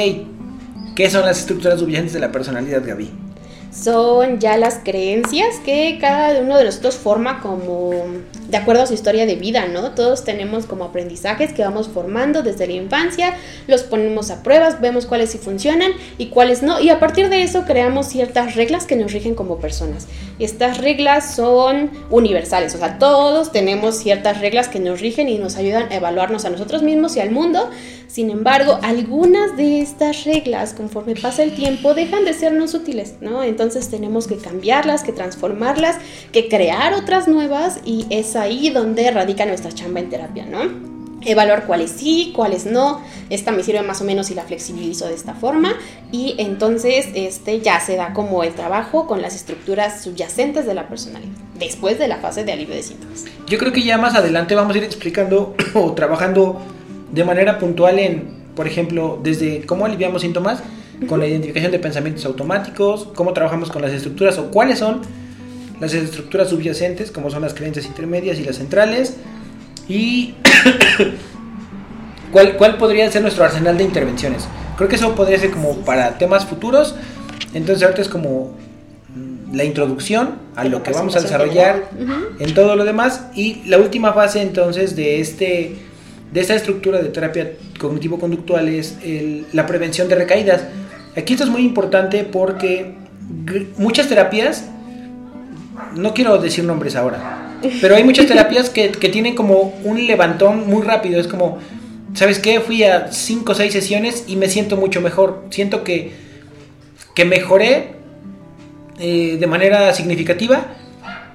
¿qué 0.96 1.10
son 1.10 1.26
las 1.26 1.40
estructuras 1.40 1.82
subyacentes 1.82 2.14
de 2.14 2.20
la 2.22 2.32
personalidad, 2.32 2.82
Gaby? 2.86 3.12
son 3.72 4.40
ya 4.40 4.58
las 4.58 4.80
creencias 4.84 5.58
que 5.64 5.98
cada 6.02 6.40
uno 6.40 6.58
de 6.58 6.66
nosotros 6.66 6.96
forma 6.96 7.40
como 7.40 7.92
de 8.50 8.58
acuerdo 8.58 8.84
a 8.84 8.88
su 8.88 8.94
historia 8.94 9.26
de 9.26 9.36
vida, 9.36 9.68
¿no? 9.68 9.92
Todos 9.92 10.24
tenemos 10.24 10.66
como 10.66 10.86
aprendizajes 10.86 11.54
que 11.54 11.62
vamos 11.62 11.88
formando 11.88 12.42
desde 12.42 12.68
la 12.68 12.74
infancia, 12.74 13.36
los 13.68 13.84
ponemos 13.84 14.32
a 14.32 14.44
pruebas, 14.44 14.82
vemos 14.82 15.06
cuáles 15.06 15.32
sí 15.32 15.38
funcionan 15.38 15.92
y 16.18 16.28
cuáles 16.28 16.64
no, 16.64 16.80
y 16.80 16.90
a 16.90 17.00
partir 17.00 17.30
de 17.30 17.44
eso 17.44 17.64
creamos 17.66 18.08
ciertas 18.08 18.56
reglas 18.56 18.86
que 18.86 18.96
nos 18.96 19.14
rigen 19.14 19.36
como 19.36 19.58
personas. 19.58 20.08
Estas 20.40 20.78
reglas 20.80 21.36
son 21.36 21.92
universales, 22.10 22.74
o 22.76 22.78
sea, 22.78 22.98
todos 22.98 23.52
tenemos 23.52 23.98
ciertas 23.98 24.40
reglas 24.40 24.68
que 24.68 24.80
nos 24.80 25.02
rigen 25.02 25.30
y 25.30 25.38
nos 25.38 25.58
ayudan 25.58 25.92
a 25.92 25.96
evaluarnos 25.96 26.46
a 26.46 26.50
nosotros 26.50 26.82
mismos 26.82 27.16
y 27.16 27.20
al 27.20 27.32
mundo. 27.32 27.70
Sin 28.08 28.32
embargo, 28.32 28.80
algunas 28.82 29.56
de 29.56 29.82
estas 29.82 30.24
reglas, 30.24 30.74
conforme 30.74 31.14
pasa 31.14 31.44
el 31.44 31.54
tiempo, 31.54 31.94
dejan 31.94 32.26
de 32.26 32.34
sernos 32.34 32.74
útiles, 32.74 33.16
¿no? 33.22 33.44
Entonces 33.44 33.90
tenemos 33.90 34.26
que 34.26 34.38
cambiarlas, 34.38 35.04
que 35.04 35.12
transformarlas, 35.12 35.98
que 36.32 36.50
crear 36.50 36.94
otras 36.94 37.28
nuevas 37.28 37.80
y 37.86 38.08
es 38.10 38.36
ahí 38.40 38.70
donde 38.70 39.12
radica 39.12 39.46
nuestra 39.46 39.72
chamba 39.72 40.00
en 40.00 40.10
terapia, 40.10 40.46
¿no? 40.46 40.90
evaluar 41.26 41.66
cuáles 41.66 41.92
sí, 41.92 42.32
cuáles 42.36 42.66
no. 42.66 43.02
Esta 43.30 43.52
me 43.52 43.64
sirve 43.64 43.82
más 43.82 44.02
o 44.02 44.06
menos 44.06 44.32
y 44.32 44.36
la 44.36 44.44
flexibilizo 44.44 45.08
de 45.08 45.14
esta 45.14 45.34
forma. 45.34 45.74
Y 46.12 46.36
entonces 46.38 47.08
este 47.14 47.60
ya 47.62 47.80
se 47.80 47.96
da 47.96 48.14
como 48.14 48.44
el 48.44 48.54
trabajo 48.54 49.08
con 49.08 49.22
las 49.22 49.36
estructuras 49.36 50.04
subyacentes 50.04 50.66
de 50.66 50.74
la 50.74 50.88
personalidad, 50.88 51.32
después 51.58 52.00
de 52.00 52.08
la 52.08 52.18
fase 52.18 52.44
de 52.44 52.54
alivio 52.54 52.76
de 52.76 52.84
síntomas. 52.84 53.26
Yo 53.48 53.58
creo 53.58 53.72
que 53.72 53.84
ya 53.84 53.98
más 53.98 54.16
adelante 54.16 54.56
vamos 54.56 54.76
a 54.76 54.78
ir 54.78 54.84
explicando 54.84 55.56
o 55.74 55.94
trabajando 55.94 56.62
de 57.12 57.24
manera 57.24 57.60
puntual 57.60 58.00
en, 58.00 58.40
por 58.56 58.68
ejemplo, 58.68 59.20
desde 59.22 59.66
cómo 59.66 59.86
aliviamos 59.86 60.22
síntomas 60.22 60.62
con 61.08 61.20
la 61.20 61.28
identificación 61.28 61.72
de 61.72 61.80
pensamientos 61.80 62.26
automáticos, 62.26 63.08
cómo 63.16 63.32
trabajamos 63.32 63.72
con 63.72 63.82
las 63.82 63.94
estructuras 63.94 64.38
o 64.38 64.52
cuáles 64.52 64.80
son 64.80 65.02
las 65.80 65.94
estructuras 65.94 66.50
subyacentes, 66.50 67.12
como 67.12 67.30
son 67.30 67.42
las 67.42 67.54
creencias 67.54 67.86
intermedias 67.86 68.40
y 68.40 68.44
las 68.44 68.58
centrales, 68.58 69.16
y 69.88 70.36
¿cuál, 72.32 72.58
cuál 72.58 72.78
podría 72.78 73.10
ser 73.12 73.22
nuestro 73.22 73.44
arsenal 73.44 73.78
de 73.78 73.84
intervenciones. 73.84 74.48
Creo 74.78 74.88
que 74.88 74.96
eso 74.96 75.14
podría 75.16 75.38
ser 75.38 75.52
como 75.52 75.78
para 75.80 76.18
temas 76.18 76.46
futuros. 76.46 76.96
Entonces 77.54 77.84
ahorita 77.84 78.02
es 78.02 78.10
como 78.10 78.56
mm, 79.16 79.56
la 79.56 79.64
introducción 79.64 80.36
a 80.56 80.64
lo 80.64 80.84
que 80.84 80.92
vamos 80.92 81.16
a 81.16 81.22
desarrollar 81.22 81.90
en 82.40 82.54
todo 82.54 82.76
lo 82.76 82.86
demás 82.86 83.26
y 83.36 83.64
la 83.66 83.78
última 83.78 84.14
fase 84.14 84.42
entonces 84.42 84.96
de 84.96 85.20
este 85.20 85.76
de 86.32 86.42
esta 86.42 86.54
estructura 86.54 87.02
de 87.02 87.10
terapia 87.10 87.54
cognitivo-conductual 87.80 88.70
es 88.70 88.98
la 89.52 89.66
prevención 89.66 90.08
de 90.08 90.16
recaídas. 90.16 90.62
Aquí 91.18 91.34
esto 91.34 91.44
es 91.44 91.50
muy 91.50 91.64
importante 91.64 92.24
porque 92.24 92.94
muchas 93.78 94.08
terapias, 94.08 94.66
no 95.96 96.14
quiero 96.14 96.38
decir 96.38 96.64
nombres 96.64 96.96
ahora, 96.96 97.58
pero 97.82 97.96
hay 97.96 98.04
muchas 98.04 98.28
terapias 98.28 98.70
que, 98.70 98.90
tienen 98.90 99.36
como 99.36 99.74
un 99.84 100.06
levantón 100.08 100.68
muy 100.68 100.84
rápido. 100.84 101.20
Es 101.20 101.28
como, 101.28 101.60
¿sabes 102.14 102.40
qué? 102.40 102.60
Fui 102.60 102.84
a 102.84 103.12
5 103.12 103.52
o 103.52 103.56
6 103.56 103.72
sesiones 103.72 104.24
y 104.28 104.36
me 104.36 104.50
siento 104.50 104.78
mucho 104.78 105.02
mejor. 105.02 105.44
Siento 105.50 105.84
que, 105.84 106.12
que 107.16 107.26
mejoré 107.26 107.94
eh, 109.00 109.38
de 109.40 109.48
manera 109.48 109.94
significativa, 109.94 110.68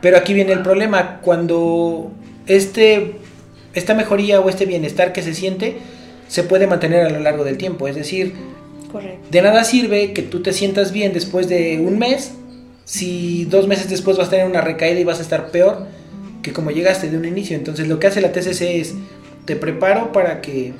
pero 0.00 0.16
aquí 0.16 0.34
viene 0.34 0.52
el 0.52 0.62
problema. 0.62 1.20
Cuando 1.22 2.10
este 2.46 3.16
esta 3.74 3.94
mejoría 3.94 4.40
o 4.40 4.48
este 4.48 4.66
bienestar 4.66 5.12
que 5.12 5.22
se 5.22 5.34
siente 5.34 5.78
se 6.28 6.44
puede 6.44 6.66
mantener 6.66 7.06
a 7.06 7.10
lo 7.10 7.20
largo 7.20 7.44
del 7.44 7.58
tiempo. 7.58 7.88
Es 7.88 7.96
decir, 7.96 8.34
de 9.30 9.42
nada 9.42 9.64
sirve 9.64 10.12
que 10.12 10.22
tú 10.22 10.42
te 10.42 10.52
sientas 10.52 10.92
bien 10.92 11.12
después 11.12 11.48
de 11.48 11.80
un 11.80 11.98
mes 11.98 12.32
si 12.84 13.44
dos 13.46 13.66
meses 13.66 13.88
después 13.88 14.16
vas 14.16 14.28
a 14.28 14.30
tener 14.30 14.46
una 14.46 14.60
recaída 14.60 15.00
y 15.00 15.04
vas 15.04 15.18
a 15.18 15.22
estar 15.22 15.50
peor 15.50 15.86
que 16.42 16.52
como 16.52 16.70
llegaste 16.70 17.10
de 17.10 17.16
un 17.16 17.24
inicio. 17.24 17.56
Entonces 17.56 17.88
lo 17.88 17.98
que 17.98 18.06
hace 18.06 18.20
la 18.20 18.32
TCC 18.32 18.62
es 18.62 18.94
te 19.44 19.56
preparo 19.56 20.12
para 20.12 20.40
que 20.40 20.74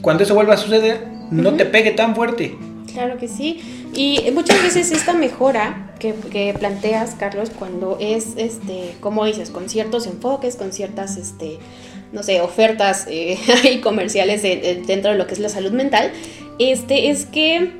cuando 0.00 0.24
eso 0.24 0.34
vuelva 0.34 0.54
a 0.54 0.56
suceder 0.56 1.06
no 1.30 1.54
te 1.54 1.66
pegue 1.66 1.92
tan 1.92 2.14
fuerte. 2.14 2.56
Claro 2.92 3.18
que 3.18 3.28
sí. 3.28 3.86
Y 3.94 4.30
muchas 4.32 4.62
veces 4.62 4.90
esta 4.90 5.12
mejora 5.12 5.94
que, 5.98 6.54
planteas, 6.58 7.14
Carlos, 7.14 7.50
cuando 7.56 7.98
es, 8.00 8.34
este, 8.36 8.94
como 9.00 9.24
dices, 9.26 9.50
con 9.50 9.68
ciertos 9.68 10.06
enfoques, 10.06 10.56
con 10.56 10.72
ciertas, 10.72 11.16
este, 11.16 11.58
no 12.12 12.22
sé, 12.22 12.40
ofertas 12.40 13.06
eh, 13.08 13.38
comerciales 13.82 14.42
dentro 14.42 15.12
de 15.12 15.18
lo 15.18 15.26
que 15.26 15.34
es 15.34 15.40
la 15.40 15.50
salud 15.50 15.72
mental, 15.72 16.10
este, 16.58 17.10
es 17.10 17.26
que 17.26 17.79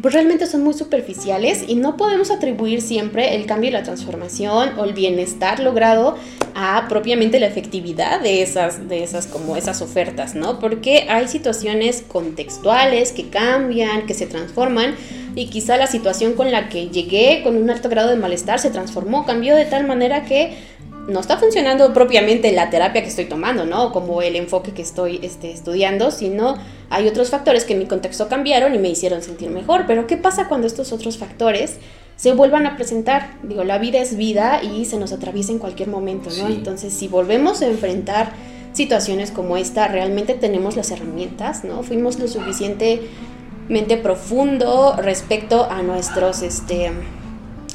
pues 0.00 0.14
realmente 0.14 0.46
son 0.46 0.64
muy 0.64 0.74
superficiales 0.74 1.64
y 1.68 1.74
no 1.74 1.96
podemos 1.96 2.30
atribuir 2.30 2.80
siempre 2.80 3.36
el 3.36 3.44
cambio 3.44 3.68
y 3.68 3.72
la 3.72 3.82
transformación 3.82 4.78
o 4.78 4.84
el 4.84 4.94
bienestar 4.94 5.60
logrado 5.60 6.16
a 6.54 6.86
propiamente 6.88 7.38
la 7.38 7.46
efectividad 7.46 8.20
de 8.20 8.42
esas, 8.42 8.88
de 8.88 9.02
esas 9.02 9.26
como 9.26 9.56
esas 9.56 9.82
ofertas, 9.82 10.34
¿no? 10.34 10.58
Porque 10.58 11.06
hay 11.08 11.28
situaciones 11.28 12.02
contextuales 12.06 13.12
que 13.12 13.28
cambian, 13.28 14.06
que 14.06 14.14
se 14.14 14.26
transforman 14.26 14.94
y 15.34 15.46
quizá 15.46 15.76
la 15.76 15.86
situación 15.86 16.34
con 16.34 16.50
la 16.50 16.68
que 16.68 16.88
llegué 16.88 17.42
con 17.42 17.56
un 17.56 17.70
alto 17.70 17.88
grado 17.88 18.10
de 18.10 18.16
malestar 18.16 18.58
se 18.58 18.70
transformó, 18.70 19.24
cambió 19.26 19.56
de 19.56 19.64
tal 19.64 19.86
manera 19.86 20.24
que 20.24 20.56
no 21.08 21.20
está 21.20 21.36
funcionando 21.36 21.92
propiamente 21.92 22.52
la 22.52 22.70
terapia 22.70 23.02
que 23.02 23.08
estoy 23.08 23.24
tomando, 23.24 23.64
¿no? 23.64 23.92
Como 23.92 24.22
el 24.22 24.36
enfoque 24.36 24.72
que 24.72 24.82
estoy 24.82 25.18
este, 25.22 25.50
estudiando, 25.50 26.10
sino 26.10 26.56
hay 26.90 27.08
otros 27.08 27.30
factores 27.30 27.64
que 27.64 27.72
en 27.72 27.80
mi 27.80 27.86
contexto 27.86 28.28
cambiaron 28.28 28.74
y 28.74 28.78
me 28.78 28.88
hicieron 28.88 29.22
sentir 29.22 29.50
mejor. 29.50 29.84
Pero 29.86 30.06
¿qué 30.06 30.16
pasa 30.16 30.48
cuando 30.48 30.66
estos 30.66 30.92
otros 30.92 31.18
factores 31.18 31.78
se 32.16 32.32
vuelvan 32.32 32.66
a 32.66 32.76
presentar? 32.76 33.34
Digo, 33.42 33.64
la 33.64 33.78
vida 33.78 33.98
es 33.98 34.16
vida 34.16 34.62
y 34.62 34.84
se 34.84 34.96
nos 34.96 35.12
atraviesa 35.12 35.50
en 35.52 35.58
cualquier 35.58 35.88
momento, 35.88 36.30
¿no? 36.38 36.46
Entonces, 36.46 36.92
si 36.92 37.08
volvemos 37.08 37.62
a 37.62 37.66
enfrentar 37.66 38.32
situaciones 38.72 39.32
como 39.32 39.56
esta, 39.56 39.88
realmente 39.88 40.34
tenemos 40.34 40.76
las 40.76 40.90
herramientas, 40.92 41.64
¿no? 41.64 41.82
Fuimos 41.82 42.18
lo 42.20 42.28
suficientemente 42.28 43.96
profundo 43.96 44.94
respecto 44.96 45.68
a 45.68 45.82
nuestros, 45.82 46.42
este, 46.42 46.92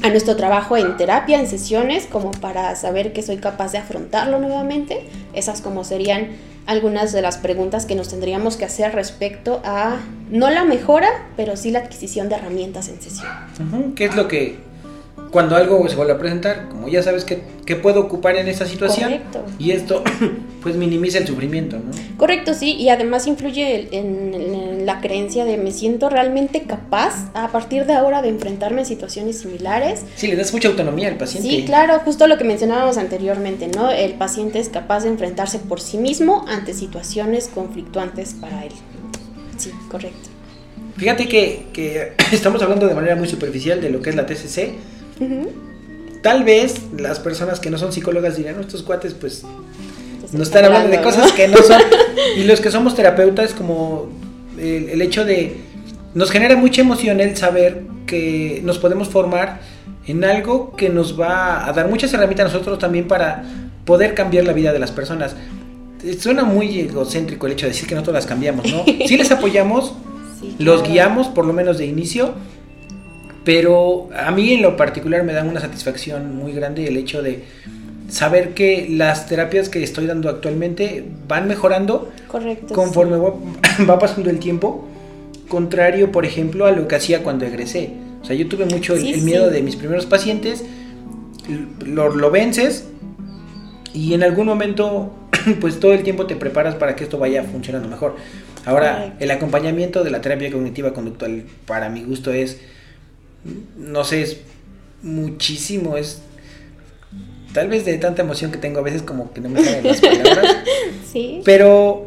a 0.02 0.10
nuestro 0.10 0.36
trabajo 0.36 0.76
en 0.76 0.96
terapia, 0.96 1.40
en 1.40 1.48
sesiones, 1.48 2.06
como 2.06 2.30
para 2.30 2.74
saber 2.76 3.12
que 3.12 3.22
soy 3.22 3.38
capaz 3.38 3.72
de 3.72 3.78
afrontarlo 3.78 4.38
nuevamente. 4.38 5.04
Esas 5.32 5.60
como 5.60 5.84
serían 5.84 6.28
algunas 6.66 7.12
de 7.12 7.22
las 7.22 7.38
preguntas 7.38 7.86
que 7.86 7.94
nos 7.94 8.08
tendríamos 8.08 8.56
que 8.56 8.64
hacer 8.64 8.94
respecto 8.94 9.60
a, 9.64 9.96
no 10.30 10.50
la 10.50 10.64
mejora, 10.64 11.08
pero 11.36 11.56
sí 11.56 11.70
la 11.70 11.80
adquisición 11.80 12.28
de 12.28 12.36
herramientas 12.36 12.88
en 12.88 13.00
sesión. 13.00 13.94
¿Qué 13.96 14.04
es 14.04 14.14
lo 14.14 14.28
que 14.28 14.68
cuando 15.30 15.56
algo 15.56 15.86
se 15.88 15.96
vuelve 15.96 16.12
a 16.12 16.18
presentar, 16.18 16.68
como 16.68 16.88
ya 16.88 17.02
sabes 17.02 17.24
que, 17.24 17.36
puedo 17.76 18.00
ocupar 18.00 18.36
en 18.36 18.48
esta 18.48 18.64
situación, 18.64 19.10
Correcto. 19.10 19.44
y 19.58 19.72
esto 19.72 20.02
pues 20.62 20.76
minimiza 20.76 21.18
el 21.18 21.26
sufrimiento, 21.26 21.76
¿no? 21.76 21.90
Correcto, 22.16 22.54
sí, 22.54 22.74
y 22.74 22.88
además 22.88 23.26
influye 23.26 23.88
en, 23.92 24.77
la 24.88 25.02
creencia 25.02 25.44
de 25.44 25.58
me 25.58 25.70
siento 25.70 26.08
realmente 26.08 26.62
capaz 26.62 27.30
a 27.34 27.48
partir 27.48 27.84
de 27.84 27.92
ahora 27.92 28.22
de 28.22 28.30
enfrentarme 28.30 28.80
a 28.80 28.84
situaciones 28.86 29.38
similares. 29.38 30.00
Sí, 30.16 30.28
le 30.28 30.34
das 30.34 30.54
mucha 30.54 30.68
autonomía 30.68 31.08
al 31.08 31.18
paciente. 31.18 31.46
Sí, 31.46 31.64
claro, 31.66 32.00
justo 32.06 32.26
lo 32.26 32.38
que 32.38 32.44
mencionábamos 32.44 32.96
anteriormente, 32.96 33.68
¿no? 33.68 33.90
El 33.90 34.14
paciente 34.14 34.60
es 34.60 34.70
capaz 34.70 35.02
de 35.02 35.10
enfrentarse 35.10 35.58
por 35.58 35.82
sí 35.82 35.98
mismo 35.98 36.46
ante 36.48 36.72
situaciones 36.72 37.48
conflictuantes 37.48 38.32
para 38.32 38.64
él. 38.64 38.72
Sí, 39.58 39.72
correcto. 39.90 40.30
Fíjate 40.96 41.28
que, 41.28 41.66
que 41.74 42.14
estamos 42.32 42.62
hablando 42.62 42.88
de 42.88 42.94
manera 42.94 43.14
muy 43.14 43.28
superficial 43.28 43.82
de 43.82 43.90
lo 43.90 44.00
que 44.00 44.08
es 44.08 44.16
la 44.16 44.24
TCC, 44.24 44.72
Tal 46.22 46.44
vez 46.44 46.76
las 46.96 47.20
personas 47.20 47.60
que 47.60 47.68
no 47.70 47.76
son 47.76 47.92
psicólogas 47.92 48.36
dirán, 48.36 48.58
estos 48.58 48.82
cuates 48.82 49.12
pues 49.12 49.44
no 50.32 50.42
están 50.42 50.64
hablando, 50.64 50.88
de 50.88 51.02
cosas 51.02 51.30
que 51.32 51.46
no 51.46 51.58
son. 51.58 51.80
y 52.36 52.44
los 52.44 52.60
que 52.60 52.70
somos 52.70 52.94
terapeutas, 52.96 53.52
como 53.52 54.08
el, 54.58 55.00
hecho 55.02 55.24
de... 55.24 55.56
Nos 56.14 56.30
genera 56.30 56.56
mucha 56.56 56.80
emoción 56.80 57.20
el 57.20 57.36
saber 57.36 57.82
que 58.06 58.60
nos 58.64 58.78
podemos 58.78 59.08
formar 59.08 59.60
en 60.06 60.24
algo 60.24 60.74
que 60.74 60.88
nos 60.88 61.18
va 61.20 61.68
a 61.68 61.72
dar 61.72 61.88
muchas 61.88 62.12
herramientas 62.14 62.46
a 62.46 62.52
nosotros 62.52 62.78
también 62.78 63.06
para 63.06 63.44
poder 63.84 64.14
cambiar 64.14 64.44
la 64.44 64.52
vida 64.52 64.72
de 64.72 64.78
las 64.78 64.90
personas. 64.90 65.36
Suena 66.18 66.44
muy 66.44 66.80
egocéntrico 66.80 67.46
el 67.46 67.52
hecho 67.52 67.66
de 67.66 67.72
decir 67.72 67.88
que 67.88 67.94
nosotros 67.94 68.14
las 68.14 68.26
cambiamos, 68.26 68.70
¿no? 68.70 68.84
Sí 69.06 69.16
les 69.16 69.30
apoyamos, 69.30 69.94
los 70.58 70.82
guiamos 70.82 71.28
por 71.28 71.44
lo 71.44 71.52
menos 71.52 71.78
de 71.78 71.86
inicio, 71.86 72.34
pero 73.44 74.08
a 74.16 74.30
mí 74.30 74.54
en 74.54 74.62
lo 74.62 74.76
particular 74.76 75.24
me 75.24 75.32
da 75.32 75.42
una 75.42 75.60
satisfacción 75.60 76.36
muy 76.36 76.52
grande 76.52 76.86
el 76.86 76.96
hecho 76.96 77.22
de 77.22 77.44
saber 78.08 78.54
que 78.54 78.88
las 78.88 79.26
terapias 79.28 79.68
que 79.68 79.82
estoy 79.82 80.06
dando 80.06 80.28
actualmente 80.28 81.04
van 81.26 81.46
mejorando 81.46 82.10
conforme 82.74 83.16
va, 83.88 83.98
pasando 83.98 84.30
el 84.30 84.38
tiempo, 84.38 84.86
contrario, 85.48 86.10
por 86.10 86.24
ejemplo, 86.24 86.66
a 86.66 86.72
lo 86.72 86.88
que 86.88 86.96
hacía 86.96 87.22
cuando 87.22 87.44
egresé. 87.44 87.92
O 88.22 88.24
sea, 88.24 88.34
yo 88.34 88.48
tuve 88.48 88.64
mucho 88.64 88.94
el, 88.94 89.22
miedo 89.22 89.50
de 89.50 89.62
mis 89.62 89.76
primeros 89.76 90.06
pacientes, 90.06 90.64
lo, 91.84 92.30
vences 92.30 92.88
y 93.94 94.14
en 94.14 94.22
algún 94.22 94.46
momento, 94.46 95.12
pues 95.60 95.78
todo 95.78 95.92
el 95.92 96.02
tiempo 96.02 96.26
te 96.26 96.36
preparas 96.36 96.74
para 96.74 96.96
que 96.96 97.04
esto 97.04 97.18
vaya 97.18 97.44
funcionando 97.44 97.88
mejor. 97.88 98.16
Ahora, 98.64 99.14
el 99.20 99.30
acompañamiento 99.30 100.04
de 100.04 100.10
la 100.10 100.20
terapia 100.20 100.50
cognitiva 100.50 100.92
conductual, 100.92 101.44
para 101.66 101.88
mi 101.88 102.02
gusto, 102.02 102.32
es 102.32 102.58
no 103.76 104.04
sé, 104.04 104.22
es 104.22 104.40
muchísimo, 105.02 105.96
es 105.96 106.22
tal 107.58 107.66
vez 107.66 107.84
de 107.84 107.98
tanta 107.98 108.22
emoción 108.22 108.52
que 108.52 108.58
tengo 108.58 108.78
a 108.78 108.82
veces 108.82 109.02
como 109.02 109.32
que 109.32 109.40
no 109.40 109.48
me 109.48 109.64
salen 109.64 109.82
las 109.82 110.00
palabras. 110.00 110.58
sí. 111.12 111.42
Pero, 111.44 112.06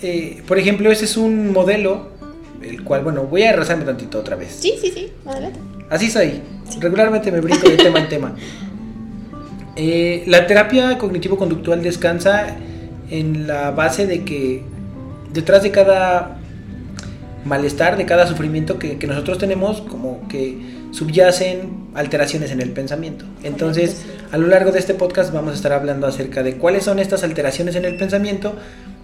eh, 0.00 0.42
por 0.46 0.60
ejemplo, 0.60 0.92
ese 0.92 1.06
es 1.06 1.16
un 1.16 1.52
modelo, 1.52 2.10
el 2.62 2.84
cual, 2.84 3.02
bueno, 3.02 3.24
voy 3.24 3.42
a 3.42 3.50
arrasarme 3.50 3.84
tantito 3.84 4.20
otra 4.20 4.36
vez. 4.36 4.56
Sí, 4.60 4.74
sí, 4.80 4.92
sí, 4.94 5.10
adelante. 5.26 5.58
Así 5.90 6.08
soy, 6.08 6.40
regularmente 6.78 7.32
me 7.32 7.40
brinco 7.40 7.68
de 7.68 7.76
tema 7.76 7.98
en 7.98 8.08
tema. 8.08 8.36
Eh, 9.76 10.22
la 10.28 10.46
terapia 10.46 10.98
cognitivo-conductual 10.98 11.82
descansa 11.82 12.54
en 13.10 13.48
la 13.48 13.72
base 13.72 14.06
de 14.06 14.22
que 14.22 14.62
detrás 15.32 15.64
de 15.64 15.72
cada 15.72 16.38
malestar, 17.44 17.96
de 17.96 18.06
cada 18.06 18.28
sufrimiento 18.28 18.78
que, 18.78 18.96
nosotros 19.08 19.38
tenemos, 19.38 19.80
como 19.80 20.28
que 20.28 20.56
subyacen 20.94 21.88
alteraciones 21.94 22.52
en 22.52 22.60
el 22.60 22.70
pensamiento. 22.70 23.24
Entonces, 23.42 24.04
a 24.30 24.38
lo 24.38 24.46
largo 24.46 24.70
de 24.70 24.78
este 24.78 24.94
podcast 24.94 25.32
vamos 25.32 25.52
a 25.52 25.56
estar 25.56 25.72
hablando 25.72 26.06
acerca 26.06 26.44
de 26.44 26.56
cuáles 26.56 26.84
son 26.84 27.00
estas 27.00 27.24
alteraciones 27.24 27.74
en 27.74 27.84
el 27.84 27.96
pensamiento 27.96 28.54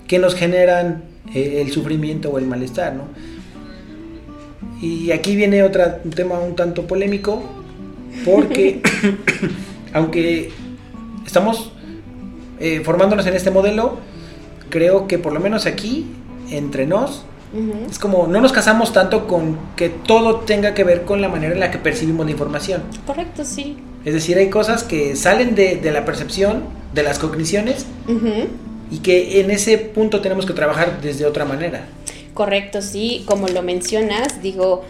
que 0.06 0.20
nos 0.20 0.36
generan 0.36 1.02
eh, 1.34 1.60
el 1.60 1.72
sufrimiento 1.72 2.30
o 2.30 2.38
el 2.38 2.46
malestar, 2.46 2.94
¿no? 2.94 3.08
Y 4.80 5.10
aquí 5.10 5.34
viene 5.34 5.64
otro 5.64 5.84
tema 6.14 6.38
un 6.38 6.54
tanto 6.54 6.86
polémico, 6.86 7.42
porque 8.24 8.80
aunque 9.92 10.52
estamos 11.26 11.72
eh, 12.60 12.82
formándonos 12.84 13.26
en 13.26 13.34
este 13.34 13.50
modelo, 13.50 13.98
creo 14.68 15.08
que 15.08 15.18
por 15.18 15.32
lo 15.32 15.40
menos 15.40 15.66
aquí, 15.66 16.06
entre 16.50 16.86
nos, 16.86 17.24
es 17.90 17.98
como, 17.98 18.26
no 18.28 18.40
nos 18.40 18.52
casamos 18.52 18.92
tanto 18.92 19.26
con 19.26 19.58
que 19.76 19.88
todo 19.88 20.40
tenga 20.40 20.72
que 20.74 20.84
ver 20.84 21.04
con 21.04 21.20
la 21.20 21.28
manera 21.28 21.52
en 21.52 21.60
la 21.60 21.70
que 21.70 21.78
percibimos 21.78 22.24
la 22.26 22.32
información. 22.32 22.82
Correcto, 23.06 23.44
sí. 23.44 23.76
Es 24.04 24.14
decir, 24.14 24.38
hay 24.38 24.50
cosas 24.50 24.84
que 24.84 25.16
salen 25.16 25.54
de, 25.54 25.80
la 25.92 26.04
percepción, 26.04 26.64
de 26.94 27.02
las 27.02 27.18
cogniciones, 27.18 27.86
y 28.90 28.98
que 28.98 29.40
en 29.40 29.50
ese 29.50 29.78
punto 29.78 30.20
tenemos 30.20 30.46
que 30.46 30.52
trabajar 30.52 31.00
desde 31.00 31.26
otra 31.26 31.44
manera. 31.44 31.86
Correcto, 32.34 32.82
sí. 32.82 33.24
Como 33.26 33.48
lo 33.48 33.62
mencionas, 33.62 34.42
digo, 34.42 34.84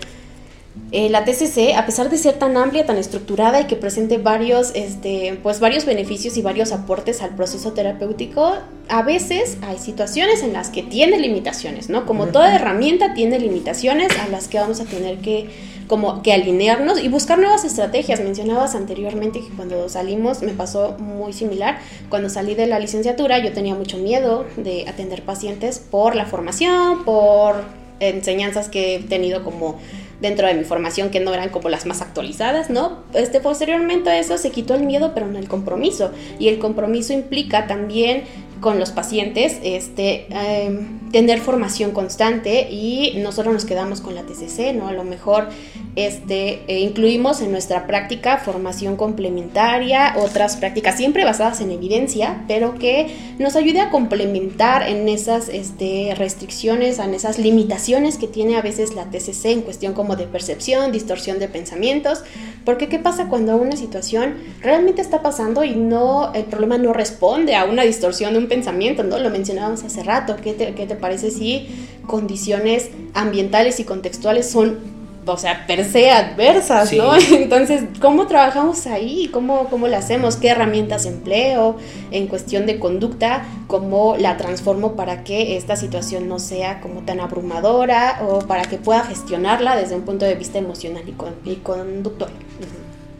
eh, 0.92 1.08
la 1.08 1.24
TCC, 1.24 1.76
a 1.76 1.86
pesar 1.86 2.10
de 2.10 2.18
ser 2.18 2.34
tan 2.34 2.56
amplia, 2.56 2.84
tan 2.84 2.96
estructurada 2.96 3.60
y 3.60 3.64
que 3.64 3.76
presente 3.76 4.18
varios, 4.18 4.72
este, 4.74 5.38
pues 5.42 5.60
varios 5.60 5.84
beneficios 5.84 6.36
y 6.36 6.42
varios 6.42 6.72
aportes 6.72 7.22
al 7.22 7.34
proceso 7.36 7.72
terapéutico, 7.72 8.54
a 8.88 9.02
veces 9.02 9.58
hay 9.62 9.78
situaciones 9.78 10.42
en 10.42 10.52
las 10.52 10.70
que 10.70 10.82
tiene 10.82 11.18
limitaciones, 11.18 11.90
¿no? 11.90 12.06
Como 12.06 12.26
toda 12.26 12.54
herramienta 12.54 13.14
tiene 13.14 13.38
limitaciones 13.38 14.16
a 14.18 14.28
las 14.28 14.48
que 14.48 14.58
vamos 14.58 14.80
a 14.80 14.84
tener 14.84 15.18
que, 15.18 15.48
como, 15.86 16.22
que 16.22 16.32
alinearnos 16.32 17.00
y 17.02 17.08
buscar 17.08 17.38
nuevas 17.38 17.64
estrategias. 17.64 18.20
Mencionabas 18.20 18.74
anteriormente 18.74 19.40
que 19.40 19.48
cuando 19.50 19.88
salimos, 19.88 20.42
me 20.42 20.52
pasó 20.52 20.96
muy 20.98 21.32
similar, 21.32 21.78
cuando 22.08 22.28
salí 22.28 22.56
de 22.56 22.66
la 22.66 22.80
licenciatura 22.80 23.38
yo 23.38 23.52
tenía 23.52 23.76
mucho 23.76 23.96
miedo 23.98 24.44
de 24.56 24.88
atender 24.88 25.22
pacientes 25.22 25.78
por 25.78 26.16
la 26.16 26.26
formación, 26.26 27.04
por 27.04 27.80
enseñanzas 28.00 28.68
que 28.68 28.96
he 28.96 28.98
tenido 29.00 29.44
como 29.44 29.78
dentro 30.20 30.46
de 30.46 30.54
mi 30.54 30.64
formación 30.64 31.10
que 31.10 31.20
no 31.20 31.32
eran 31.32 31.48
como 31.48 31.68
las 31.68 31.86
más 31.86 32.02
actualizadas, 32.02 32.70
¿no? 32.70 33.00
Este, 33.14 33.40
posteriormente 33.40 34.10
a 34.10 34.18
eso 34.18 34.36
se 34.38 34.50
quitó 34.50 34.74
el 34.74 34.84
miedo, 34.84 35.12
pero 35.14 35.26
no 35.26 35.38
el 35.38 35.48
compromiso. 35.48 36.10
Y 36.38 36.48
el 36.48 36.58
compromiso 36.58 37.12
implica 37.12 37.66
también 37.66 38.24
con 38.60 38.78
los 38.78 38.90
pacientes, 38.90 39.58
este, 39.62 40.26
em, 40.30 41.10
tener 41.10 41.40
formación 41.40 41.92
constante 41.92 42.70
y 42.70 43.14
nosotros 43.18 43.52
nos 43.54 43.64
quedamos 43.64 44.00
con 44.00 44.14
la 44.14 44.22
TCC, 44.22 44.72
¿no? 44.74 44.88
A 44.88 44.92
lo 44.92 45.04
mejor 45.04 45.48
este, 45.96 46.62
e 46.68 46.80
incluimos 46.80 47.40
en 47.40 47.50
nuestra 47.50 47.86
práctica 47.86 48.38
formación 48.38 48.96
complementaria, 48.96 50.14
otras 50.18 50.56
prácticas 50.56 50.96
siempre 50.96 51.24
basadas 51.24 51.60
en 51.60 51.72
evidencia, 51.72 52.44
pero 52.46 52.74
que 52.74 53.08
nos 53.38 53.56
ayude 53.56 53.80
a 53.80 53.90
complementar 53.90 54.88
en 54.88 55.08
esas 55.08 55.48
este, 55.48 56.14
restricciones, 56.16 57.00
en 57.00 57.14
esas 57.14 57.38
limitaciones 57.38 58.18
que 58.18 58.28
tiene 58.28 58.56
a 58.56 58.62
veces 58.62 58.94
la 58.94 59.06
TCC 59.06 59.46
en 59.46 59.62
cuestión 59.62 59.92
como 59.92 60.14
de 60.14 60.26
percepción, 60.26 60.92
distorsión 60.92 61.40
de 61.40 61.48
pensamientos, 61.48 62.22
porque 62.64 62.88
¿qué 62.88 62.98
pasa 62.98 63.28
cuando 63.28 63.56
una 63.56 63.76
situación 63.76 64.36
realmente 64.60 65.02
está 65.02 65.22
pasando 65.22 65.64
y 65.64 65.74
no, 65.74 66.32
el 66.34 66.44
problema 66.44 66.78
no 66.78 66.92
responde 66.92 67.56
a 67.56 67.64
una 67.64 67.82
distorsión 67.82 68.34
de 68.34 68.38
un 68.38 68.48
pensamiento, 68.50 69.02
¿no? 69.04 69.18
Lo 69.18 69.30
mencionábamos 69.30 69.82
hace 69.84 70.02
rato, 70.02 70.36
¿qué 70.36 70.52
te, 70.52 70.74
qué 70.74 70.86
te 70.86 70.96
parece 70.96 71.30
si 71.30 71.68
condiciones 72.06 72.90
ambientales 73.14 73.80
y 73.80 73.84
contextuales 73.84 74.50
son 74.50 75.00
o 75.26 75.36
sea, 75.36 75.66
per 75.66 75.84
se 75.84 76.10
adversas, 76.10 76.92
¿no? 76.92 77.12
Entonces, 77.32 77.84
¿cómo 78.00 78.26
trabajamos 78.26 78.86
ahí? 78.86 79.28
¿Cómo, 79.32 79.68
¿Cómo 79.68 79.86
lo 79.86 79.96
hacemos? 79.96 80.36
¿Qué 80.36 80.48
herramientas 80.48 81.06
empleo 81.06 81.76
en 82.10 82.26
cuestión 82.26 82.66
de 82.66 82.78
conducta? 82.78 83.44
¿Cómo 83.66 84.16
la 84.18 84.36
transformo 84.36 84.96
para 84.96 85.22
que 85.22 85.56
esta 85.56 85.76
situación 85.76 86.28
no 86.28 86.38
sea 86.38 86.80
como 86.80 87.02
tan 87.02 87.20
abrumadora 87.20 88.22
o 88.26 88.40
para 88.40 88.64
que 88.64 88.78
pueda 88.78 89.04
gestionarla 89.04 89.76
desde 89.76 89.94
un 89.94 90.02
punto 90.02 90.24
de 90.24 90.34
vista 90.34 90.58
emocional 90.58 91.04
y, 91.06 91.12
con, 91.12 91.34
y 91.44 91.56
conductual? 91.56 92.32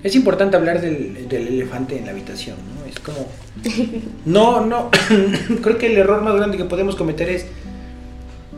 Es 0.03 0.17
importante 0.17 0.57
hablar 0.57 0.81
del, 0.81 1.29
del, 1.29 1.49
elefante 1.49 1.99
en 1.99 2.07
la 2.07 2.13
habitación, 2.13 2.57
¿no? 2.57 2.80
Es 2.91 2.99
como... 2.99 3.29
No, 4.25 4.65
no, 4.67 4.91
creo 5.63 5.79
que 5.79 5.87
el 5.87 5.99
error 5.99 6.23
más 6.23 6.35
grande 6.35 6.57
que 6.57 6.65
podemos 6.65 6.97
cometer 6.97 7.29
es 7.29 7.47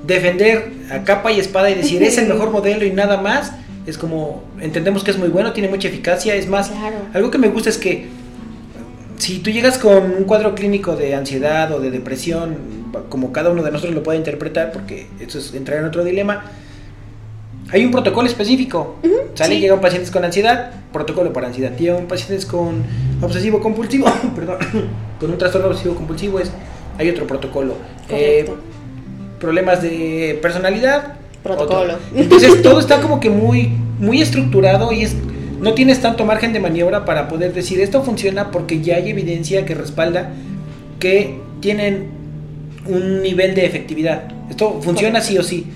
defender 0.06 0.72
a 0.90 1.04
capa 1.04 1.32
y 1.32 1.38
espada 1.38 1.70
y 1.70 1.74
decir 1.74 2.02
es 2.02 2.18
el 2.18 2.28
mejor 2.28 2.50
modelo 2.52 2.84
y 2.84 2.90
nada 2.90 3.20
más, 3.20 3.52
es 3.86 3.98
como 3.98 4.42
entendemos 4.60 5.04
que 5.04 5.10
es 5.10 5.18
muy 5.18 5.28
bueno, 5.28 5.52
tiene 5.52 5.68
mucha 5.68 5.88
eficacia, 5.88 6.34
es 6.34 6.48
más, 6.48 6.72
algo 7.12 7.30
que 7.30 7.38
me 7.38 7.48
gusta 7.48 7.68
es 7.68 7.78
que 7.78 8.08
si 9.18 9.38
tú 9.38 9.50
llegas 9.50 9.78
con 9.78 10.14
un 10.16 10.24
cuadro 10.24 10.54
clínico 10.54 10.96
de 10.96 11.14
ansiedad 11.14 11.70
o 11.72 11.80
de 11.80 11.90
depresión, 11.90 12.56
como 13.08 13.32
cada 13.32 13.50
uno 13.50 13.62
de 13.62 13.70
nosotros 13.70 13.94
lo 13.94 14.02
puede 14.02 14.18
interpretar, 14.18 14.72
porque 14.72 15.06
eso 15.20 15.38
es 15.38 15.54
entrar 15.54 15.78
en 15.78 15.84
otro 15.84 16.02
dilema, 16.02 16.44
hay 17.70 17.84
un 17.84 17.90
protocolo 17.90 18.26
específico. 18.26 18.96
Sale, 19.34 19.60
llega 19.60 19.74
un 19.74 19.80
paciente 19.80 20.10
con 20.10 20.24
ansiedad, 20.24 20.72
protocolo 20.92 21.32
para 21.32 21.46
ansiedad. 21.46 21.72
un 21.96 22.06
pacientes 22.06 22.44
con 22.44 22.82
obsesivo 23.22 23.60
compulsivo, 23.60 24.06
perdón, 24.34 24.58
con 25.18 25.30
un 25.30 25.38
trastorno 25.38 25.68
obsesivo 25.68 25.94
compulsivo 25.94 26.40
es, 26.40 26.50
hay 26.98 27.08
otro 27.08 27.26
protocolo. 27.26 27.76
Eh, 28.08 28.46
problemas 29.40 29.82
de 29.82 30.38
personalidad. 30.42 31.14
Protocolo. 31.42 31.94
Entonces 32.14 32.62
todo 32.62 32.78
está 32.78 33.00
como 33.00 33.18
que 33.18 33.30
muy, 33.30 33.70
muy 33.98 34.20
estructurado 34.22 34.92
y 34.92 35.02
es, 35.02 35.16
no 35.60 35.74
tienes 35.74 36.00
tanto 36.00 36.24
margen 36.24 36.52
de 36.52 36.60
maniobra 36.60 37.04
para 37.04 37.28
poder 37.28 37.52
decir 37.52 37.80
esto 37.80 38.02
funciona 38.02 38.50
porque 38.50 38.80
ya 38.80 38.96
hay 38.96 39.10
evidencia 39.10 39.64
que 39.64 39.74
respalda 39.74 40.30
que 41.00 41.40
tienen 41.60 42.10
un 42.86 43.22
nivel 43.22 43.54
de 43.54 43.66
efectividad. 43.66 44.24
Esto 44.50 44.80
funciona 44.82 45.20
sí 45.20 45.38
o 45.38 45.42
sí. 45.42 45.66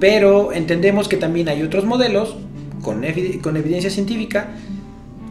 Pero 0.00 0.52
entendemos 0.52 1.08
que 1.08 1.16
también 1.16 1.48
hay 1.48 1.62
otros 1.62 1.84
modelos 1.84 2.36
con, 2.82 3.04
con 3.42 3.56
evidencia 3.56 3.90
científica 3.90 4.48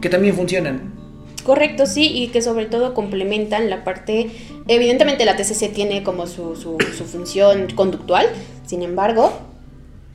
que 0.00 0.08
también 0.08 0.34
funcionan. 0.34 0.92
Correcto, 1.44 1.86
sí, 1.86 2.10
y 2.12 2.28
que 2.28 2.42
sobre 2.42 2.66
todo 2.66 2.92
complementan 2.92 3.70
la 3.70 3.84
parte, 3.84 4.30
evidentemente 4.66 5.24
la 5.24 5.36
TCC 5.36 5.72
tiene 5.72 6.02
como 6.02 6.26
su, 6.26 6.56
su, 6.56 6.76
su 6.96 7.04
función 7.04 7.68
conductual, 7.74 8.26
sin 8.66 8.82
embargo, 8.82 9.32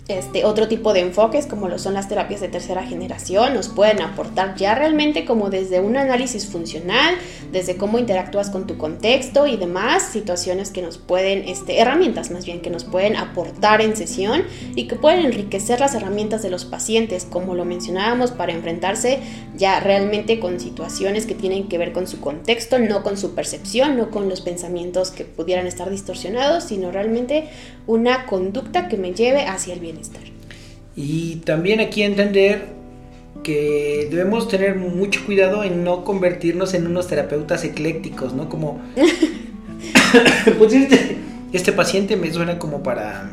este, 0.09 0.43
otro 0.43 0.67
tipo 0.67 0.91
de 0.91 0.99
enfoques 0.99 1.45
como 1.45 1.69
lo 1.69 1.79
son 1.79 1.93
las 1.93 2.09
terapias 2.09 2.41
de 2.41 2.49
tercera 2.49 2.83
generación 2.83 3.53
nos 3.53 3.69
pueden 3.69 4.01
aportar 4.01 4.55
ya 4.55 4.75
realmente 4.75 5.23
como 5.23 5.49
desde 5.49 5.79
un 5.79 5.95
análisis 5.95 6.45
funcional, 6.45 7.15
desde 7.53 7.77
cómo 7.77 7.99
interactúas 7.99 8.49
con 8.49 8.67
tu 8.67 8.77
contexto 8.77 9.47
y 9.47 9.55
demás, 9.55 10.03
situaciones 10.11 10.71
que 10.71 10.81
nos 10.81 10.97
pueden, 10.97 11.47
este, 11.47 11.79
herramientas 11.79 12.31
más 12.31 12.45
bien 12.45 12.59
que 12.59 12.69
nos 12.69 12.83
pueden 12.83 13.15
aportar 13.15 13.79
en 13.81 13.95
sesión 13.95 14.43
y 14.75 14.87
que 14.87 14.95
pueden 14.95 15.25
enriquecer 15.25 15.79
las 15.79 15.95
herramientas 15.95 16.43
de 16.43 16.49
los 16.49 16.65
pacientes, 16.65 17.25
como 17.29 17.55
lo 17.55 17.63
mencionábamos, 17.63 18.31
para 18.31 18.51
enfrentarse 18.51 19.19
ya 19.55 19.79
realmente 19.79 20.39
con 20.39 20.59
situaciones 20.59 21.25
que 21.25 21.35
tienen 21.35 21.69
que 21.69 21.77
ver 21.77 21.93
con 21.93 22.07
su 22.07 22.19
contexto, 22.19 22.77
no 22.77 23.03
con 23.03 23.17
su 23.17 23.35
percepción, 23.35 23.95
no 23.95 24.11
con 24.11 24.27
los 24.27 24.41
pensamientos 24.41 25.11
que 25.11 25.23
pudieran 25.23 25.65
estar 25.65 25.89
distorsionados, 25.89 26.65
sino 26.65 26.91
realmente 26.91 27.47
una 27.87 28.25
conducta 28.25 28.87
que 28.87 28.97
me 28.97 29.13
lleve 29.13 29.45
hacia 29.45 29.73
el 29.73 29.79
bien 29.79 29.97
y 30.95 31.37
también 31.37 31.79
aquí 31.79 32.03
entender 32.03 32.65
que 33.43 34.07
debemos 34.09 34.47
tener 34.47 34.75
mucho 34.75 35.25
cuidado 35.25 35.63
en 35.63 35.83
no 35.83 36.03
convertirnos 36.03 36.73
en 36.73 36.87
unos 36.87 37.07
terapeutas 37.07 37.63
eclécticos, 37.63 38.33
¿no? 38.33 38.47
Como... 38.47 38.79
pues 40.57 40.73
este, 40.73 41.17
este 41.51 41.71
paciente 41.71 42.15
me 42.15 42.31
suena 42.31 42.59
como 42.59 42.83
para 42.83 43.31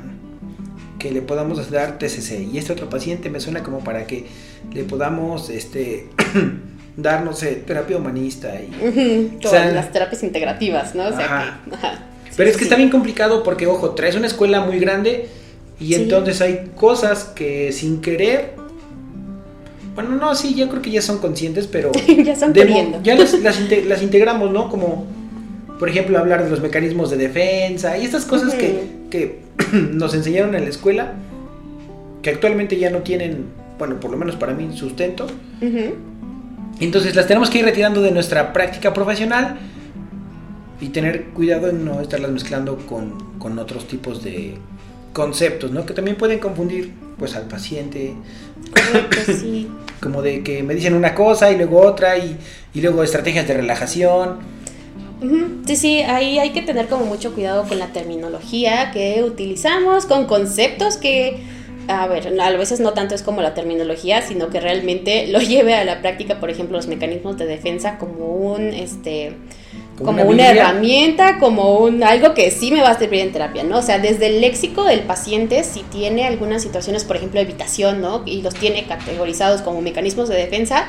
que 0.99 1.13
le 1.13 1.23
podamos 1.23 1.71
dar 1.71 1.99
TCC 1.99 2.53
y 2.53 2.59
este 2.59 2.73
otro 2.73 2.89
paciente 2.89 3.31
me 3.31 3.41
suena 3.41 3.63
como 3.63 3.81
para 3.81 4.07
que 4.07 4.27
le 4.73 4.85
podamos 4.85 5.49
este 5.49 6.09
dar 6.97 7.25
no 7.25 7.33
sé 7.33 7.55
terapia 7.55 7.97
humanista 7.97 8.61
y 8.61 9.39
las 9.43 9.93
terapias 9.93 10.23
integrativas 10.23 10.95
no 10.95 11.05
pero 12.37 12.51
es 12.51 12.57
que 12.57 12.65
está 12.65 12.77
bien 12.77 12.91
complicado 12.91 13.43
porque 13.43 13.67
ojo 13.67 13.91
traes 13.91 14.17
una 14.17 14.27
escuela 14.27 14.61
muy 14.61 14.79
grande 14.79 15.29
y 15.81 15.95
entonces 15.95 16.41
hay 16.43 16.71
cosas 16.77 17.25
que 17.25 17.73
sin 17.73 18.01
querer. 18.01 18.55
Bueno, 19.95 20.11
no, 20.11 20.35
sí, 20.35 20.55
yo 20.55 20.69
creo 20.69 20.83
que 20.83 20.91
ya 20.91 21.03
son 21.03 21.19
conscientes, 21.19 21.67
pero. 21.67 21.91
ya 22.25 22.37
son 22.37 22.53
Ya 23.03 23.15
las, 23.15 23.33
las, 23.87 24.03
integramos, 24.03 24.53
¿no? 24.53 24.69
Como, 24.69 25.07
por 25.79 25.89
ejemplo, 25.89 26.19
hablar 26.19 26.45
de 26.45 26.51
los 26.51 26.61
mecanismos 26.61 27.11
de 27.11 27.17
defensa 27.17 27.97
y 27.97 28.05
estas 28.05 28.27
cosas 28.27 28.55
que, 28.55 28.85
que 29.11 29.41
nos 29.73 30.15
enseñaron 30.15 30.55
en 30.55 30.65
la 30.65 30.71
escuela, 30.71 31.15
que 32.23 32.31
actualmente 32.31 32.79
ya 32.79 32.91
no 32.91 32.99
tienen, 32.99 33.47
bueno, 33.79 33.99
por 33.99 34.11
lo 34.11 34.19
menos 34.19 34.37
para 34.37 34.53
mí, 34.53 34.69
sustento. 34.77 35.27
Entonces 36.79 37.15
las 37.15 37.27
tenemos 37.27 37.51
que 37.51 37.59
ir 37.59 37.65
retirando 37.65 38.03
de 38.03 38.11
nuestra 38.11 38.53
práctica 38.53 38.93
profesional 38.95 39.59
y 40.81 40.89
tener 40.89 41.27
cuidado 41.27 41.69
en 41.69 41.85
no 41.85 42.01
estarlas 42.01 42.31
mezclando 42.31 42.77
con, 42.87 43.39
con 43.39 43.59
otros 43.59 43.87
tipos 43.87 44.23
de, 44.25 44.57
conceptos, 45.13 45.71
¿no? 45.71 45.87
Que 45.87 45.95
también 45.95 46.17
pueden 46.17 46.39
confundir, 46.39 46.93
pues, 47.19 47.35
al 47.37 47.45
paciente. 47.45 48.15
sí. 49.27 49.69
Como 50.01 50.23
de 50.23 50.43
que 50.43 50.63
me 50.63 50.75
dicen 50.75 50.95
una 50.95 51.15
cosa 51.15 51.53
y 51.53 51.59
luego 51.59 51.83
otra 51.83 52.17
y, 52.17 52.39
luego 52.73 53.03
estrategias 53.03 53.47
de 53.47 53.53
relajación. 53.53 54.39
Sí, 55.67 55.77
sí, 55.77 55.99
ahí 55.99 56.39
hay 56.39 56.53
que 56.53 56.63
tener 56.63 56.89
como 56.89 57.05
mucho 57.05 57.35
cuidado 57.35 57.65
con 57.69 57.79
la 57.79 57.89
terminología 57.89 58.93
que 58.93 59.23
utilizamos, 59.23 60.07
con 60.07 60.25
conceptos 60.25 60.97
que, 60.97 61.43
a 61.87 62.07
ver, 62.07 62.41
a 62.41 62.51
veces 62.53 62.81
no 62.81 62.95
tanto 62.95 63.15
es 63.15 63.23
como 63.23 63.43
la 63.43 63.53
terminología, 63.53 64.23
sino 64.23 64.49
que 64.49 64.59
realmente 64.59 65.27
lo 65.27 65.41
lleve 65.43 65.75
a 65.75 65.85
la 65.85 66.01
práctica, 66.01 66.41
por 66.41 66.49
ejemplo, 66.49 66.79
los 66.79 66.87
mecanismos 66.87 67.37
de 67.37 67.45
defensa 67.45 67.99
como 67.99 68.25
un, 68.29 68.73
este, 68.73 69.35
como, 70.05 70.23
una, 70.25 70.51
herramienta, 70.51 71.39
como 71.39 71.79
un 71.79 72.03
algo 72.03 72.35
que 72.35 72.51
sí 72.51 72.71
me 72.71 72.81
va 72.81 72.91
a 72.91 72.99
servir 72.99 73.21
en 73.21 73.33
terapia, 73.33 73.63
¿no? 73.63 73.79
O 73.79 73.83
sea, 73.83 73.99
desde 73.99 74.27
el 74.27 74.41
léxico 74.41 74.85
del 74.85 75.01
paciente, 75.01 75.65
si 75.65 75.83
tiene 75.83 76.27
algunas 76.27 76.63
situaciones, 76.63 77.05
por 77.05 77.17
ejemplo, 77.17 77.41
evitación, 77.41 78.01
¿no? 78.01 78.23
Y 78.25 78.43
los 78.43 78.55
tiene 78.55 78.87
categorizados 78.87 79.63
como 79.63 79.81
mecanismos 79.81 80.29
de 80.29 80.37
defensa, 80.37 80.87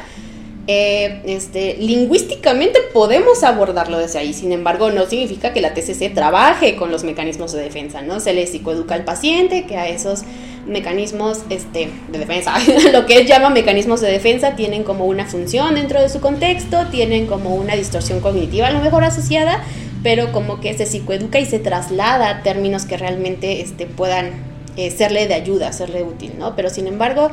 eh, 0.67 1.21
este, 1.25 1.75
lingüísticamente 1.79 2.79
podemos 2.93 3.43
abordarlo 3.43 3.97
desde 3.97 4.19
ahí, 4.19 4.31
sin 4.31 4.51
embargo 4.51 4.91
no 4.91 5.07
significa 5.07 5.53
que 5.53 5.61
la 5.61 5.73
TCC 5.73 6.13
trabaje 6.13 6.75
con 6.75 6.91
los 6.91 7.03
mecanismos 7.03 7.51
de 7.51 7.63
defensa, 7.63 8.03
¿no? 8.03 8.19
Se 8.19 8.33
le 8.33 8.45
psicoeduca 8.45 8.93
al 8.93 9.03
paciente 9.03 9.65
que 9.65 9.77
a 9.77 9.89
esos 9.89 10.21
mecanismos 10.65 11.39
este, 11.49 11.89
de 12.11 12.19
defensa, 12.19 12.53
lo 12.93 13.05
que 13.05 13.17
él 13.17 13.27
llama 13.27 13.49
mecanismos 13.49 14.01
de 14.01 14.11
defensa, 14.11 14.55
tienen 14.55 14.83
como 14.83 15.05
una 15.05 15.25
función 15.25 15.75
dentro 15.75 16.01
de 16.01 16.09
su 16.09 16.19
contexto, 16.21 16.87
tienen 16.87 17.27
como 17.27 17.55
una 17.55 17.75
distorsión 17.75 18.19
cognitiva 18.19 18.67
a 18.67 18.71
lo 18.71 18.79
mejor 18.79 19.03
asociada, 19.03 19.63
pero 20.03 20.31
como 20.31 20.59
que 20.59 20.73
se 20.73 20.85
psicoeduca 20.85 21.39
y 21.39 21.45
se 21.45 21.59
traslada 21.59 22.43
términos 22.43 22.85
que 22.85 22.97
realmente 22.97 23.61
este, 23.61 23.85
puedan 23.85 24.31
eh, 24.77 24.89
serle 24.89 25.27
de 25.27 25.33
ayuda, 25.33 25.73
serle 25.73 26.03
útil, 26.03 26.33
¿no? 26.37 26.55
Pero 26.55 26.69
sin 26.69 26.87
embargo, 26.87 27.29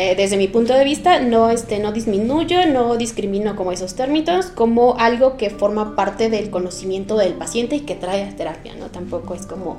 eh, 0.00 0.14
desde 0.16 0.36
mi 0.36 0.48
punto 0.48 0.74
de 0.74 0.84
vista, 0.84 1.20
no, 1.20 1.50
este, 1.50 1.80
no 1.80 1.92
disminuyo, 1.92 2.66
no 2.66 2.96
discrimino 2.96 3.56
como 3.56 3.72
esos 3.72 3.94
términos, 3.94 4.46
como 4.46 4.96
algo 4.96 5.36
que 5.36 5.50
forma 5.50 5.96
parte 5.96 6.30
del 6.30 6.50
conocimiento 6.50 7.16
del 7.16 7.34
paciente 7.34 7.76
y 7.76 7.80
que 7.80 7.94
trae 7.94 8.22
a 8.24 8.36
terapia, 8.36 8.74
¿no? 8.76 8.86
Tampoco 8.86 9.34
es 9.34 9.44
como 9.44 9.78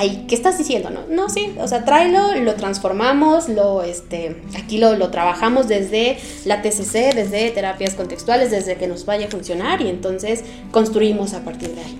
ay, 0.00 0.26
¿qué 0.28 0.34
estás 0.36 0.56
diciendo? 0.56 0.90
No, 0.90 1.00
no, 1.10 1.28
sí, 1.28 1.52
o 1.58 1.66
sea, 1.66 1.84
tráelo, 1.84 2.36
lo 2.36 2.54
transformamos, 2.54 3.48
lo, 3.48 3.82
este, 3.82 4.36
aquí 4.56 4.78
lo, 4.78 4.94
lo 4.94 5.10
trabajamos 5.10 5.66
desde 5.66 6.16
la 6.44 6.62
TCC, 6.62 7.14
desde 7.14 7.50
terapias 7.50 7.94
contextuales, 7.94 8.52
desde 8.52 8.76
que 8.76 8.86
nos 8.86 9.04
vaya 9.06 9.26
a 9.26 9.30
funcionar 9.30 9.82
y 9.82 9.88
entonces 9.88 10.44
construimos 10.70 11.34
a 11.34 11.40
partir 11.44 11.70
de 11.70 11.80
ahí. 11.80 11.98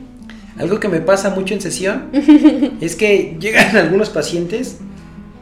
Algo 0.58 0.78
que 0.78 0.88
me 0.88 1.00
pasa 1.00 1.30
mucho 1.30 1.54
en 1.54 1.60
sesión 1.60 2.08
es 2.80 2.94
que 2.94 3.36
llegan 3.40 3.76
algunos 3.76 4.10
pacientes 4.10 4.78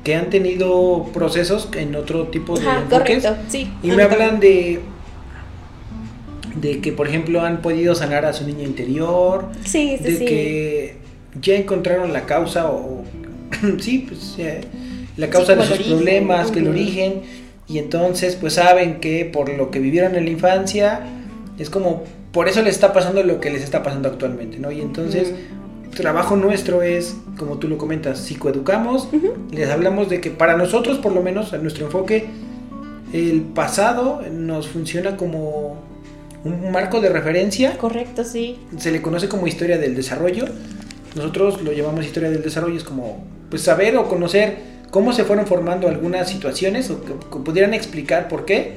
que 0.02 0.14
han 0.14 0.30
tenido 0.30 1.04
procesos 1.12 1.68
en 1.76 1.94
otro 1.94 2.28
tipo 2.28 2.58
de 2.58 2.66
Ajá, 2.66 2.80
enfoques 2.82 3.22
correcto, 3.24 3.36
sí. 3.48 3.70
y 3.82 3.90
me 3.90 4.02
hablan 4.02 4.40
de 4.40 4.80
de 6.54 6.80
que 6.80 6.90
por 6.92 7.06
ejemplo 7.06 7.42
han 7.42 7.60
podido 7.60 7.94
sanar 7.94 8.24
a 8.24 8.32
su 8.32 8.46
niño 8.46 8.62
interior, 8.62 9.48
Sí, 9.64 9.96
sí, 9.98 10.04
de 10.04 10.16
sí. 10.16 10.24
que 10.24 10.96
ya 11.40 11.56
encontraron 11.56 12.12
la 12.12 12.26
causa 12.26 12.70
o 12.70 13.04
sí, 13.78 14.06
pues 14.08 14.34
eh, 14.38 14.62
la 15.16 15.28
causa 15.28 15.54
de 15.54 15.62
sus 15.62 15.72
origen, 15.72 15.96
problemas, 15.96 16.50
que 16.50 16.58
el 16.58 16.68
origen 16.68 17.22
y 17.68 17.78
entonces 17.78 18.36
pues 18.36 18.54
saben 18.54 19.00
que 19.00 19.24
por 19.24 19.48
lo 19.48 19.70
que 19.70 19.78
vivieron 19.78 20.14
en 20.14 20.24
la 20.24 20.30
infancia 20.30 21.00
es 21.58 21.70
como 21.70 22.04
por 22.32 22.48
eso 22.48 22.62
les 22.62 22.74
está 22.74 22.92
pasando 22.92 23.22
lo 23.22 23.40
que 23.40 23.50
les 23.50 23.62
está 23.62 23.82
pasando 23.82 24.08
actualmente, 24.08 24.58
¿no? 24.58 24.70
Y 24.70 24.80
entonces 24.80 25.32
trabajo 25.96 26.36
nuestro 26.36 26.82
es, 26.82 27.16
como 27.36 27.58
tú 27.58 27.66
lo 27.66 27.78
comentas, 27.78 28.18
psicoeducamos, 28.18 29.08
les 29.50 29.70
hablamos 29.70 30.08
de 30.08 30.20
que 30.20 30.30
para 30.30 30.56
nosotros, 30.56 30.98
por 30.98 31.12
lo 31.12 31.22
menos, 31.22 31.52
en 31.52 31.62
nuestro 31.62 31.86
enfoque, 31.86 32.26
el 33.12 33.40
pasado 33.40 34.20
nos 34.30 34.68
funciona 34.68 35.16
como 35.16 35.78
un 36.44 36.70
marco 36.70 37.00
de 37.00 37.08
referencia, 37.08 37.76
Correcto, 37.78 38.22
sí. 38.22 38.58
se 38.76 38.92
le 38.92 39.02
conoce 39.02 39.28
como 39.28 39.46
historia 39.46 39.78
del 39.78 39.96
desarrollo, 39.96 40.44
nosotros 41.16 41.62
lo 41.62 41.72
llamamos 41.72 42.04
historia 42.04 42.30
del 42.30 42.42
desarrollo, 42.42 42.76
es 42.76 42.84
como 42.84 43.24
pues 43.50 43.62
saber 43.62 43.96
o 43.96 44.06
conocer 44.06 44.58
cómo 44.90 45.12
se 45.12 45.24
fueron 45.24 45.46
formando 45.46 45.88
algunas 45.88 46.28
situaciones 46.28 46.90
o 46.90 47.04
que, 47.04 47.12
que 47.14 47.38
pudieran 47.38 47.74
explicar 47.74 48.28
por 48.28 48.44
qué, 48.44 48.74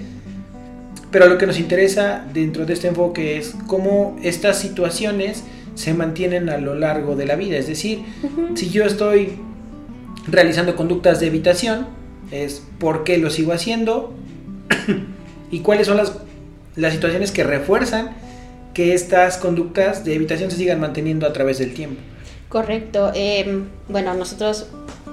pero 1.11 1.27
lo 1.27 1.37
que 1.37 1.45
nos 1.45 1.59
interesa 1.59 2.25
dentro 2.33 2.65
de 2.65 2.73
este 2.73 2.87
enfoque 2.87 3.37
es 3.37 3.55
cómo 3.67 4.17
estas 4.23 4.59
situaciones 4.59 5.43
se 5.75 5.93
mantienen 5.93 6.49
a 6.49 6.57
lo 6.57 6.75
largo 6.75 7.15
de 7.15 7.25
la 7.25 7.35
vida. 7.35 7.57
Es 7.57 7.67
decir, 7.67 8.03
si 8.55 8.69
yo 8.69 8.85
estoy 8.85 9.37
realizando 10.27 10.75
conductas 10.75 11.19
de 11.19 11.27
evitación, 11.27 11.87
es 12.31 12.63
por 12.79 13.03
qué 13.03 13.17
lo 13.17 13.29
sigo 13.29 13.53
haciendo 13.53 14.13
y 15.51 15.59
cuáles 15.59 15.87
son 15.87 15.97
las, 15.97 16.13
las 16.75 16.93
situaciones 16.93 17.31
que 17.31 17.43
refuerzan 17.43 18.11
que 18.73 18.93
estas 18.93 19.37
conductas 19.37 20.05
de 20.05 20.13
evitación 20.13 20.51
se 20.51 20.57
sigan 20.57 20.79
manteniendo 20.79 21.25
a 21.25 21.33
través 21.33 21.57
del 21.57 21.73
tiempo. 21.73 21.99
Correcto. 22.49 23.11
Eh, 23.13 23.63
bueno, 23.87 24.13
nosotros 24.15 24.67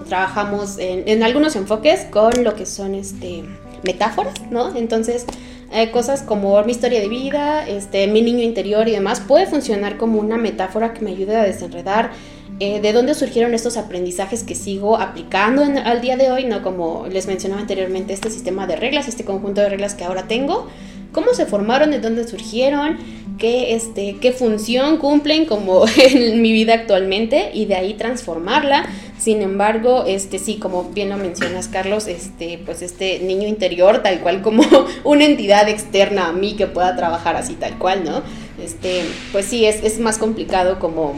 trabajamos 0.09 0.79
en, 0.79 1.07
en 1.09 1.23
algunos 1.23 1.57
enfoques 1.57 2.05
con 2.11 2.33
lo 2.45 2.55
que 2.55 2.67
son 2.67 2.95
este 2.95 3.45
metáforas, 3.85 4.35
¿no? 4.51 4.75
Entonces, 4.75 5.27
eh, 5.73 5.91
cosas 5.91 6.23
como 6.23 6.61
mi 6.65 6.73
historia 6.73 7.01
de 7.01 7.09
vida, 7.09 7.67
este, 7.69 8.07
mi 8.07 8.23
niño 8.23 8.43
interior 8.43 8.89
y 8.89 8.93
demás, 8.93 9.21
puede 9.21 9.47
funcionar 9.47 9.97
como 9.99 10.19
una 10.19 10.39
metáfora 10.39 10.95
que 10.95 11.03
me 11.03 11.11
ayude 11.11 11.37
a 11.37 11.43
desenredar 11.43 12.11
eh, 12.59 12.81
de 12.81 12.93
dónde 12.95 13.15
surgieron 13.15 13.53
estos 13.53 13.77
aprendizajes 13.77 14.43
que 14.43 14.55
sigo 14.55 14.97
aplicando 14.97 15.63
en- 15.63 15.77
al 15.77 16.01
día 16.01 16.17
de 16.17 16.31
hoy, 16.31 16.45
¿no? 16.47 16.63
Como 16.63 17.07
les 17.11 17.27
mencionaba 17.27 17.61
anteriormente, 17.61 18.15
este 18.15 18.31
sistema 18.31 18.67
de 18.67 18.77
reglas, 18.77 19.09
este 19.09 19.25
conjunto 19.27 19.61
de 19.61 19.69
reglas 19.69 19.95
que 19.95 20.05
ahora 20.05 20.27
tengo, 20.27 20.67
cómo 21.13 21.35
se 21.35 21.45
formaron, 21.45 21.91
de 21.91 21.99
dónde 22.01 22.27
surgieron, 22.27 22.97
qué, 23.39 23.75
este, 23.75 24.17
qué 24.21 24.33
función 24.33 24.99
cumplen 24.99 25.47
como 25.47 25.85
en 25.97 26.43
mi 26.43 26.53
vida 26.53 26.75
actualmente 26.75 27.51
y 27.55 27.67
de 27.67 27.75
ahí 27.75 27.95
transformarla. 27.95 28.87
Sin 29.19 29.43
embargo, 29.43 30.05
este 30.07 30.39
sí, 30.39 30.57
como 30.59 30.85
bien 30.91 31.09
lo 31.09 31.17
mencionas, 31.17 31.69
Carlos, 31.69 32.07
este, 32.07 32.61
pues 32.65 32.83
este 32.83 33.21
niño 33.21 33.49
interior, 33.49 34.03
tal 34.03 34.21
cual 34.21 34.43
como 34.43 34.63
una 35.05 35.25
entidad 35.25 35.69
externa 35.69 36.29
a 36.29 36.33
mí 36.33 36.55
que 36.55 36.67
pueda 36.67 36.95
trabajar 36.97 37.37
así 37.37 37.55
tal 37.55 37.79
cual, 37.79 38.05
¿no? 38.05 38.23
Este, 38.63 39.03
pues 39.33 39.47
sí, 39.47 39.65
es, 39.65 39.83
es 39.83 39.99
más 39.99 40.19
complicado 40.19 40.79
como 40.79 41.15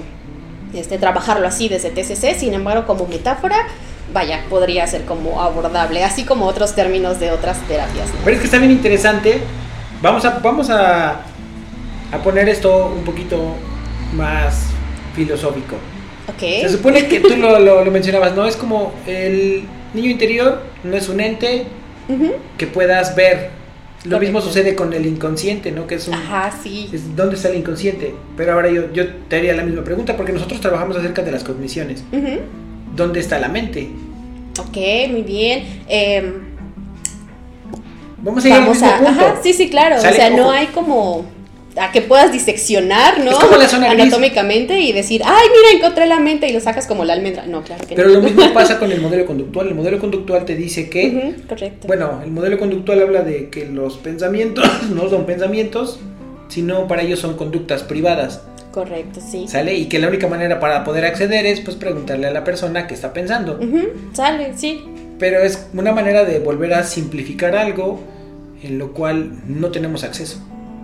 este, 0.74 0.98
trabajarlo 0.98 1.46
así 1.46 1.68
desde 1.68 1.90
TCC, 1.90 2.38
sin 2.38 2.54
embargo, 2.54 2.86
como 2.86 3.06
metáfora, 3.06 3.56
vaya, 4.12 4.44
podría 4.48 4.86
ser 4.86 5.04
como 5.04 5.40
abordable, 5.42 6.04
así 6.04 6.24
como 6.24 6.46
otros 6.46 6.74
términos 6.74 7.20
de 7.20 7.30
otras 7.30 7.58
terapias. 7.66 8.08
Pero 8.24 8.34
es 8.34 8.40
que 8.40 8.46
está 8.46 8.58
bien 8.58 8.72
interesante. 8.72 9.40
Vamos 10.02 10.24
a, 10.24 10.38
vamos 10.38 10.70
a, 10.70 11.20
a 12.12 12.18
poner 12.18 12.48
esto 12.48 12.92
un 12.96 13.04
poquito 13.04 13.54
más 14.14 14.66
filosófico. 15.14 15.76
Ok. 16.28 16.40
Se 16.62 16.68
supone 16.68 17.06
que 17.06 17.20
tú 17.20 17.36
lo, 17.36 17.58
lo- 17.58 17.84
lo 17.84 17.90
mencionabas, 17.90 18.34
¿no? 18.34 18.46
Es 18.46 18.56
como 18.56 18.92
el 19.06 19.64
niño 19.94 20.10
interior 20.10 20.62
no 20.84 20.96
es 20.96 21.08
un 21.08 21.20
ente 21.20 21.64
que 22.56 22.66
puedas 22.66 23.14
ver. 23.16 23.50
Lo 24.04 24.20
mismo 24.20 24.40
sucede 24.40 24.74
con 24.76 24.92
el 24.92 25.04
inconsciente, 25.06 25.72
¿no? 25.72 25.86
Que 25.88 25.96
es 25.96 26.06
un... 26.06 26.14
Ajá, 26.14 26.52
sí. 26.62 26.88
es 26.92 27.16
¿Dónde 27.16 27.34
está 27.34 27.48
el 27.48 27.56
inconsciente? 27.56 28.14
Pero 28.36 28.52
ahora 28.52 28.70
yo, 28.70 28.92
yo 28.92 29.04
te 29.28 29.36
haría 29.36 29.54
la 29.54 29.64
misma 29.64 29.82
pregunta 29.82 30.16
porque 30.16 30.32
nosotros 30.32 30.60
trabajamos 30.60 30.96
acerca 30.96 31.22
de 31.22 31.32
las 31.32 31.42
cogniciones. 31.42 32.04
¿Dónde 32.94 33.18
está 33.20 33.38
la 33.40 33.48
mente? 33.48 33.90
Ok, 34.60 34.76
muy 35.10 35.22
bien. 35.22 35.82
Em, 35.88 36.32
Vamos 38.18 38.44
a 38.44 38.48
ir 38.48 38.54
al 38.54 38.60
vamos 38.60 38.76
mismo 38.76 38.88
a. 38.92 38.96
punto. 38.98 39.10
Ajá, 39.10 39.34
sí, 39.42 39.52
sí, 39.52 39.68
claro. 39.70 39.96
O 39.96 40.00
sea, 40.00 40.30
no 40.30 40.50
hay 40.50 40.66
como. 40.68 41.26
A 41.76 41.92
que 41.92 42.02
puedas 42.02 42.32
diseccionar, 42.32 43.20
¿no? 43.20 43.30
Es 43.30 43.38
como 43.38 43.56
la 43.56 43.68
zona 43.68 43.88
gris. 43.92 44.02
Anatómicamente 44.02 44.80
y 44.80 44.92
decir, 44.92 45.22
ay, 45.24 45.46
mira, 45.48 45.78
encontré 45.78 46.06
la 46.06 46.18
mente 46.18 46.48
y 46.48 46.52
lo 46.52 46.60
sacas 46.60 46.86
como 46.86 47.04
la 47.04 47.12
almendra. 47.12 47.46
No, 47.46 47.62
claro 47.62 47.86
que 47.86 47.94
Pero 47.94 48.08
no. 48.08 48.14
lo 48.14 48.22
mismo 48.22 48.42
pasa 48.54 48.78
con 48.78 48.90
el 48.90 49.00
modelo 49.00 49.26
conductual. 49.26 49.68
El 49.68 49.74
modelo 49.74 49.98
conductual 49.98 50.44
te 50.44 50.56
dice 50.56 50.90
que 50.90 51.36
correcto. 51.48 51.86
Bueno, 51.86 52.20
el 52.24 52.30
modelo 52.30 52.58
conductual 52.58 53.02
habla 53.02 53.22
de 53.22 53.48
que 53.48 53.66
los 53.66 53.96
pensamientos 53.98 54.64
no 54.90 55.08
son 55.08 55.24
pensamientos, 55.26 56.00
sino 56.48 56.88
para 56.88 57.02
ellos 57.02 57.18
son 57.20 57.36
conductas 57.36 57.82
privadas, 57.82 58.42
correcto, 58.72 59.20
sí. 59.20 59.46
¿sale? 59.48 59.74
Y 59.74 59.86
que 59.86 59.98
la 59.98 60.08
única 60.08 60.28
manera 60.28 60.60
para 60.60 60.84
poder 60.84 61.04
acceder 61.04 61.46
es 61.46 61.60
pues 61.60 61.76
preguntarle 61.76 62.26
a 62.26 62.30
la 62.30 62.44
persona 62.44 62.86
que 62.86 62.94
está 62.94 63.12
pensando. 63.12 63.58
Sale, 64.12 64.52
sí. 64.56 64.84
Pero 65.18 65.40
es 65.40 65.68
una 65.74 65.92
manera 65.92 66.24
de 66.24 66.38
volver 66.38 66.74
a 66.74 66.84
simplificar 66.84 67.56
algo 67.56 68.00
en 68.62 68.78
lo 68.78 68.92
cual 68.92 69.32
no 69.46 69.70
tenemos 69.70 70.04
acceso. 70.04 70.40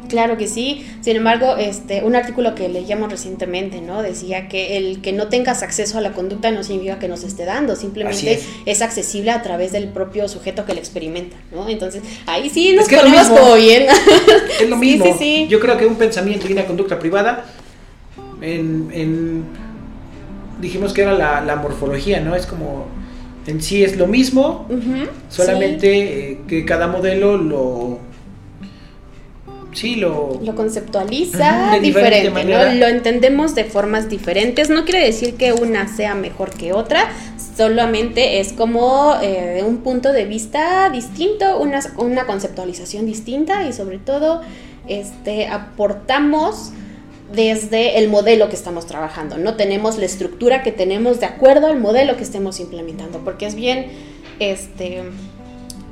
Claro 0.08 0.36
que 0.36 0.46
sí. 0.48 0.86
Sin 1.00 1.16
embargo, 1.16 1.56
este, 1.56 2.02
un 2.04 2.14
artículo 2.16 2.54
que 2.54 2.68
leíamos 2.68 3.10
recientemente, 3.10 3.80
¿no? 3.80 4.02
Decía 4.02 4.48
que 4.48 4.76
el 4.76 5.00
que 5.02 5.12
no 5.12 5.28
tengas 5.28 5.62
acceso 5.62 5.98
a 5.98 6.00
la 6.00 6.12
conducta 6.12 6.50
no 6.50 6.62
significa 6.62 6.98
que 6.98 7.08
nos 7.08 7.24
esté 7.24 7.44
dando, 7.44 7.76
simplemente 7.76 8.32
es. 8.34 8.44
es. 8.66 8.82
accesible 8.82 9.30
a 9.30 9.42
través 9.42 9.72
del 9.72 9.88
propio 9.88 10.28
sujeto 10.28 10.64
que 10.66 10.74
la 10.74 10.80
experimenta, 10.80 11.36
¿no? 11.52 11.68
Entonces, 11.68 12.02
ahí 12.26 12.50
sí 12.50 12.72
nos 12.72 12.82
Es 12.84 12.88
que 12.88 12.96
ponemos 12.96 13.28
como 13.28 13.54
bien. 13.54 13.86
Es 14.60 14.68
lo 14.68 14.76
Sí, 14.76 14.80
mismo. 14.80 15.06
sí, 15.06 15.12
sí. 15.18 15.46
Yo 15.48 15.58
creo 15.60 15.76
que 15.78 15.86
un 15.86 15.96
pensamiento 15.96 16.46
y 16.48 16.52
una 16.52 16.64
conducta 16.66 16.98
privada, 16.98 17.44
en, 18.40 18.88
en- 18.92 19.44
dijimos 20.60 20.92
que 20.92 21.02
era 21.02 21.14
la, 21.14 21.40
la 21.40 21.56
morfología, 21.56 22.20
¿no? 22.20 22.34
Es 22.36 22.46
como, 22.46 22.86
en 23.46 23.60
sí 23.60 23.82
es 23.84 23.96
lo 23.96 24.06
mismo, 24.06 24.66
Solamente 25.28 26.30
eh, 26.32 26.38
que 26.48 26.64
cada 26.64 26.86
modelo 26.86 27.36
lo. 27.36 27.98
Sí, 29.74 29.96
lo. 29.96 30.40
Lo 30.42 30.54
conceptualiza 30.54 31.72
de 31.72 31.80
diferente 31.80 32.22
diferente, 32.22 32.30
manera. 32.30 32.72
¿no? 32.72 32.80
Lo 32.80 32.86
entendemos 32.86 33.54
de 33.54 33.64
formas 33.64 34.08
diferentes. 34.08 34.70
No 34.70 34.84
quiere 34.84 35.04
decir 35.04 35.34
que 35.34 35.52
una 35.52 35.88
sea 35.88 36.14
mejor 36.14 36.50
que 36.50 36.72
otra, 36.72 37.10
solamente 37.56 38.40
es 38.40 38.52
como 38.52 39.14
eh, 39.22 39.62
un 39.66 39.78
punto 39.78 40.12
de 40.12 40.24
vista 40.24 40.88
distinto, 40.90 41.58
una, 41.58 41.80
una 41.98 42.24
conceptualización 42.24 43.06
distinta 43.06 43.66
y 43.68 43.72
sobre 43.72 43.98
todo 43.98 44.40
este, 44.86 45.46
aportamos 45.48 46.72
desde 47.32 47.98
el 47.98 48.08
modelo 48.08 48.48
que 48.48 48.56
estamos 48.56 48.86
trabajando. 48.86 49.38
No 49.38 49.54
tenemos 49.54 49.98
la 49.98 50.04
estructura 50.04 50.62
que 50.62 50.72
tenemos 50.72 51.20
de 51.20 51.26
acuerdo 51.26 51.66
al 51.66 51.80
modelo 51.80 52.16
que 52.16 52.22
estemos 52.22 52.60
implementando, 52.60 53.20
porque 53.24 53.46
es 53.46 53.54
bien, 53.54 53.86
este, 54.38 55.02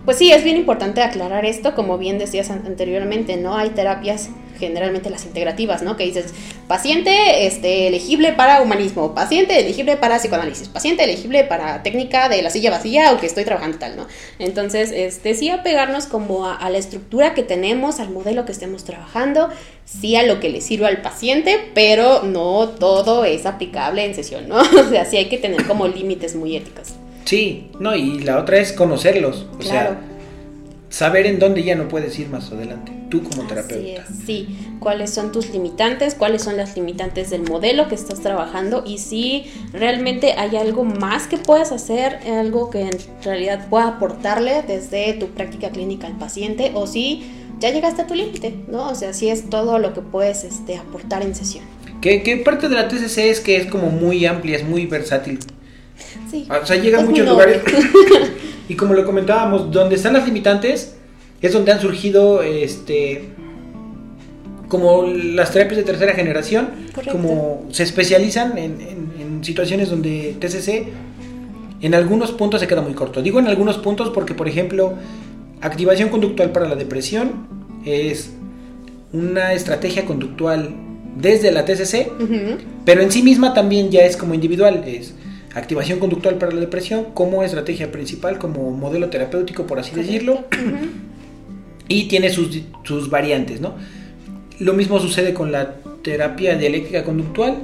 pues 0.04 0.18
sí, 0.18 0.32
es 0.32 0.42
bien 0.42 0.56
importante 0.56 1.02
aclarar 1.02 1.44
esto, 1.44 1.74
como 1.74 1.96
bien 1.98 2.18
decías 2.18 2.50
an- 2.50 2.64
anteriormente, 2.66 3.36
¿no? 3.36 3.56
Hay 3.56 3.70
terapias, 3.70 4.30
generalmente 4.58 5.10
las 5.10 5.24
integrativas, 5.24 5.82
¿no? 5.82 5.96
Que 5.96 6.04
dices, 6.04 6.34
paciente 6.68 7.46
este, 7.46 7.88
elegible 7.88 8.32
para 8.32 8.62
humanismo, 8.62 9.14
paciente 9.14 9.58
elegible 9.58 9.96
para 9.96 10.18
psicoanálisis, 10.18 10.68
paciente 10.68 11.04
elegible 11.04 11.44
para 11.44 11.82
técnica 11.82 12.28
de 12.28 12.42
la 12.42 12.50
silla 12.50 12.70
vacía, 12.70 13.10
aunque 13.10 13.26
estoy 13.26 13.44
trabajando 13.44 13.78
tal, 13.78 13.96
¿no? 13.96 14.06
Entonces, 14.38 14.90
este, 14.92 15.34
sí 15.34 15.50
apegarnos 15.50 16.06
como 16.06 16.46
a, 16.48 16.68
la 16.70 16.78
estructura 16.78 17.34
que 17.34 17.42
tenemos, 17.42 18.00
al 18.00 18.10
modelo 18.10 18.44
que 18.44 18.52
estemos 18.52 18.84
trabajando, 18.84 19.50
sí 19.84 20.16
a 20.16 20.22
lo 20.22 20.40
que 20.40 20.48
le 20.48 20.60
sirva 20.60 20.88
al 20.88 21.02
paciente, 21.02 21.58
pero 21.74 22.22
no 22.22 22.68
todo 22.68 23.24
es 23.24 23.46
aplicable 23.46 24.04
en 24.04 24.14
sesión, 24.14 24.48
¿no? 24.48 24.60
O 24.82 24.88
sea, 24.90 25.04
sí 25.04 25.16
hay 25.16 25.28
que 25.28 25.38
tener 25.38 25.64
como 25.66 25.86
límites 25.88 26.34
muy 26.34 26.56
éticos. 26.56 26.94
Sí, 27.24 27.70
no, 27.78 27.94
y 27.94 28.20
la 28.20 28.38
otra 28.38 28.58
es 28.58 28.72
conocerlos. 28.72 29.46
O 29.54 29.58
Claro. 29.58 29.90
sea, 29.90 30.00
saber 30.90 31.26
en 31.26 31.38
dónde 31.38 31.62
ya 31.62 31.74
no 31.74 31.88
puedes 31.88 32.18
ir 32.18 32.28
más 32.28 32.52
adelante. 32.52 32.92
tú 33.12 33.22
como 33.22 33.42
terapeuta. 33.46 34.06
sí, 34.24 34.56
cuáles 34.80 35.10
son 35.10 35.32
tus 35.32 35.50
limitantes, 35.50 36.14
cuáles 36.14 36.42
son 36.42 36.56
las 36.56 36.76
limitantes 36.76 37.28
del 37.28 37.42
modelo 37.42 37.86
que 37.86 37.94
estás 37.94 38.20
trabajando 38.20 38.84
y 38.86 38.96
si 38.96 39.44
realmente 39.74 40.32
hay 40.32 40.56
algo 40.56 40.84
más 40.84 41.26
que 41.26 41.36
puedas 41.36 41.72
hacer, 41.72 42.20
algo 42.26 42.70
que 42.70 42.80
en 42.80 42.98
realidad 43.22 43.68
pueda 43.68 43.88
aportarle 43.88 44.62
desde 44.66 45.12
tu 45.12 45.26
práctica 45.26 45.68
clínica 45.68 46.06
al 46.06 46.16
paciente 46.16 46.72
o 46.74 46.86
si 46.86 47.22
ya 47.58 47.70
llegaste 47.70 48.00
a 48.00 48.06
tu 48.06 48.14
límite, 48.14 48.54
¿no? 48.66 48.88
O 48.88 48.94
sea, 48.94 49.12
si 49.12 49.28
es 49.28 49.50
todo 49.50 49.78
lo 49.78 49.92
que 49.92 50.00
puedes 50.00 50.42
este, 50.42 50.78
aportar 50.78 51.22
en 51.22 51.34
sesión. 51.34 51.64
¿Qué, 52.00 52.42
parte 52.44 52.68
de 52.68 52.74
la 52.74 52.88
TCC 52.88 53.18
es 53.30 53.40
que 53.40 53.56
es 53.56 53.66
como 53.66 53.90
muy 53.90 54.24
amplia, 54.26 54.56
es 54.56 54.64
muy 54.66 54.86
versátil? 54.86 55.38
Sí. 56.30 56.46
O 56.48 56.66
sea, 56.66 56.76
llega 56.76 57.00
a 57.00 57.04
muchos 57.04 57.26
lugares. 57.26 57.62
y 58.68 58.74
como 58.74 58.94
lo 58.94 59.04
comentábamos, 59.04 59.70
donde 59.70 59.96
están 59.96 60.14
las 60.14 60.26
limitantes 60.26 60.96
es 61.40 61.52
donde 61.52 61.72
han 61.72 61.80
surgido 61.80 62.42
este 62.42 63.30
como 64.68 65.02
las 65.06 65.52
terapias 65.52 65.76
de 65.76 65.82
tercera 65.82 66.14
generación, 66.14 66.70
como 67.10 67.66
se 67.72 67.82
especializan 67.82 68.56
en, 68.56 68.80
en, 68.80 69.44
situaciones 69.44 69.90
donde 69.90 70.36
TCC 70.38 70.86
en 71.82 71.94
algunos 71.94 72.30
puntos 72.30 72.60
se 72.60 72.68
queda 72.68 72.80
muy 72.80 72.94
corto. 72.94 73.20
Digo 73.20 73.40
en 73.40 73.48
algunos 73.48 73.76
puntos 73.78 74.10
porque, 74.10 74.34
por 74.34 74.48
ejemplo, 74.48 74.94
activación 75.60 76.08
conductual 76.08 76.52
para 76.52 76.68
la 76.68 76.76
depresión 76.76 77.46
es 77.84 78.30
una 79.12 79.52
estrategia 79.52 80.06
conductual 80.06 80.74
desde 81.16 81.50
la 81.52 81.64
TCC, 81.64 82.10
pero 82.84 83.02
en 83.02 83.10
sí 83.10 83.22
misma 83.22 83.52
también 83.52 83.90
ya 83.90 84.02
es 84.02 84.16
como 84.16 84.32
individual, 84.32 84.84
es 84.86 85.14
activación 85.54 85.98
conductual 85.98 86.36
para 86.36 86.52
la 86.52 86.60
depresión 86.60 87.06
como 87.14 87.42
estrategia 87.42 87.92
principal, 87.92 88.38
como 88.38 88.70
modelo 88.70 89.10
terapéutico, 89.10 89.66
por 89.66 89.78
así 89.78 89.94
decirlo, 89.94 90.44
y 91.88 92.08
tiene 92.08 92.30
sus, 92.30 92.60
sus, 92.84 93.10
variantes, 93.10 93.60
¿no? 93.60 93.74
Lo 94.58 94.74
mismo 94.74 94.98
sucede 95.00 95.34
con 95.34 95.52
la 95.52 95.74
terapia 96.02 96.56
dialéctica 96.56 97.04
conductual, 97.04 97.58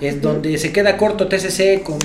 es 0.00 0.22
donde 0.22 0.56
se 0.58 0.72
queda 0.72 0.96
corto 0.96 1.28
TCC 1.28 1.82
con, 1.82 1.98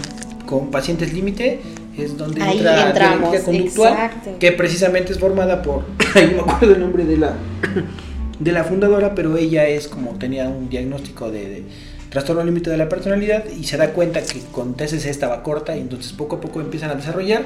con 0.46 0.72
pacientes 0.72 1.14
límite, 1.14 1.60
es 1.98 2.18
donde 2.18 2.42
entra 2.42 2.94
dialéctica 2.94 3.44
conductual, 3.44 4.12
que 4.40 4.52
precisamente 4.52 5.14
es 5.14 5.20
formada 5.20 5.62
por, 5.62 5.86
ahí 6.16 6.34
no 6.36 6.46
me 6.46 6.52
acuerdo 6.52 6.76
el 6.76 6.82
nombre 6.82 7.06
de 7.06 7.18
la 7.18 7.36
de 8.42 8.52
la 8.52 8.64
fundadora, 8.64 9.14
pero 9.14 9.38
ella 9.38 9.68
es 9.68 9.88
como 9.88 10.18
tenía 10.18 10.50
un 10.50 10.68
diagnóstico 10.68 11.32
de, 11.32 11.64
trastorno 12.12 12.44
límite 12.44 12.70
de 12.70 12.78
la 12.78 12.90
personalidad 12.90 13.46
y 13.50 13.64
se 13.64 13.78
da 13.78 13.94
cuenta 13.94 14.22
que 14.22 14.42
con 14.52 14.76
TCC 14.76 15.06
estaba 15.06 15.44
corta 15.44 15.78
y 15.78 15.80
entonces 15.80 16.12
poco 16.12 16.36
a 16.36 16.42
poco 16.42 16.60
empiezan 16.60 16.92
a 16.92 16.96
desarrollar 16.96 17.44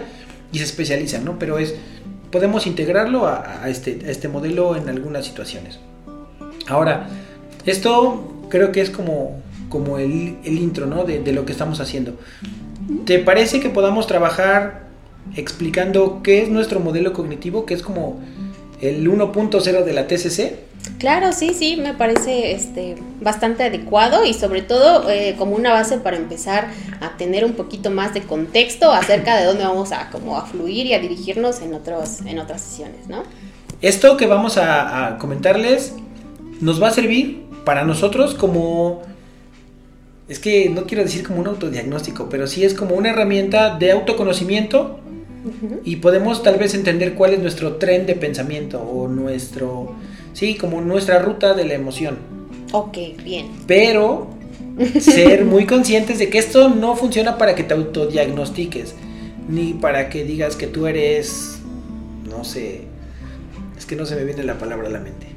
y 0.51 0.57
se 0.57 0.63
especializan, 0.63 1.23
¿no? 1.23 1.37
Pero 1.37 1.59
es, 1.59 1.75
podemos 2.31 2.65
integrarlo 2.65 3.27
a, 3.27 3.69
este, 3.69 3.99
este 4.09 4.27
modelo 4.27 4.75
en 4.75 4.89
algunas 4.89 5.23
situaciones. 5.23 5.79
Ahora, 6.67 7.07
esto 7.67 8.47
creo 8.49 8.71
que 8.71 8.81
es 8.81 8.89
como, 8.89 9.39
como 9.69 9.99
el, 9.99 10.39
intro, 10.43 10.87
¿no? 10.87 11.03
De, 11.03 11.19
de 11.19 11.31
lo 11.31 11.45
que 11.45 11.51
estamos 11.51 11.79
haciendo. 11.79 12.17
¿Te 13.05 13.19
parece 13.19 13.59
que 13.59 13.69
podamos 13.69 14.07
trabajar 14.07 14.87
explicando 15.35 16.21
qué 16.23 16.41
es 16.41 16.49
nuestro 16.49 16.79
modelo 16.79 17.13
cognitivo, 17.13 17.67
que 17.67 17.75
es 17.75 17.83
como 17.83 18.19
el 18.81 19.07
1.0 19.07 19.83
de 19.83 19.93
la 19.93 20.07
TCC? 20.07 20.55
Claro, 20.97 21.33
sí, 21.33 21.53
sí, 21.53 21.77
me 21.77 21.93
parece 21.93 22.51
este, 22.51 22.95
bastante 23.21 23.63
adecuado 23.63 24.25
y 24.25 24.33
sobre 24.33 24.61
todo 24.61 25.09
eh, 25.09 25.35
como 25.37 25.55
una 25.55 25.71
base 25.71 25.97
para 25.97 26.17
empezar 26.17 26.69
a 27.01 27.17
tener 27.17 27.43
un 27.45 27.53
poquito 27.53 27.91
más 27.91 28.13
de 28.13 28.21
contexto 28.21 28.91
acerca 28.91 29.37
de 29.37 29.45
dónde 29.45 29.63
vamos 29.63 29.91
a, 29.91 30.09
como 30.09 30.37
a 30.37 30.45
fluir 30.45 30.85
y 30.85 30.93
a 30.93 30.99
dirigirnos 30.99 31.61
en, 31.61 31.73
otros, 31.73 32.21
en 32.25 32.39
otras 32.39 32.61
sesiones, 32.61 33.07
¿no? 33.07 33.23
Esto 33.81 34.15
que 34.17 34.25
vamos 34.25 34.57
a, 34.57 35.07
a 35.07 35.17
comentarles 35.17 35.93
nos 36.61 36.81
va 36.81 36.87
a 36.87 36.91
servir 36.91 37.45
para 37.65 37.83
nosotros 37.83 38.33
como... 38.33 39.01
Es 40.27 40.39
que 40.39 40.69
no 40.69 40.85
quiero 40.85 41.03
decir 41.03 41.23
como 41.25 41.39
un 41.39 41.47
autodiagnóstico, 41.47 42.29
pero 42.29 42.47
sí 42.47 42.63
es 42.63 42.73
como 42.73 42.95
una 42.95 43.09
herramienta 43.09 43.77
de 43.77 43.91
autoconocimiento 43.91 44.99
y 45.83 45.97
podemos 45.97 46.41
tal 46.41 46.57
vez 46.57 46.73
entender 46.73 47.13
cuál 47.13 47.33
es 47.33 47.39
nuestro 47.39 47.75
tren 47.75 48.07
de 48.07 48.15
pensamiento 48.15 48.81
o 48.81 49.07
nuestro 49.07 49.93
Sí, 50.35 50.55
como 50.55 50.81
nuestra 50.81 51.19
ruta 51.19 51.53
de 51.53 51.63
la 51.63 51.75
emoción. 51.75 52.17
Ok, 52.73 52.97
bien. 53.23 53.51
Pero 53.67 54.27
ser 54.99 55.45
muy 55.45 55.65
conscientes 55.65 56.19
de 56.19 56.29
que 56.29 56.39
esto 56.39 56.67
no 56.67 56.97
funciona 56.97 57.37
para 57.37 57.55
que 57.55 57.63
te 57.63 57.73
autodiagnostiques, 57.73 58.95
ni 59.47 59.73
para 59.75 60.09
que 60.09 60.25
digas 60.25 60.57
que 60.57 60.67
tú 60.67 60.87
eres, 60.87 61.59
no 62.29 62.43
sé, 62.43 62.81
es 63.77 63.85
que 63.85 63.95
no 63.95 64.05
se 64.05 64.17
me 64.17 64.25
viene 64.25 64.43
la 64.43 64.57
palabra 64.57 64.89
a 64.89 64.91
la 64.91 64.99
mente. 64.99 65.27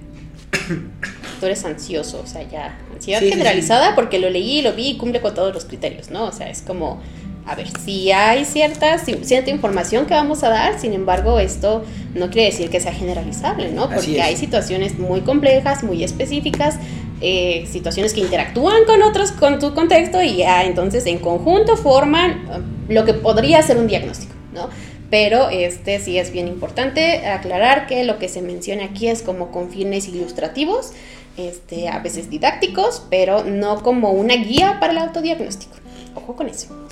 Tú 1.39 1.47
eres 1.47 1.65
ansioso, 1.65 2.21
o 2.21 2.27
sea, 2.27 2.43
ya, 2.43 2.77
ansiedad 2.93 3.21
generalizada 3.21 3.95
porque 3.95 4.19
lo 4.19 4.29
leí, 4.31 4.63
lo 4.63 4.73
vi 4.73 4.89
y 4.89 4.97
cumple 4.97 5.21
con 5.21 5.33
todos 5.33 5.55
los 5.55 5.65
criterios, 5.65 6.11
¿no? 6.11 6.25
O 6.25 6.33
sea, 6.33 6.51
es 6.51 6.61
como 6.63 7.01
a 7.49 7.55
ver, 7.55 7.67
si 7.83 8.13
hay 8.13 8.45
cierta, 8.45 8.99
cierta 8.99 9.51
información 9.51 10.05
que 10.05 10.13
vamos 10.13 10.45
a 10.45 10.51
dar, 10.51 10.79
sin 10.79 10.93
embargo, 10.93 11.39
esto 11.39 11.83
no 12.15 12.29
quiere 12.29 12.51
decir 12.51 12.69
que 12.69 12.79
sea 12.79 12.93
generalizable, 12.93 13.71
¿no? 13.71 13.89
Porque 13.89 14.21
hay 14.21 14.37
situaciones 14.37 14.99
muy 14.99 15.23
complejas, 15.23 15.83
muy 15.83 16.05
específicas, 16.05 16.77
eh, 17.23 17.67
situaciones 17.67 18.13
que 18.13 18.21
interactúan 18.21 18.85
con 18.85 19.01
otros, 19.01 19.33
con 19.33 19.59
tu 19.59 19.73
contexto 19.73 20.23
y 20.23 20.37
ya 20.37 20.65
entonces 20.65 21.07
en 21.07 21.21
conjunto 21.21 21.79
forman 21.79 22.47
uh, 22.49 22.93
lo 22.93 23.07
que 23.07 23.15
podría 23.15 23.63
ser 23.63 23.79
un 23.79 23.87
diagnóstico, 23.87 24.35
¿no? 24.53 24.69
Pero 25.09 25.49
este 25.49 26.01
sí 26.01 26.19
es 26.19 26.31
bien 26.33 26.49
importante 26.49 27.27
aclarar 27.29 27.87
que 27.87 28.05
lo 28.05 28.19
que 28.19 28.29
se 28.29 28.43
menciona 28.43 28.85
aquí 28.85 29.09
es 29.09 29.23
como 29.23 29.51
con 29.53 29.71
fines 29.71 30.07
ilustrativos, 30.07 30.93
este, 31.39 31.89
a 31.89 31.99
veces 32.01 32.29
didácticos, 32.29 33.05
pero 33.09 33.43
no 33.43 33.83
como 33.83 34.11
una 34.11 34.35
guía 34.35 34.77
para 34.81 34.93
el 34.93 34.99
autodiagnóstico. 34.99 35.79
Ojo 36.15 36.37
con 36.37 36.49
eso. 36.49 36.89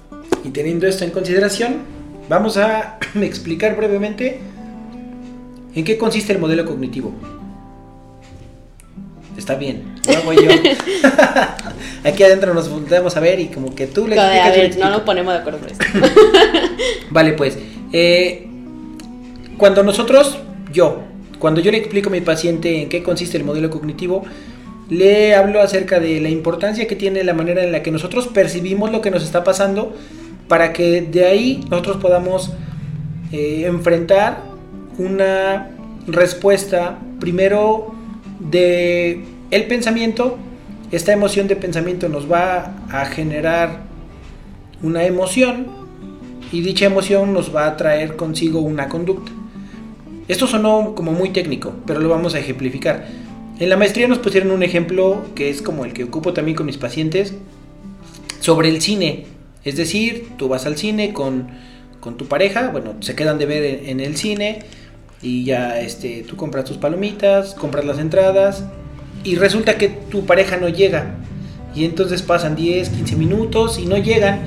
Y 0.46 0.50
teniendo 0.50 0.86
esto 0.86 1.04
en 1.04 1.10
consideración, 1.10 1.78
vamos 2.28 2.56
a 2.56 2.98
explicar 3.20 3.76
brevemente 3.76 4.38
en 5.74 5.84
qué 5.84 5.98
consiste 5.98 6.32
el 6.32 6.38
modelo 6.38 6.64
cognitivo. 6.64 7.12
Está 9.36 9.56
bien, 9.56 9.96
lo 10.06 10.16
hago 10.16 10.32
yo. 10.32 10.50
Aquí 12.04 12.22
adentro 12.22 12.54
nos 12.54 12.70
volvemos 12.70 13.16
a 13.16 13.20
ver 13.20 13.40
y 13.40 13.48
como 13.48 13.74
que 13.74 13.88
tú 13.88 14.06
le 14.06 14.14
explicas. 14.16 14.76
no 14.78 14.90
nos 14.90 15.00
ponemos 15.02 15.34
de 15.34 15.40
acuerdo 15.40 15.66
esto. 15.66 15.84
vale, 17.10 17.32
pues. 17.32 17.58
Eh, 17.92 18.46
cuando 19.58 19.82
nosotros, 19.82 20.38
yo, 20.72 21.02
cuando 21.40 21.60
yo 21.60 21.72
le 21.72 21.78
explico 21.78 22.08
a 22.08 22.12
mi 22.12 22.20
paciente 22.20 22.82
en 22.82 22.88
qué 22.88 23.02
consiste 23.02 23.36
el 23.36 23.42
modelo 23.42 23.68
cognitivo, 23.68 24.24
le 24.88 25.34
hablo 25.34 25.60
acerca 25.60 25.98
de 25.98 26.20
la 26.20 26.28
importancia 26.28 26.86
que 26.86 26.94
tiene 26.94 27.24
la 27.24 27.34
manera 27.34 27.64
en 27.64 27.72
la 27.72 27.82
que 27.82 27.90
nosotros 27.90 28.28
percibimos 28.28 28.92
lo 28.92 29.00
que 29.00 29.10
nos 29.10 29.24
está 29.24 29.42
pasando 29.42 29.92
para 30.48 30.72
que 30.72 31.02
de 31.02 31.24
ahí 31.24 31.64
nosotros 31.70 31.96
podamos 31.98 32.52
eh, 33.32 33.64
enfrentar 33.66 34.42
una 34.98 35.70
respuesta. 36.06 36.98
Primero 37.20 37.94
de 38.38 39.24
el 39.50 39.66
pensamiento. 39.66 40.38
Esta 40.92 41.12
emoción 41.12 41.48
de 41.48 41.56
pensamiento 41.56 42.08
nos 42.08 42.30
va 42.30 42.76
a 42.90 43.06
generar 43.06 43.80
una 44.82 45.04
emoción 45.04 45.66
y 46.52 46.60
dicha 46.60 46.86
emoción 46.86 47.32
nos 47.32 47.54
va 47.54 47.66
a 47.66 47.76
traer 47.76 48.14
consigo 48.14 48.60
una 48.60 48.88
conducta. 48.88 49.32
Esto 50.28 50.46
sonó 50.46 50.94
como 50.94 51.12
muy 51.12 51.30
técnico 51.30 51.72
pero 51.86 52.00
lo 52.00 52.08
vamos 52.08 52.34
a 52.34 52.38
ejemplificar. 52.38 53.08
En 53.58 53.68
la 53.68 53.76
maestría 53.76 54.06
nos 54.06 54.18
pusieron 54.18 54.52
un 54.52 54.62
ejemplo 54.62 55.24
que 55.34 55.50
es 55.50 55.60
como 55.60 55.84
el 55.84 55.92
que 55.92 56.04
ocupo 56.04 56.32
también 56.32 56.56
con 56.56 56.66
mis 56.66 56.76
pacientes 56.76 57.34
sobre 58.40 58.68
el 58.68 58.80
cine 58.80 59.26
es 59.66 59.76
decir, 59.76 60.28
tú 60.38 60.48
vas 60.48 60.64
al 60.64 60.76
cine 60.76 61.12
con, 61.12 61.48
tu 62.16 62.26
pareja, 62.26 62.68
bueno, 62.68 62.94
se 63.00 63.16
quedan 63.16 63.36
de 63.36 63.46
ver 63.46 63.80
en, 63.86 63.98
el 63.98 64.16
cine 64.16 64.60
y 65.20 65.42
ya 65.42 65.80
este, 65.80 66.22
tú 66.22 66.36
compras 66.36 66.64
tus 66.64 66.76
palomitas, 66.76 67.52
compras 67.54 67.84
las 67.84 67.98
entradas 67.98 68.64
y 69.24 69.34
resulta 69.34 69.76
que 69.76 69.88
tu 69.88 70.24
pareja 70.24 70.56
no 70.56 70.68
llega. 70.68 71.16
Y 71.74 71.84
entonces 71.84 72.22
pasan 72.22 72.54
10, 72.54 72.90
15 72.90 73.16
minutos 73.16 73.80
y 73.80 73.86
no 73.86 73.96
llegan. 73.96 74.42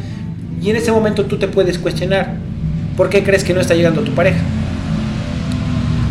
Y 0.62 0.70
en 0.70 0.78
ese 0.78 0.94
momento 0.94 1.26
tú 1.26 1.38
te 1.38 1.50
puedes 1.50 1.80
cuestionar, 1.80 2.38
¿por 2.96 3.10
qué 3.10 3.22
crees 3.22 3.44
que 3.44 3.54
no 3.54 3.60
está 3.60 3.76
llegando 3.76 4.04
tu 4.04 4.14
pareja? 4.14 4.40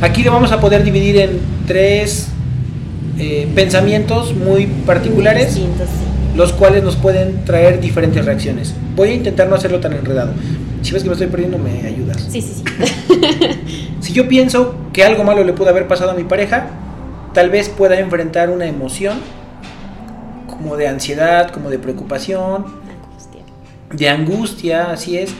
Aquí 0.03 0.23
lo 0.23 0.33
vamos 0.33 0.53
a 0.53 0.61
poder 0.61 0.85
dividir 0.85 1.17
en 1.17 1.41
tres 1.67 2.29
eh, 3.19 3.49
pensamientos 3.55 4.35
muy 4.35 4.67
particulares 4.67 5.59
los 6.37 6.53
cuales 6.53 6.83
nos 6.85 6.97
pueden 6.97 7.45
traer 7.45 7.81
diferentes 7.81 8.25
reacciones. 8.25 8.75
Voy 8.95 9.11
a 9.11 9.15
intentar 9.15 9.49
no 9.49 9.57
hacerlo 9.57 9.81
tan 9.81 9.93
enredado. 9.93 10.33
Si 10.83 10.93
ves 10.93 11.03
que 11.03 11.09
me 11.09 11.15
estoy 11.15 11.29
perdiendo, 11.29 11.59
me 11.59 11.87
ayudas. 11.87 12.27
Sí, 12.31 12.41
sí, 12.41 12.63
sí. 12.63 13.21
si 14.01 14.13
yo 14.13 14.29
pienso 14.29 14.77
que 14.93 15.05
algo 15.05 15.25
malo 15.25 15.43
le 15.45 15.53
pudo 15.53 15.71
haber 15.71 15.89
pasado 15.89 16.13
a 16.13 16.15
mi 16.15 16.25
pareja, 16.25 16.69
tal 17.35 17.51
vez 17.51 17.69
pueda 17.69 17.99
enfrentar 17.99 18.51
una 18.51 18.67
emoción 18.67 19.19
como 20.47 20.77
de 20.77 20.89
ansiedad, 20.89 21.51
como 21.51 21.71
de 21.71 21.79
preocupación, 21.79 22.65
angustia. 22.67 23.43
de 23.93 24.09
angustia, 24.09 24.91
así 24.93 25.19
es. 25.19 25.33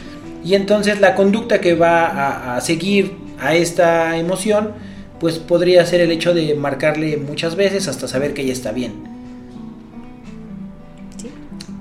Y 0.45 0.55
entonces 0.55 1.01
la 1.01 1.15
conducta 1.15 1.61
que 1.61 1.75
va 1.75 2.07
a, 2.07 2.57
a 2.57 2.61
seguir 2.61 3.17
a 3.41 3.55
esta 3.55 4.17
emoción 4.17 4.73
pues 5.21 5.39
podría 5.39 5.85
ser 5.85 6.01
el 6.01 6.11
hecho 6.13 6.33
de 6.35 6.55
marcarle 6.55 7.17
muchas 7.17 7.57
veces 7.57 7.89
hasta 7.89 8.07
saber 8.07 8.35
que 8.35 8.43
ella 8.43 8.53
está 8.53 8.73
bien. 8.73 9.18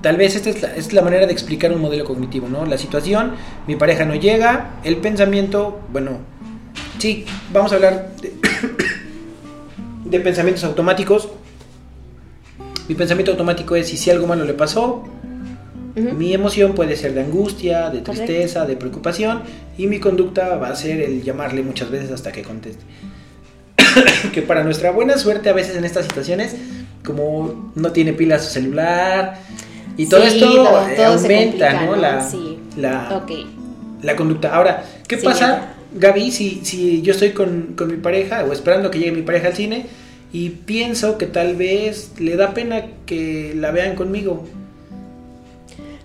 Tal 0.02 0.16
vez 0.16 0.36
esta 0.36 0.50
es 0.50 0.62
la, 0.62 0.74
es 0.76 0.92
la, 0.92 1.02
manera 1.02 1.26
de 1.26 1.32
explicar 1.32 1.72
un 1.72 1.80
modelo 1.80 2.04
cognitivo, 2.04 2.48
¿no? 2.48 2.64
La 2.66 2.78
situación, 2.78 3.32
mi 3.66 3.76
pareja 3.76 4.04
no 4.04 4.14
llega, 4.14 4.78
el 4.84 4.98
pensamiento, 4.98 5.80
bueno, 5.92 6.18
sí, 6.98 7.24
vamos 7.52 7.72
a 7.72 7.76
hablar 7.76 8.12
de, 8.20 8.32
de 10.04 10.20
pensamientos 10.20 10.62
automáticos. 10.64 11.28
Mi 12.88 12.94
pensamiento 12.94 13.32
automático 13.32 13.76
es, 13.76 13.88
si 13.88 14.10
algo 14.10 14.26
malo 14.26 14.44
le 14.44 14.54
pasó, 14.54 15.04
mi 16.00 16.32
emoción 16.32 16.74
puede 16.74 16.96
ser 16.96 17.14
de 17.14 17.22
angustia, 17.22 17.90
de 17.90 18.00
tristeza, 18.00 18.66
de 18.66 18.76
preocupación, 18.76 19.42
y 19.76 19.86
mi 19.86 19.98
conducta 19.98 20.56
va 20.56 20.68
a 20.68 20.76
ser 20.76 21.00
el 21.00 21.22
llamarle 21.22 21.62
muchas 21.62 21.90
veces 21.90 22.10
hasta 22.10 22.32
que 22.32 22.42
conteste. 22.42 22.82
que 24.32 24.42
para 24.42 24.62
nuestra 24.64 24.90
buena 24.90 25.18
suerte 25.18 25.48
a 25.48 25.52
veces 25.52 25.76
en 25.76 25.84
estas 25.84 26.04
situaciones, 26.04 26.56
como 27.04 27.72
no 27.74 27.92
tiene 27.92 28.12
pilas 28.12 28.44
su 28.44 28.50
celular, 28.50 29.38
y 29.98 30.06
todo 30.06 30.22
esto 30.22 30.46
aumenta, 31.04 31.84
¿no? 31.84 31.96
La, 31.96 32.26
la, 32.76 33.26
la, 34.00 34.16
conducta. 34.16 34.54
Ahora, 34.54 34.84
¿qué 35.08 35.16
pasa, 35.16 35.74
Gaby, 35.92 36.30
si, 36.30 36.60
si 36.64 37.02
yo 37.02 37.12
estoy 37.12 37.32
con, 37.32 37.74
con 37.76 37.88
mi 37.88 37.96
pareja 37.96 38.44
o 38.44 38.52
esperando 38.52 38.90
que 38.92 39.00
llegue 39.00 39.10
mi 39.10 39.22
pareja 39.22 39.48
al 39.48 39.54
cine 39.54 39.86
y 40.32 40.50
pienso 40.50 41.18
que 41.18 41.26
tal 41.26 41.56
vez 41.56 42.12
le 42.20 42.36
da 42.36 42.54
pena 42.54 42.84
que 43.06 43.52
la 43.56 43.72
vean 43.72 43.96
conmigo? 43.96 44.44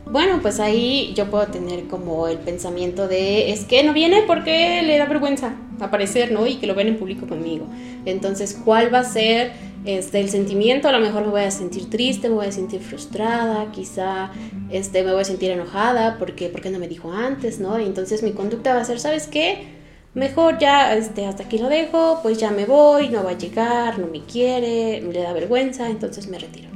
Bueno, 0.05 0.39
pues 0.41 0.59
ahí 0.59 1.13
yo 1.15 1.29
puedo 1.29 1.47
tener 1.47 1.85
como 1.85 2.27
el 2.27 2.39
pensamiento 2.39 3.07
de, 3.07 3.51
es 3.51 3.65
que 3.65 3.83
no 3.83 3.93
viene 3.93 4.23
porque 4.27 4.81
le 4.81 4.97
da 4.97 5.05
vergüenza 5.05 5.55
aparecer, 5.79 6.31
¿no? 6.31 6.47
Y 6.47 6.55
que 6.55 6.67
lo 6.67 6.75
ven 6.75 6.87
en 6.87 6.97
público 6.97 7.27
conmigo. 7.27 7.65
Entonces, 8.05 8.59
¿cuál 8.65 8.93
va 8.93 8.99
a 8.99 9.03
ser 9.03 9.51
este, 9.85 10.19
el 10.19 10.29
sentimiento? 10.29 10.87
A 10.87 10.91
lo 10.91 10.99
mejor 10.99 11.23
me 11.23 11.29
voy 11.29 11.41
a 11.41 11.51
sentir 11.51 11.89
triste, 11.89 12.29
me 12.29 12.35
voy 12.35 12.47
a 12.47 12.51
sentir 12.51 12.81
frustrada, 12.81 13.71
quizá 13.71 14.31
este, 14.71 15.03
me 15.03 15.11
voy 15.11 15.21
a 15.21 15.25
sentir 15.25 15.51
enojada 15.51 16.17
porque, 16.19 16.49
porque 16.49 16.69
no 16.69 16.79
me 16.79 16.87
dijo 16.87 17.11
antes, 17.11 17.59
¿no? 17.59 17.79
Y 17.79 17.85
entonces 17.85 18.23
mi 18.23 18.31
conducta 18.31 18.73
va 18.73 18.81
a 18.81 18.85
ser, 18.85 18.99
¿sabes 18.99 19.27
qué? 19.27 19.67
Mejor 20.13 20.59
ya 20.59 20.95
este, 20.95 21.25
hasta 21.25 21.43
aquí 21.43 21.57
lo 21.57 21.69
dejo, 21.69 22.19
pues 22.21 22.37
ya 22.37 22.51
me 22.51 22.65
voy, 22.65 23.09
no 23.09 23.23
va 23.23 23.31
a 23.31 23.37
llegar, 23.37 23.97
no 23.99 24.07
me 24.07 24.21
quiere, 24.21 25.01
le 25.01 25.21
da 25.21 25.33
vergüenza, 25.33 25.89
entonces 25.89 26.27
me 26.27 26.37
retiro. 26.37 26.69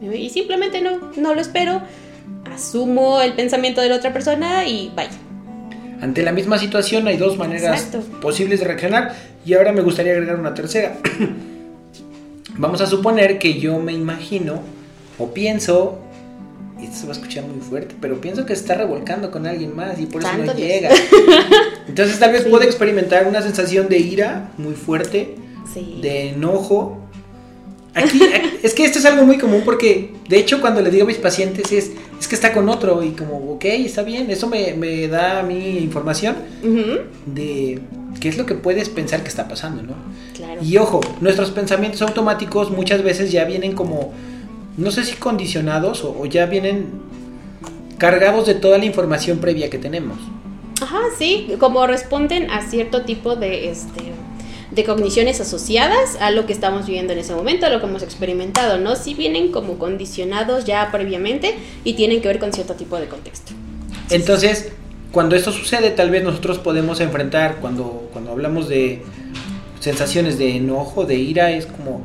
Y 0.00 0.30
simplemente 0.30 0.80
no, 0.80 1.12
no 1.16 1.34
lo 1.34 1.40
espero 1.40 1.82
asumo 2.52 3.20
el 3.20 3.34
pensamiento 3.34 3.80
de 3.80 3.88
la 3.88 3.96
otra 3.96 4.12
persona 4.12 4.66
y 4.66 4.90
vaya. 4.94 5.10
Ante 6.00 6.22
la 6.22 6.32
misma 6.32 6.58
situación 6.58 7.06
hay 7.06 7.16
dos 7.16 7.36
maneras 7.38 7.88
posibles 8.20 8.60
de 8.60 8.66
reaccionar 8.66 9.14
y 9.44 9.54
ahora 9.54 9.72
me 9.72 9.82
gustaría 9.82 10.12
agregar 10.12 10.38
una 10.38 10.54
tercera. 10.54 10.98
Vamos 12.58 12.80
a 12.80 12.86
suponer 12.86 13.38
que 13.38 13.58
yo 13.60 13.78
me 13.78 13.92
imagino 13.92 14.60
o 15.18 15.32
pienso, 15.32 15.98
y 16.80 16.84
esto 16.84 16.98
se 16.98 17.06
va 17.06 17.12
a 17.12 17.16
escuchar 17.16 17.44
muy 17.44 17.60
fuerte, 17.60 17.94
pero 18.00 18.20
pienso 18.20 18.44
que 18.46 18.54
se 18.54 18.62
está 18.62 18.74
revolcando 18.74 19.30
con 19.30 19.46
alguien 19.46 19.74
más 19.74 19.98
y 19.98 20.06
por 20.06 20.22
eso 20.22 20.32
no 20.44 20.54
llega. 20.54 20.90
Entonces 21.88 22.18
tal 22.18 22.32
vez 22.32 22.44
pueda 22.44 22.64
experimentar 22.64 23.26
una 23.26 23.42
sensación 23.42 23.88
de 23.88 23.98
ira 23.98 24.52
muy 24.58 24.74
fuerte, 24.74 25.36
de 25.74 26.30
enojo. 26.30 26.98
Aquí, 27.94 28.20
es 28.62 28.74
que 28.74 28.84
esto 28.84 28.98
es 28.98 29.06
algo 29.06 29.24
muy 29.24 29.38
común 29.38 29.62
porque, 29.64 30.12
de 30.28 30.38
hecho, 30.38 30.60
cuando 30.60 30.82
le 30.82 30.90
digo 30.90 31.04
a 31.04 31.06
mis 31.06 31.16
pacientes 31.16 31.72
es, 31.72 31.92
es 32.18 32.28
que 32.28 32.34
está 32.34 32.52
con 32.52 32.68
otro 32.68 33.02
y 33.02 33.10
como, 33.10 33.52
ok, 33.52 33.64
está 33.64 34.02
bien, 34.02 34.30
eso 34.30 34.48
me, 34.48 35.08
da 35.08 35.40
a 35.40 35.42
mí 35.42 35.78
información 35.78 36.36
de 37.26 37.80
qué 38.20 38.28
es 38.28 38.36
lo 38.36 38.44
que 38.44 38.54
puedes 38.54 38.88
pensar 38.90 39.22
que 39.22 39.28
está 39.28 39.48
pasando, 39.48 39.82
¿no? 39.82 39.94
Claro. 40.58 40.66
Y 40.66 40.76
ojo, 40.78 41.00
nuestros 41.20 41.50
pensamientos 41.50 42.02
automáticos 42.02 42.70
muchas 42.70 43.02
veces 43.02 43.32
ya 43.32 43.44
vienen 43.44 43.72
como, 43.72 44.12
no 44.76 44.90
sé 44.90 45.04
si 45.04 45.16
condicionados 45.16 46.04
o, 46.04 46.16
o 46.18 46.26
ya 46.26 46.46
vienen 46.46 46.86
cargados 47.98 48.46
de 48.46 48.54
toda 48.54 48.78
la 48.78 48.84
información 48.84 49.38
previa 49.38 49.70
que 49.70 49.78
tenemos. 49.78 50.18
Ajá, 50.80 51.00
sí, 51.18 51.48
como 51.58 51.86
responden 51.86 52.50
a 52.50 52.62
cierto 52.68 53.02
tipo 53.02 53.34
de, 53.34 53.70
este, 53.70 54.12
de 54.70 54.84
cogniciones 54.84 55.40
asociadas 55.40 56.16
a 56.20 56.30
lo 56.30 56.46
que 56.46 56.52
estamos 56.52 56.86
viviendo 56.86 57.12
en 57.12 57.20
ese 57.20 57.34
momento, 57.34 57.66
a 57.66 57.70
lo 57.70 57.80
que 57.80 57.86
hemos 57.86 58.02
experimentado, 58.02 58.78
¿no? 58.78 58.94
Sí 58.96 59.14
vienen 59.14 59.52
como 59.52 59.78
condicionados 59.78 60.64
ya 60.64 60.90
previamente 60.92 61.54
y 61.84 61.94
tienen 61.94 62.20
que 62.20 62.28
ver 62.28 62.38
con 62.38 62.52
cierto 62.52 62.74
tipo 62.74 62.98
de 62.98 63.08
contexto. 63.08 63.52
Entonces, 64.10 64.70
cuando 65.12 65.34
esto 65.34 65.50
sucede, 65.50 65.90
tal 65.90 66.10
vez 66.10 66.22
nosotros 66.22 66.58
podemos 66.58 67.00
enfrentar, 67.00 67.56
cuando, 67.60 68.08
cuando 68.12 68.32
hablamos 68.32 68.68
de 68.68 69.02
sensaciones 69.86 70.36
de 70.36 70.56
enojo, 70.56 71.04
de 71.04 71.14
ira, 71.14 71.52
es 71.52 71.66
como, 71.66 72.04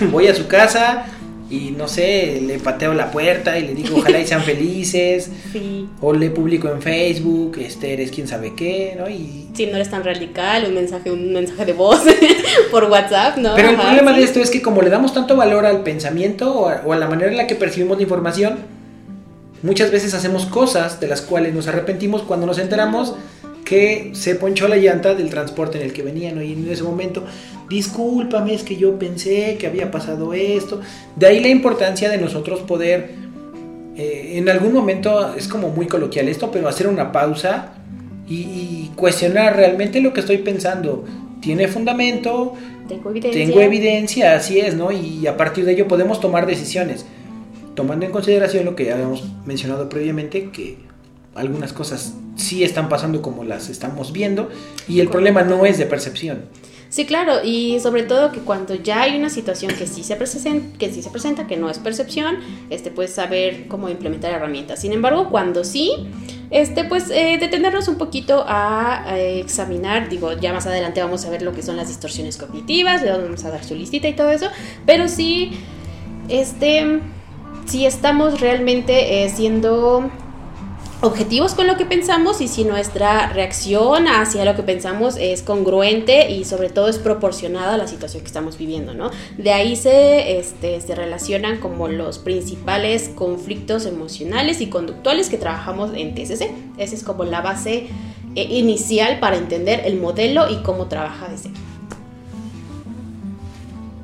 voy 0.12 0.26
a 0.26 0.34
su 0.34 0.46
casa, 0.46 1.06
y 1.50 1.70
no 1.70 1.88
sé, 1.88 2.42
le 2.46 2.58
pateo 2.58 2.92
la 2.92 3.10
puerta 3.10 3.58
y 3.58 3.66
le 3.66 3.74
digo 3.74 3.96
ojalá 3.96 4.20
y 4.20 4.26
sean 4.26 4.42
felices. 4.52 5.30
Sí. 5.50 5.88
O 6.02 6.12
le 6.12 6.28
publico 6.28 6.68
en 6.68 6.82
Facebook, 6.82 7.56
este 7.58 7.94
eres 7.94 8.10
quién 8.10 8.28
sabe 8.28 8.52
qué, 8.54 8.94
¿no? 8.98 9.08
Y 9.08 9.48
si 9.54 9.64
no 9.64 9.76
eres 9.76 9.88
tan 9.88 10.04
radical, 10.04 10.66
un 10.68 10.74
mensaje, 10.74 11.10
un 11.10 11.32
mensaje 11.32 11.64
de 11.64 11.72
voz 11.72 12.02
por 12.70 12.84
WhatsApp, 12.84 13.38
¿no? 13.38 13.54
Pero 13.56 13.70
el 13.70 13.76
problema 13.76 14.12
de 14.12 14.22
esto 14.22 14.40
es 14.40 14.50
que 14.50 14.60
como 14.60 14.82
le 14.82 14.90
damos 14.90 15.14
tanto 15.14 15.34
valor 15.34 15.64
al 15.64 15.82
pensamiento 15.82 16.52
o 16.52 16.92
a, 16.92 16.96
la 16.96 17.08
manera 17.08 17.30
en 17.30 17.38
la 17.38 17.46
que 17.46 17.54
percibimos 17.54 17.96
la 17.96 18.02
información, 18.02 18.58
muchas 19.62 19.90
veces 19.90 20.12
hacemos 20.12 20.44
cosas 20.44 21.00
de 21.00 21.08
las 21.08 21.22
cuales 21.22 21.54
nos 21.54 21.66
arrepentimos 21.68 22.20
cuando 22.20 22.44
nos 22.44 22.58
enteramos 22.58 23.14
que 23.68 24.12
se 24.14 24.34
ponchó 24.34 24.66
la 24.66 24.76
llanta 24.76 25.14
del 25.14 25.28
transporte 25.28 25.76
en 25.76 25.84
el 25.84 25.92
que 25.92 26.02
venían 26.02 26.42
y 26.42 26.54
en 26.54 26.66
ese 26.70 26.82
momento, 26.82 27.24
discúlpame, 27.68 28.54
es 28.54 28.62
que 28.62 28.76
yo 28.76 28.98
pensé 28.98 29.58
que 29.60 29.66
había 29.66 29.90
pasado 29.90 30.32
esto. 30.32 30.80
De 31.16 31.26
ahí 31.26 31.40
la 31.40 31.48
importancia 31.48 32.08
de 32.08 32.16
nosotros 32.16 32.60
poder, 32.60 33.10
eh, 33.94 34.32
en 34.36 34.48
algún 34.48 34.72
momento, 34.72 35.34
es 35.34 35.48
como 35.48 35.68
muy 35.68 35.86
coloquial 35.86 36.30
esto, 36.30 36.50
pero 36.50 36.66
hacer 36.66 36.86
una 36.86 37.12
pausa 37.12 37.74
y, 38.26 38.90
cuestionar 38.96 39.54
realmente 39.54 40.00
lo 40.00 40.14
que 40.14 40.20
estoy 40.20 40.38
pensando. 40.38 41.04
¿Tiene 41.42 41.68
fundamento? 41.68 42.54
Tengo 42.88 43.10
evidencia. 43.10 43.44
Tengo 43.44 43.60
evidencia, 43.60 44.34
así 44.34 44.58
es, 44.58 44.74
¿no? 44.76 44.90
Y 44.90 45.26
a 45.26 45.36
partir 45.36 45.66
de 45.66 45.72
ello 45.72 45.86
podemos 45.86 46.20
tomar 46.20 46.46
decisiones, 46.46 47.04
tomando 47.74 48.06
en 48.06 48.12
consideración 48.12 48.64
lo 48.64 48.74
que 48.74 48.86
ya 48.86 48.94
habíamos 48.94 49.24
mencionado 49.44 49.90
previamente, 49.90 50.48
que 50.50 50.87
algunas 51.38 51.72
cosas 51.72 52.14
sí 52.36 52.64
están 52.64 52.88
pasando 52.88 53.22
como 53.22 53.44
las 53.44 53.68
estamos 53.68 54.12
viendo 54.12 54.48
y 54.88 55.00
el 55.00 55.08
problema 55.08 55.42
no 55.42 55.66
es 55.66 55.78
de 55.78 55.86
percepción. 55.86 56.44
Sí, 56.90 57.04
claro, 57.04 57.44
y 57.44 57.80
sobre 57.80 58.02
todo 58.02 58.32
que 58.32 58.40
cuando 58.40 58.74
ya 58.74 59.02
hay 59.02 59.18
una 59.18 59.28
situación 59.28 59.74
que 59.74 59.86
sí 59.86 60.02
se 60.02 60.16
presenta, 60.16 60.78
que 60.78 60.90
sí 60.90 61.02
se 61.02 61.10
presenta, 61.10 61.46
que 61.46 61.58
no 61.58 61.68
es 61.68 61.78
percepción, 61.78 62.36
este 62.70 62.90
puedes 62.90 63.12
saber 63.12 63.68
cómo 63.68 63.90
implementar 63.90 64.32
herramientas. 64.32 64.80
Sin 64.80 64.92
embargo, 64.92 65.28
cuando 65.28 65.64
sí, 65.64 66.08
este 66.50 66.84
pues 66.84 67.10
eh, 67.10 67.36
detenernos 67.38 67.88
un 67.88 67.96
poquito 67.96 68.42
a, 68.48 69.04
examinar, 69.18 70.08
digo, 70.08 70.32
ya 70.32 70.54
más 70.54 70.66
adelante 70.66 71.02
vamos 71.02 71.26
a 71.26 71.30
ver 71.30 71.42
lo 71.42 71.52
que 71.52 71.62
son 71.62 71.76
las 71.76 71.88
distorsiones 71.88 72.38
cognitivas, 72.38 73.02
le 73.02 73.10
vamos 73.10 73.44
a 73.44 73.50
dar 73.50 73.62
su 73.62 73.74
listita 73.74 74.08
y 74.08 74.14
todo 74.14 74.30
eso, 74.30 74.46
pero 74.86 75.08
sí, 75.08 75.50
este, 76.30 77.00
si 77.66 77.84
estamos 77.84 78.40
realmente 78.40 79.24
eh, 79.24 79.28
siendo 79.28 80.10
objetivos 81.00 81.54
con 81.54 81.68
lo 81.68 81.76
que 81.76 81.84
pensamos 81.84 82.40
y 82.40 82.48
si 82.48 82.64
nuestra 82.64 83.28
reacción 83.32 84.08
hacia 84.08 84.44
lo 84.44 84.56
que 84.56 84.64
pensamos 84.64 85.16
es 85.16 85.42
congruente 85.42 86.30
y 86.30 86.44
sobre 86.44 86.70
todo 86.70 86.88
es 86.88 86.98
proporcionada 86.98 87.74
a 87.74 87.76
la 87.76 87.86
situación 87.86 88.22
que 88.22 88.26
estamos 88.26 88.58
viviendo, 88.58 88.94
¿no? 88.94 89.10
De 89.36 89.52
ahí 89.52 89.76
se, 89.76 90.38
este, 90.38 90.80
se 90.80 90.94
relacionan 90.96 91.58
como 91.58 91.86
los 91.86 92.18
principales 92.18 93.10
conflictos 93.14 93.86
emocionales 93.86 94.60
y 94.60 94.66
conductuales 94.66 95.28
que 95.28 95.38
trabajamos 95.38 95.92
en 95.94 96.14
TCC. 96.14 96.50
Esa 96.78 96.94
es 96.96 97.04
como 97.04 97.24
la 97.24 97.42
base 97.42 97.86
eh, 98.34 98.42
inicial 98.42 99.20
para 99.20 99.36
entender 99.36 99.82
el 99.84 99.98
modelo 100.00 100.50
y 100.50 100.56
cómo 100.62 100.86
trabaja 100.86 101.28
DC. 101.28 101.50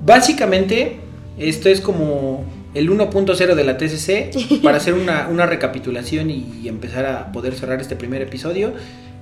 Básicamente, 0.05 1.01
esto 1.38 1.68
es 1.68 1.80
como 1.80 2.45
el 2.75 2.91
1.0 2.91 3.55
de 3.55 3.64
la 3.64 3.79
TCC, 3.79 4.61
para 4.62 4.79
hacer 4.79 4.95
una, 4.95 5.47
recapitulación 5.47 6.31
y, 6.31 6.68
empezar 6.68 7.07
a 7.07 7.33
poder 7.33 7.55
cerrar 7.55 7.81
este 7.81 7.97
primer 7.97 8.22
episodio, 8.22 8.75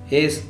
es 0.09 0.43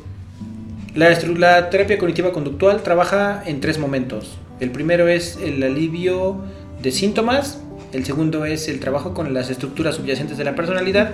la, 0.95 1.09
la 1.37 1.69
terapia 1.69 1.97
cognitiva 1.97 2.31
conductual 2.31 2.81
trabaja 2.81 3.43
en 3.45 3.59
tres 3.59 3.77
momentos. 3.77 4.37
El 4.59 4.71
primero 4.71 5.07
es 5.07 5.37
el 5.43 5.61
alivio 5.63 6.43
de 6.81 6.91
síntomas, 6.91 7.59
el 7.91 8.05
segundo 8.05 8.45
es 8.45 8.67
el 8.69 8.79
trabajo 8.79 9.13
con 9.13 9.33
las 9.33 9.49
estructuras 9.49 9.95
subyacentes 9.95 10.37
de 10.37 10.43
la 10.43 10.55
personalidad 10.55 11.11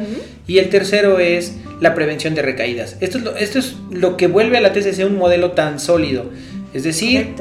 y 0.47 0.59
el 0.59 0.69
tercero 0.69 1.19
es 1.19 1.57
la 1.81 1.93
prevención 1.93 2.35
de 2.35 2.41
recaídas. 2.41 2.95
Esto 3.01 3.17
es 3.17 3.23
lo, 3.23 3.35
esto 3.35 3.59
es 3.59 3.75
lo 3.91 4.15
que 4.15 4.27
vuelve 4.27 4.57
a 4.57 4.61
la 4.61 4.71
TCC 4.71 5.05
un 5.05 5.17
modelo 5.17 5.51
tan 5.51 5.79
sólido. 5.79 6.25
Es 6.73 6.83
decir, 6.83 7.33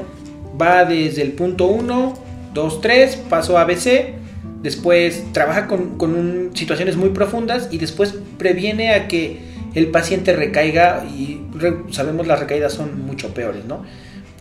va 0.60 0.84
desde 0.84 1.22
el 1.22 1.32
punto 1.32 1.66
1, 1.66 2.18
2, 2.54 2.80
3, 2.80 3.16
paso 3.28 3.58
ABC 3.58 4.14
después 4.62 5.24
trabaja 5.32 5.66
con, 5.66 6.50
situaciones 6.54 6.96
muy 6.96 7.10
profundas 7.10 7.68
y 7.70 7.78
después 7.78 8.14
previene 8.38 8.94
a 8.94 9.08
que 9.08 9.40
el 9.74 9.88
paciente 9.88 10.34
recaiga 10.34 11.04
y 11.04 11.42
sabemos 11.90 12.26
las 12.26 12.40
recaídas 12.40 12.72
son 12.72 13.06
mucho 13.06 13.34
peores, 13.34 13.64
¿no? 13.64 13.84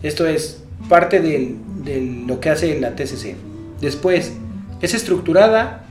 Esto 0.04 0.26
es 0.26 0.64
parte 0.90 1.20
de 1.20 1.56
lo 2.26 2.40
que 2.40 2.50
hace 2.50 2.80
la 2.80 2.96
TCC. 2.96 3.36
Después, 3.82 4.34
es 4.82 4.94
estructurada, 4.94 5.86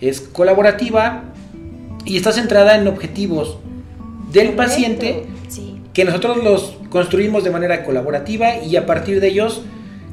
es 0.00 0.20
colaborativa 0.20 1.24
y 2.04 2.16
está 2.16 2.32
centrada 2.32 2.76
en 2.76 2.86
objetivos 2.88 3.58
del 4.32 4.52
paciente 4.52 5.24
que 5.92 6.04
nosotros 6.04 6.44
los 6.44 6.76
construimos 6.90 7.42
de 7.44 7.50
manera 7.50 7.84
colaborativa 7.84 8.58
y 8.58 8.76
a 8.76 8.86
partir 8.86 9.20
de 9.20 9.28
ellos 9.28 9.62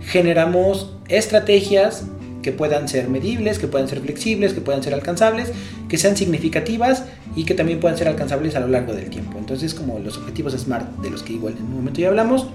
generamos 0.02 0.96
estrategias 1.08 2.08
que 2.46 2.52
puedan 2.52 2.88
ser 2.88 3.10
medibles, 3.10 3.58
que 3.58 3.68
puedan 3.68 3.88
ser 3.88 4.02
flexibles, 4.02 4.54
que 4.54 4.62
puedan 4.62 4.84
ser 4.84 4.94
alcanzables, 4.94 5.52
que 5.90 5.98
sean 5.98 6.16
significativas 6.16 7.04
y 7.36 7.44
que 7.44 7.56
también 7.56 7.80
puedan 7.80 7.98
ser 7.98 8.08
alcanzables 8.08 8.56
a 8.56 8.60
lo 8.60 8.68
largo 8.68 8.94
del 8.94 9.10
tiempo. 9.10 9.40
Entonces, 9.40 9.74
como 9.74 9.98
los 9.98 10.16
objetivos 10.20 10.54
SMART, 10.54 10.98
de 10.98 11.10
los 11.10 11.24
que 11.24 11.34
igual 11.34 11.56
en 11.58 11.64
un 11.64 11.78
momento 11.78 12.02
ya 12.02 12.10
hablamos, 12.10 12.46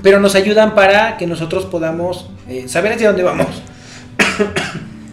pero 0.00 0.20
nos 0.20 0.36
ayudan 0.36 0.76
para 0.76 1.16
que 1.16 1.26
nosotros 1.26 1.66
podamos 1.66 2.30
eh, 2.48 2.68
saber 2.68 2.92
hacia 2.92 3.08
dónde 3.08 3.24
vamos. 3.24 3.48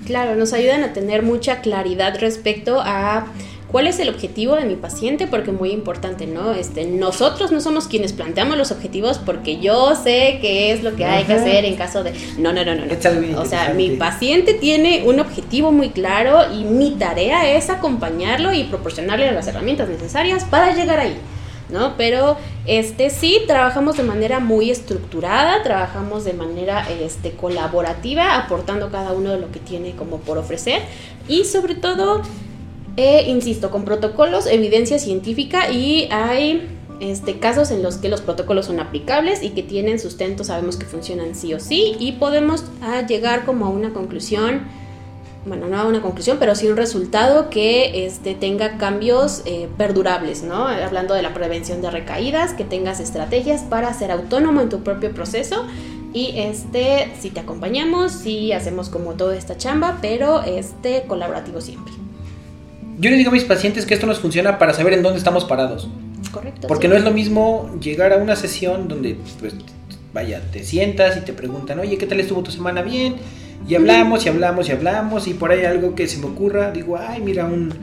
Claro, 0.06 0.36
nos 0.36 0.54
ayudan 0.54 0.84
a 0.84 0.91
tener 0.91 1.22
mucha 1.22 1.62
claridad 1.62 2.18
respecto 2.20 2.82
a 2.84 3.28
cuál 3.72 3.88
es 3.88 3.99
el 3.99 4.09
objetivo 4.09 4.55
de 4.55 4.65
mi 4.65 4.76
paciente, 4.76 5.28
porque 5.28 5.51
es 5.51 5.57
muy 5.57 5.72
importante, 5.72 6.26
¿no? 6.28 6.53
Este, 6.53 6.86
nosotros 6.86 7.51
no 7.51 7.61
somos 7.61 7.88
quienes 7.88 8.13
planteamos 8.13 8.57
los 8.57 8.72
objetivos 8.72 9.20
porque 9.20 9.59
yo 9.59 9.95
sé 9.95 10.39
qué 10.41 10.72
es 10.72 10.84
lo 10.84 10.95
que 10.95 11.05
hay 11.05 11.26
que 11.26 11.34
hacer 11.34 11.65
en 11.65 11.76
caso 11.76 12.03
de... 12.03 12.13
No, 12.38 12.51
no, 12.51 12.65
no, 12.65 12.76
no. 12.76 12.86
no. 12.86 13.41
O 13.41 13.45
sea, 13.45 13.74
mi 13.74 13.91
paciente 13.91 14.53
tiene 14.53 15.03
un 15.05 15.20
objetivo 15.20 15.72
muy 15.72 15.89
claro 15.89 16.51
y 16.53 16.63
mi 16.63 16.91
tarea 16.91 17.55
es 17.55 17.70
acompañarlo 17.70 18.53
y 18.53 18.63
proporcionarle 18.63 19.32
las 19.32 19.47
herramientas 19.47 19.89
necesarias 19.89 20.45
para 20.45 20.74
llegar 20.74 20.99
ahí. 20.99 21.17
¿no? 21.70 21.95
Pero 21.97 22.38
este 22.65 23.09
sí 23.09 23.41
trabajamos 23.47 23.97
de 23.97 24.03
manera 24.03 24.39
muy 24.39 24.72
estructurada, 24.72 25.61
trabajamos 25.63 26.26
de 26.26 26.34
manera 26.34 26.86
este, 26.89 27.32
colaborativa, 27.32 28.36
aportando 28.36 28.89
cada 28.89 29.13
uno 29.13 29.32
de 29.32 29.39
lo 29.39 29.51
que 29.51 29.59
tiene 29.59 29.95
como 29.95 30.17
por 30.17 30.38
ofrecer 30.38 30.82
y 31.28 31.45
sobre 31.45 31.76
todo, 31.76 32.24
eh, 33.02 33.30
insisto, 33.30 33.72
con 33.72 33.86
protocolos, 33.86 34.45
evidencia 34.45 35.00
científica 35.00 35.72
y 35.72 36.10
hay 36.12 36.68
este, 37.00 37.39
casos 37.39 37.72
en 37.72 37.82
los 37.82 37.95
que 37.95 38.10
los 38.10 38.20
protocolos 38.20 38.66
son 38.66 38.82
aplicables 38.82 39.41
y 39.41 39.52
que 39.52 39.64
tienen 39.64 40.00
sustento, 40.00 40.43
sabemos 40.43 40.76
que 40.76 40.86
funcionan 40.86 41.34
sí 41.34 41.54
o 41.54 41.62
sí 41.62 41.95
y 41.97 42.12
podemos 42.12 42.66
ah, 42.82 43.08
llegar 43.08 43.45
como 43.45 43.68
a 43.68 43.70
una 43.70 43.93
conclusión 43.93 44.64
bueno, 45.45 45.68
no 45.68 45.80
a 45.80 45.86
una 45.86 46.02
conclusión, 46.02 46.39
pero 46.41 46.54
sí 46.56 46.68
un 46.68 46.76
resultado 46.76 47.50
que 47.50 48.06
este, 48.06 48.36
tenga 48.36 48.78
cambios 48.78 49.43
eh, 49.45 49.70
perdurables, 49.78 50.43
¿no? 50.43 50.68
Hablando 50.68 51.14
de 51.14 51.22
la 51.22 51.34
prevención 51.34 51.82
de 51.82 51.89
recaídas, 51.89 52.52
que 52.52 52.66
tengas 52.66 53.00
estrategias 53.00 53.62
para 53.62 53.93
ser 53.93 54.12
autónomo 54.12 54.60
en 54.60 54.68
tu 54.68 54.84
propio 54.84 55.14
proceso 55.14 55.66
y 56.12 56.34
este, 56.36 57.14
si 57.18 57.30
te 57.30 57.39
acompañamos, 57.39 58.12
si 58.12 58.52
hacemos 58.52 58.89
como 58.89 59.14
toda 59.14 59.38
esta 59.38 59.56
chamba, 59.56 60.00
pero 60.02 60.43
este, 60.43 61.04
colaborativo 61.08 61.62
siempre. 61.62 61.93
Yo 63.00 63.10
le 63.10 63.18
digo 63.18 63.30
a 63.30 63.34
mis 63.34 63.45
pacientes 63.45 63.86
que 63.86 63.93
esto 63.93 64.06
nos 64.06 64.20
funciona 64.20 64.60
para 64.60 64.74
saber 64.74 64.93
en 64.93 65.02
dónde 65.02 65.18
estamos 65.18 65.45
parados. 65.45 65.89
Correcto. 66.32 66.68
Porque 66.68 66.88
no 66.88 66.95
es 66.95 67.04
lo 67.04 67.12
mismo 67.12 67.76
llegar 67.82 68.14
a 68.14 68.18
una 68.18 68.36
sesión 68.36 68.88
donde, 68.88 69.18
pues, 69.39 69.56
vaya, 70.14 70.41
te 70.52 70.64
sientas 70.64 71.18
y 71.18 71.22
te 71.22 71.34
preguntan, 71.34 71.80
oye, 71.80 71.97
¿qué 71.97 72.06
tal 72.06 72.20
estuvo 72.20 72.43
tu 72.43 72.52
semana? 72.52 72.82
Bien 72.82 73.16
y 73.68 73.76
hablamos 73.76 74.26
y 74.26 74.30
hablamos 74.30 74.70
y 74.70 74.72
hablamos 74.72 75.28
y 75.28 75.34
por 75.34 75.52
ahí 75.52 75.66
algo 75.66 75.95
que 75.95 76.08
se 76.08 76.18
me 76.18 76.28
ocurra, 76.28 76.72
digo, 76.72 76.97
ay, 76.97 77.22
mira, 77.22 77.45
un, 77.45 77.74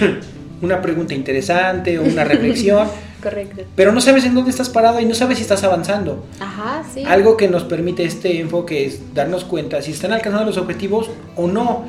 una 0.62 0.80
pregunta 0.80 1.14
interesante 1.14 1.98
o 1.98 2.02
una 2.02 2.24
reflexión. 2.24 2.88
Correcto. 3.22 3.62
Pero 3.76 3.92
no 3.92 4.00
sabes 4.00 4.24
en 4.24 4.34
dónde 4.34 4.50
estás 4.50 4.70
parado 4.70 4.98
y 4.98 5.04
no 5.04 5.14
sabes 5.14 5.36
si 5.36 5.42
estás 5.42 5.62
avanzando. 5.62 6.24
Ajá, 6.40 6.82
sí. 6.92 7.04
Algo 7.06 7.36
que 7.36 7.48
nos 7.48 7.64
permite 7.64 8.04
este 8.04 8.40
enfoque 8.40 8.86
es 8.86 9.14
darnos 9.14 9.44
cuenta 9.44 9.82
si 9.82 9.90
están 9.92 10.12
alcanzando 10.12 10.46
los 10.46 10.56
objetivos 10.56 11.10
o 11.36 11.46
no. 11.46 11.84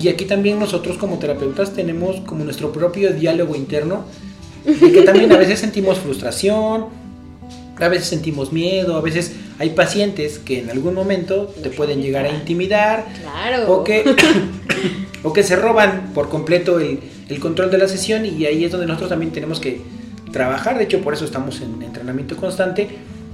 Y 0.00 0.08
aquí 0.08 0.24
también 0.24 0.58
nosotros 0.58 0.98
como 0.98 1.18
terapeutas 1.18 1.72
tenemos 1.72 2.20
como 2.20 2.44
nuestro 2.44 2.72
propio 2.72 3.12
diálogo 3.12 3.56
interno, 3.56 4.04
de 4.64 4.92
que 4.92 5.02
también 5.04 5.32
a 5.32 5.36
veces 5.36 5.60
sentimos 5.60 5.98
frustración, 5.98 6.86
a 7.78 7.88
veces 7.88 8.08
sentimos 8.08 8.52
miedo, 8.52 8.96
a 8.96 9.00
veces 9.00 9.32
hay 9.58 9.70
pacientes 9.70 10.38
que 10.38 10.60
en 10.60 10.70
algún 10.70 10.94
momento 10.94 11.52
te 11.62 11.70
pueden 11.70 12.02
llegar 12.02 12.24
a 12.24 12.30
intimidar 12.30 13.04
claro. 13.20 13.72
o, 13.72 13.84
que, 13.84 14.04
o 15.22 15.32
que 15.32 15.42
se 15.42 15.56
roban 15.56 16.10
por 16.14 16.28
completo 16.28 16.78
el, 16.78 17.00
el, 17.28 17.40
control 17.40 17.70
de 17.70 17.78
la 17.78 17.88
sesión 17.88 18.26
y 18.26 18.44
ahí 18.46 18.64
es 18.64 18.72
donde 18.72 18.86
nosotros 18.86 19.10
también 19.10 19.32
tenemos 19.32 19.60
que 19.60 19.80
trabajar, 20.32 20.76
de 20.78 20.84
hecho 20.84 21.00
por 21.00 21.14
eso 21.14 21.24
estamos 21.24 21.60
en 21.60 21.82
entrenamiento 21.82 22.36
constante 22.36 22.88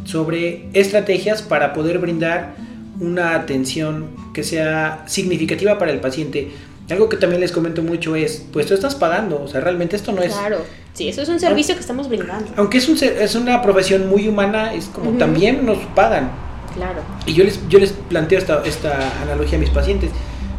sobre 0.04 0.68
estrategias 0.72 1.42
para 1.42 1.72
poder 1.72 1.98
brindar 1.98 2.54
una 3.02 3.34
atención 3.34 4.08
que 4.32 4.42
sea 4.42 5.04
significativa 5.06 5.78
para 5.78 5.92
el 5.92 6.00
paciente. 6.00 6.50
Algo 6.88 7.08
que 7.08 7.16
también 7.16 7.40
les 7.40 7.52
comento 7.52 7.82
mucho 7.82 8.16
es, 8.16 8.44
pues 8.52 8.66
tú 8.66 8.74
estás 8.74 8.94
pagando, 8.94 9.42
o 9.42 9.48
sea, 9.48 9.60
realmente 9.60 9.96
esto 9.96 10.12
no 10.12 10.22
es... 10.22 10.32
Claro 10.32 10.58
Sí, 10.94 11.08
eso 11.08 11.22
es 11.22 11.28
un 11.28 11.40
servicio 11.40 11.74
que 11.74 11.80
estamos 11.80 12.08
brindando. 12.08 12.50
Aunque 12.56 12.78
es, 12.78 12.88
un, 12.88 12.98
es 13.02 13.34
una 13.34 13.62
profesión 13.62 14.08
muy 14.08 14.28
humana, 14.28 14.74
es 14.74 14.86
como 14.86 15.12
también 15.12 15.64
nos 15.64 15.78
pagan. 15.94 16.30
Claro. 16.74 17.00
Y 17.26 17.32
yo 17.32 17.44
les, 17.44 17.66
yo 17.68 17.78
les 17.78 17.92
planteo 17.92 18.38
esta, 18.38 18.62
esta 18.64 19.22
analogía 19.22 19.56
a 19.56 19.60
mis 19.60 19.70
pacientes. 19.70 20.10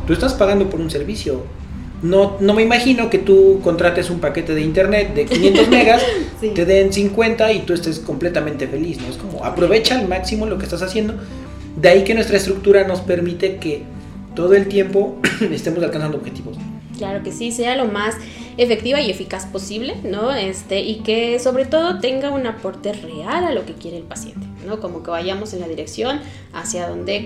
Tú 0.08 0.14
estás 0.14 0.34
pagando 0.34 0.70
por 0.70 0.80
un 0.80 0.89
servicio. 0.89 1.44
No, 2.02 2.38
no 2.39 2.54
me 2.54 2.64
imagino 2.64 3.10
que 3.10 3.20
tú 3.20 3.62
contrates 3.64 4.10
un 4.10 4.20
paquete 4.20 4.56
de 4.56 4.62
internet 4.62 5.14
de 5.14 5.26
500 5.26 5.68
megas, 5.70 6.04
te 6.41 6.66
den 6.66 6.91
50 6.91 7.54
y 7.54 7.60
tú 7.60 7.74
estés 7.74 8.00
completamente 8.00 8.68
feliz, 8.68 9.00
¿no? 9.02 9.08
Es 9.08 9.18
como 9.18 9.46
aprovecha 9.46 9.98
al 9.98 10.08
máximo 10.08 10.46
lo 10.48 10.58
que 10.58 10.66
estás 10.66 10.82
haciendo. 10.82 11.14
De 11.76 11.90
ahí 11.90 12.04
que 12.04 12.14
nuestra 12.14 12.38
estructura 12.38 12.88
nos 12.88 13.02
permite 13.02 13.58
que 13.58 13.84
todo 14.36 14.54
el 14.54 14.68
tiempo 14.68 15.18
estemos 15.52 15.84
alcanzando 15.84 16.18
objetivos. 16.18 16.58
Claro 16.98 17.24
que 17.24 17.32
sí, 17.32 17.52
sea 17.52 17.76
lo 17.76 17.86
más 17.86 18.16
efectiva 18.58 19.02
y 19.02 19.10
eficaz 19.10 19.46
posible, 19.48 19.96
¿no? 20.04 20.32
Este, 20.32 20.82
y 20.82 20.98
que 20.98 21.40
sobre 21.40 21.66
todo 21.66 22.00
tenga 22.00 22.30
un 22.30 22.46
aporte 22.46 22.94
real 22.94 23.44
a 23.44 23.52
lo 23.52 23.66
que 23.66 23.74
quiere 23.74 23.98
el 23.98 24.04
paciente, 24.04 24.46
¿no? 24.66 24.80
Como 24.80 25.03
que 25.03 25.11
vayamos 25.11 25.53
en 25.53 25.61
la 25.61 25.68
dirección 25.68 26.22
hacia 26.53 26.88
donde 26.88 27.26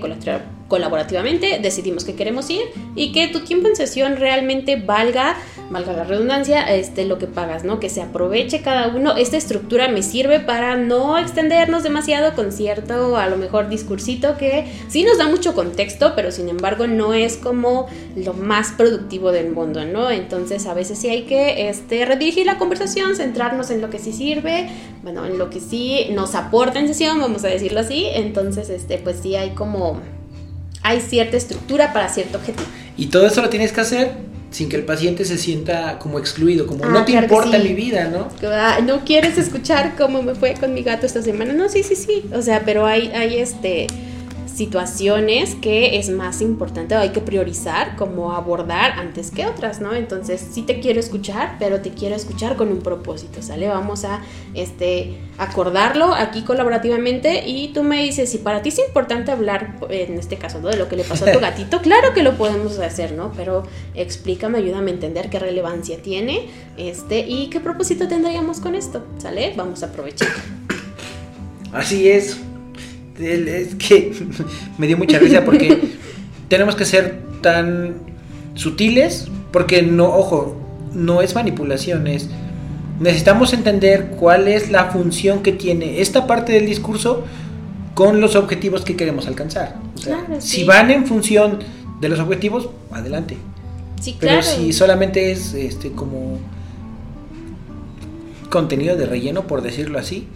colaborativamente 0.68 1.58
decidimos 1.62 2.04
que 2.04 2.14
queremos 2.14 2.48
ir 2.50 2.62
y 2.94 3.12
que 3.12 3.28
tu 3.28 3.40
tiempo 3.40 3.68
en 3.68 3.76
sesión 3.76 4.16
realmente 4.16 4.76
valga, 4.76 5.36
valga 5.70 5.92
la 5.92 6.04
redundancia, 6.04 6.62
este, 6.74 7.04
lo 7.04 7.18
que 7.18 7.26
pagas, 7.26 7.64
¿no? 7.64 7.80
Que 7.80 7.88
se 7.88 8.02
aproveche 8.02 8.60
cada 8.60 8.88
uno. 8.88 9.16
Esta 9.16 9.36
estructura 9.36 9.88
me 9.88 10.02
sirve 10.02 10.40
para 10.40 10.76
no 10.76 11.18
extendernos 11.18 11.82
demasiado 11.82 12.34
con 12.34 12.52
cierto, 12.52 13.16
a 13.16 13.26
lo 13.28 13.36
mejor, 13.36 13.68
discursito 13.68 14.36
que 14.36 14.66
sí 14.88 15.04
nos 15.04 15.18
da 15.18 15.28
mucho 15.28 15.54
contexto, 15.54 16.12
pero 16.14 16.30
sin 16.32 16.48
embargo 16.48 16.86
no 16.86 17.14
es 17.14 17.36
como 17.36 17.86
lo 18.16 18.34
más 18.34 18.72
productivo 18.72 19.32
del 19.32 19.50
mundo, 19.50 19.84
¿no? 19.84 20.10
Entonces 20.10 20.66
a 20.66 20.74
veces 20.74 20.98
sí 20.98 21.08
hay 21.08 21.22
que 21.22 21.68
este, 21.68 22.04
redirigir 22.04 22.46
la 22.46 22.58
conversación, 22.58 23.16
centrarnos 23.16 23.70
en 23.70 23.80
lo 23.80 23.90
que 23.90 23.98
sí 23.98 24.12
sirve, 24.12 24.68
bueno, 25.02 25.24
en 25.26 25.38
lo 25.38 25.50
que 25.50 25.60
sí 25.60 26.08
nos 26.10 26.34
aporta 26.34 26.78
en 26.80 26.88
sesión, 26.88 27.18
vamos 27.28 27.44
a 27.44 27.48
decirlo 27.48 27.80
así. 27.80 28.06
Entonces, 28.12 28.70
este, 28.70 28.98
pues 28.98 29.18
sí 29.22 29.36
hay 29.36 29.50
como 29.50 30.00
hay 30.82 31.00
cierta 31.00 31.36
estructura 31.36 31.92
para 31.92 32.08
cierto 32.08 32.38
objetivo. 32.38 32.66
Y 32.96 33.06
todo 33.06 33.26
eso 33.26 33.42
lo 33.42 33.48
tienes 33.48 33.72
que 33.72 33.80
hacer 33.80 34.12
sin 34.50 34.68
que 34.68 34.76
el 34.76 34.84
paciente 34.84 35.24
se 35.24 35.36
sienta 35.36 35.98
como 35.98 36.18
excluido, 36.18 36.66
como 36.66 36.84
ah, 36.84 36.88
no 36.88 37.04
te 37.04 37.12
importa 37.12 37.58
mi 37.58 37.74
vida, 37.74 38.08
¿no? 38.08 38.28
Ah, 38.50 38.78
no 38.82 39.04
quieres 39.04 39.36
escuchar 39.36 39.94
cómo 39.96 40.22
me 40.22 40.34
fue 40.34 40.54
con 40.54 40.72
mi 40.72 40.82
gato 40.82 41.04
esta 41.04 41.22
semana. 41.22 41.52
No, 41.52 41.68
sí, 41.68 41.82
sí, 41.82 41.94
sí. 41.94 42.24
O 42.32 42.40
sea, 42.40 42.62
pero 42.64 42.86
hay, 42.86 43.08
hay 43.08 43.36
este 43.36 43.86
situaciones 44.58 45.54
que 45.54 45.98
es 45.98 46.10
más 46.10 46.42
importante 46.42 46.96
o 46.96 46.98
hay 46.98 47.10
que 47.10 47.20
priorizar 47.20 47.94
como 47.94 48.32
abordar 48.32 48.98
antes 48.98 49.30
que 49.30 49.46
otras, 49.46 49.80
¿no? 49.80 49.94
Entonces, 49.94 50.44
sí 50.50 50.62
te 50.62 50.80
quiero 50.80 50.98
escuchar, 50.98 51.56
pero 51.60 51.80
te 51.80 51.90
quiero 51.90 52.16
escuchar 52.16 52.56
con 52.56 52.68
un 52.72 52.80
propósito, 52.80 53.40
¿sale? 53.40 53.68
Vamos 53.68 54.04
a 54.04 54.20
este 54.54 55.16
acordarlo 55.38 56.12
aquí 56.12 56.42
colaborativamente 56.42 57.46
y 57.46 57.68
tú 57.68 57.84
me 57.84 58.02
dices 58.02 58.30
si 58.30 58.38
para 58.38 58.60
ti 58.60 58.70
es 58.70 58.80
importante 58.80 59.30
hablar 59.30 59.76
en 59.88 60.18
este 60.18 60.36
caso, 60.36 60.60
¿no? 60.60 60.68
de 60.68 60.76
lo 60.76 60.88
que 60.88 60.96
le 60.96 61.04
pasó 61.04 61.24
a 61.24 61.32
tu 61.32 61.38
gatito, 61.48 61.80
claro 61.80 62.12
que 62.12 62.24
lo 62.24 62.36
podemos 62.36 62.78
hacer, 62.80 63.12
¿no? 63.12 63.32
Pero 63.36 63.62
explícame, 63.94 64.58
ayúdame 64.58 64.90
a 64.90 64.94
entender 64.94 65.30
qué 65.30 65.38
relevancia 65.38 66.02
tiene 66.02 66.48
este 66.76 67.20
y 67.20 67.48
qué 67.48 67.60
propósito 67.60 68.08
tendríamos 68.08 68.58
con 68.58 68.74
esto, 68.74 69.06
¿sale? 69.18 69.54
Vamos 69.56 69.84
a 69.84 69.86
aprovechar. 69.86 70.28
Así 71.72 72.08
es 72.08 72.47
es 73.18 73.74
que 73.74 74.12
me 74.78 74.86
dio 74.86 74.96
mucha 74.96 75.18
risa 75.18 75.44
porque 75.44 75.78
tenemos 76.48 76.74
que 76.76 76.84
ser 76.84 77.20
tan 77.42 77.94
sutiles, 78.54 79.28
porque 79.52 79.82
no, 79.82 80.06
ojo, 80.06 80.56
no 80.94 81.22
es 81.22 81.34
manipulación, 81.34 82.06
es 82.06 82.28
necesitamos 83.00 83.52
entender 83.52 84.08
cuál 84.18 84.48
es 84.48 84.70
la 84.70 84.86
función 84.86 85.42
que 85.42 85.52
tiene 85.52 86.00
esta 86.00 86.26
parte 86.26 86.52
del 86.52 86.66
discurso 86.66 87.24
con 87.94 88.20
los 88.20 88.36
objetivos 88.36 88.84
que 88.84 88.96
queremos 88.96 89.26
alcanzar. 89.26 89.76
Si 90.38 90.64
van 90.64 90.90
en 90.90 91.06
función 91.06 91.58
de 92.00 92.08
los 92.08 92.20
objetivos, 92.20 92.70
adelante. 92.90 93.36
Pero 94.20 94.42
si 94.42 94.72
solamente 94.72 95.32
es 95.32 95.54
este 95.54 95.90
como 95.90 96.38
contenido 98.50 98.96
de 98.96 99.06
relleno, 99.06 99.46
por 99.46 99.62
decirlo 99.62 99.98
así, 99.98 100.28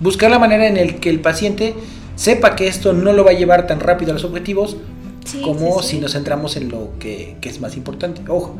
buscar 0.00 0.30
la 0.30 0.38
manera 0.38 0.66
en 0.66 0.76
el 0.76 0.96
que 1.00 1.10
el 1.10 1.20
paciente 1.20 1.74
sepa 2.16 2.56
que 2.56 2.66
esto 2.66 2.92
no 2.92 3.12
lo 3.12 3.24
va 3.24 3.32
a 3.32 3.34
llevar 3.34 3.66
tan 3.66 3.80
rápido 3.80 4.12
a 4.12 4.14
los 4.14 4.24
objetivos 4.24 4.76
como 5.42 5.82
si 5.82 5.98
nos 5.98 6.12
centramos 6.12 6.56
en 6.56 6.68
lo 6.68 6.90
que, 6.98 7.36
que, 7.40 7.48
es 7.48 7.60
más 7.60 7.76
importante. 7.76 8.22
Ojo, 8.28 8.56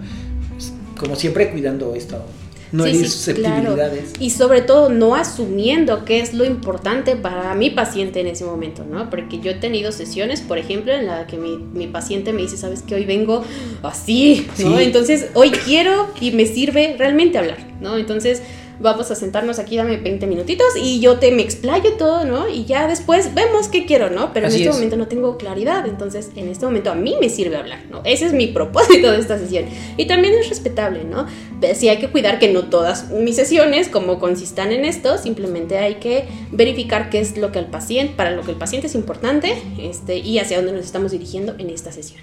como 0.99 1.15
siempre 1.15 1.51
cuidando 1.51 1.95
esto 1.95 2.25
no 2.73 2.85
hay 2.85 3.05
susceptibilidades. 3.05 4.13
Y 4.19 4.31
sobre 4.31 4.61
todo 4.61 4.89
no 4.89 5.15
asumiendo 5.15 6.05
qué 6.05 6.21
es 6.21 6.35
lo 6.35 6.45
importante 6.45 7.17
para 7.17 7.55
mi 7.55 7.71
paciente 7.71 8.21
en 8.21 8.27
ese 8.27 8.45
momento, 8.45 8.85
¿no? 8.85 9.09
Porque 9.09 9.39
yo 9.39 9.53
he 9.53 9.55
tenido 9.55 9.93
sesiones, 9.93 10.41
por 10.41 10.59
ejemplo, 10.59 10.93
en 10.93 11.07
la 11.07 11.27
que 11.27 11.37
mi, 11.37 11.57
mi 11.57 11.87
paciente 11.87 12.33
me 12.33 12.43
dice, 12.43 12.57
sabes 12.57 12.83
que 12.83 12.95
hoy 12.95 13.05
vengo 13.05 13.45
así, 13.83 14.47
¿no? 14.59 14.81
Entonces, 14.81 15.29
hoy 15.35 15.51
quiero 15.51 16.09
y 16.21 16.33
me 16.33 16.47
sirve 16.47 16.97
realmente 16.99 17.39
hablar, 17.39 17.59
¿no? 17.81 17.97
Entonces, 17.97 18.43
vamos 18.81 19.11
a 19.11 19.15
sentarnos 19.15 19.59
aquí, 19.59 19.77
dame 19.77 19.97
20 19.97 20.27
minutitos 20.27 20.67
y 20.81 21.01
yo 21.01 21.19
te 21.19 21.31
me 21.31 21.43
explayo 21.43 21.95
todo, 21.95 22.25
¿no? 22.25 22.49
Y 22.49 22.65
ya 22.65 22.87
después 22.87 23.35
vemos 23.35 23.69
qué 23.69 23.87
quiero, 23.87 24.11
¿no? 24.11 24.33
Pero 24.33 24.49
en 24.49 24.55
este 24.55 24.71
momento 24.71 24.97
no 24.97 25.09
tengo 25.09 25.39
claridad, 25.39 25.87
entonces 25.87 26.31
en 26.37 26.49
este 26.49 26.67
momento 26.67 26.91
a 26.91 26.95
mí 26.95 27.17
me 27.21 27.29
sirve 27.29 27.57
hablar, 27.57 27.81
¿no? 27.91 28.03
Ese 28.05 28.27
es 28.27 28.33
mi 28.33 28.47
propósito 28.57 29.11
de 29.11 29.19
esta 29.19 29.39
sesión. 29.39 29.65
Y 29.97 30.07
también 30.07 30.35
es 30.35 30.49
respetable, 30.49 31.05
¿no? 31.05 31.27
Sí 31.75 31.89
hay 31.89 31.99
que 31.99 32.09
cuidar 32.09 32.39
que 32.39 32.53
no 32.53 32.65
todas 32.65 33.11
mis 33.11 33.37
sesiones 33.37 33.89
como 33.89 34.19
consistan 34.19 34.73
en 34.73 34.85
esto, 34.85 35.19
simplemente 35.19 35.79
hay 35.79 35.97
que 35.97 36.29
verificar 36.51 37.11
qué 37.11 37.21
es 37.21 37.37
lo 37.37 37.53
que 37.53 37.59
al 37.59 37.67
paciente, 37.67 38.15
para 38.17 38.31
lo 38.31 38.43
que 38.43 38.51
el 38.51 38.57
paciente 38.57 38.87
es 38.87 38.95
importante 38.95 39.55
este, 39.81 40.19
y 40.19 40.39
hacia 40.39 40.59
dónde 40.59 40.73
nos 40.73 40.85
estamos 40.85 41.13
dirigiendo 41.13 41.55
en 41.59 41.71
esta 41.71 41.93
sesión. 41.93 42.21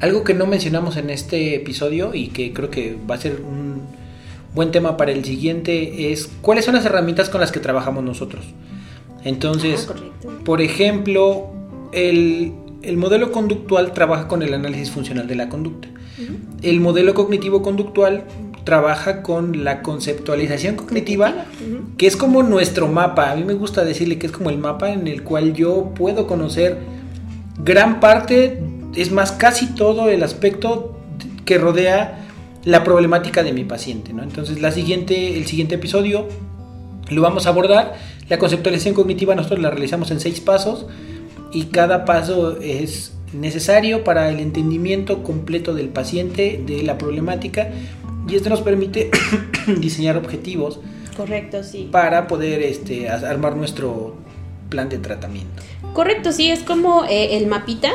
Algo 0.00 0.24
que 0.24 0.34
no 0.34 0.46
mencionamos 0.46 0.96
en 0.96 1.08
este 1.08 1.54
episodio 1.54 2.14
y 2.14 2.28
que 2.28 2.52
creo 2.52 2.70
que 2.70 2.96
va 3.08 3.14
a 3.14 3.20
ser 3.20 3.40
un 3.40 3.73
buen 4.54 4.70
tema 4.70 4.96
para 4.96 5.12
el 5.12 5.24
siguiente 5.24 6.12
es 6.12 6.30
cuáles 6.40 6.64
son 6.64 6.74
las 6.74 6.84
herramientas 6.84 7.28
con 7.28 7.40
las 7.40 7.52
que 7.52 7.60
trabajamos 7.60 8.04
nosotros. 8.04 8.44
Entonces, 9.24 9.88
ah, 9.90 10.28
por 10.44 10.60
ejemplo, 10.60 11.50
el, 11.92 12.52
modelo 12.96 13.32
conductual 13.32 13.92
trabaja 13.92 14.28
con 14.28 14.42
el 14.42 14.54
análisis 14.54 14.90
funcional 14.90 15.26
de 15.26 15.34
la 15.34 15.48
conducta. 15.48 15.88
El 16.62 16.80
modelo 16.80 17.12
cognitivo-conductual 17.14 18.24
trabaja 18.62 19.22
con 19.22 19.64
la 19.64 19.82
conceptualización 19.82 20.76
cognitiva, 20.76 21.46
que 21.98 22.06
es 22.06 22.16
como 22.16 22.42
nuestro 22.42 22.86
mapa. 22.86 23.32
A 23.32 23.36
mí 23.36 23.42
me 23.42 23.54
gusta 23.54 23.84
decirle 23.84 24.18
que 24.18 24.26
es 24.26 24.32
como 24.32 24.50
el 24.50 24.58
mapa 24.58 24.92
en 24.92 25.08
el 25.08 25.22
cual 25.22 25.54
yo 25.54 25.92
puedo 25.94 26.26
conocer 26.26 26.78
gran 27.62 28.00
parte, 28.00 28.62
es 28.94 29.10
más, 29.10 29.32
casi 29.32 29.74
todo 29.74 30.08
el 30.08 30.22
aspecto 30.22 30.96
que 31.44 31.58
rodea 31.58 32.23
la 32.64 32.84
problemática 32.84 33.42
de 33.42 33.52
mi 33.52 33.64
paciente. 33.64 34.12
¿no? 34.12 34.22
Entonces, 34.22 34.60
la 34.60 34.70
siguiente, 34.70 35.36
el 35.36 35.46
siguiente 35.46 35.76
episodio 35.76 36.28
lo 37.10 37.22
vamos 37.22 37.46
a 37.46 37.50
abordar. 37.50 37.94
La 38.28 38.38
conceptualización 38.38 38.94
cognitiva 38.94 39.34
nosotros 39.34 39.60
la 39.60 39.70
realizamos 39.70 40.10
en 40.10 40.20
seis 40.20 40.40
pasos 40.40 40.86
y 41.52 41.64
cada 41.64 42.04
paso 42.04 42.58
es 42.60 43.12
necesario 43.32 44.04
para 44.04 44.30
el 44.30 44.40
entendimiento 44.40 45.22
completo 45.22 45.74
del 45.74 45.88
paciente, 45.88 46.62
de 46.64 46.82
la 46.82 46.98
problemática, 46.98 47.70
y 48.28 48.36
esto 48.36 48.48
nos 48.48 48.62
permite 48.62 49.10
diseñar 49.78 50.16
objetivos. 50.16 50.80
Correcto, 51.16 51.62
sí. 51.62 51.88
Para 51.90 52.26
poder 52.26 52.62
este, 52.62 53.08
armar 53.08 53.56
nuestro 53.56 54.16
plan 54.70 54.88
de 54.88 54.98
tratamiento. 54.98 55.62
Correcto, 55.92 56.32
sí, 56.32 56.50
es 56.50 56.60
como 56.60 57.04
eh, 57.04 57.36
el 57.36 57.46
mapita 57.46 57.90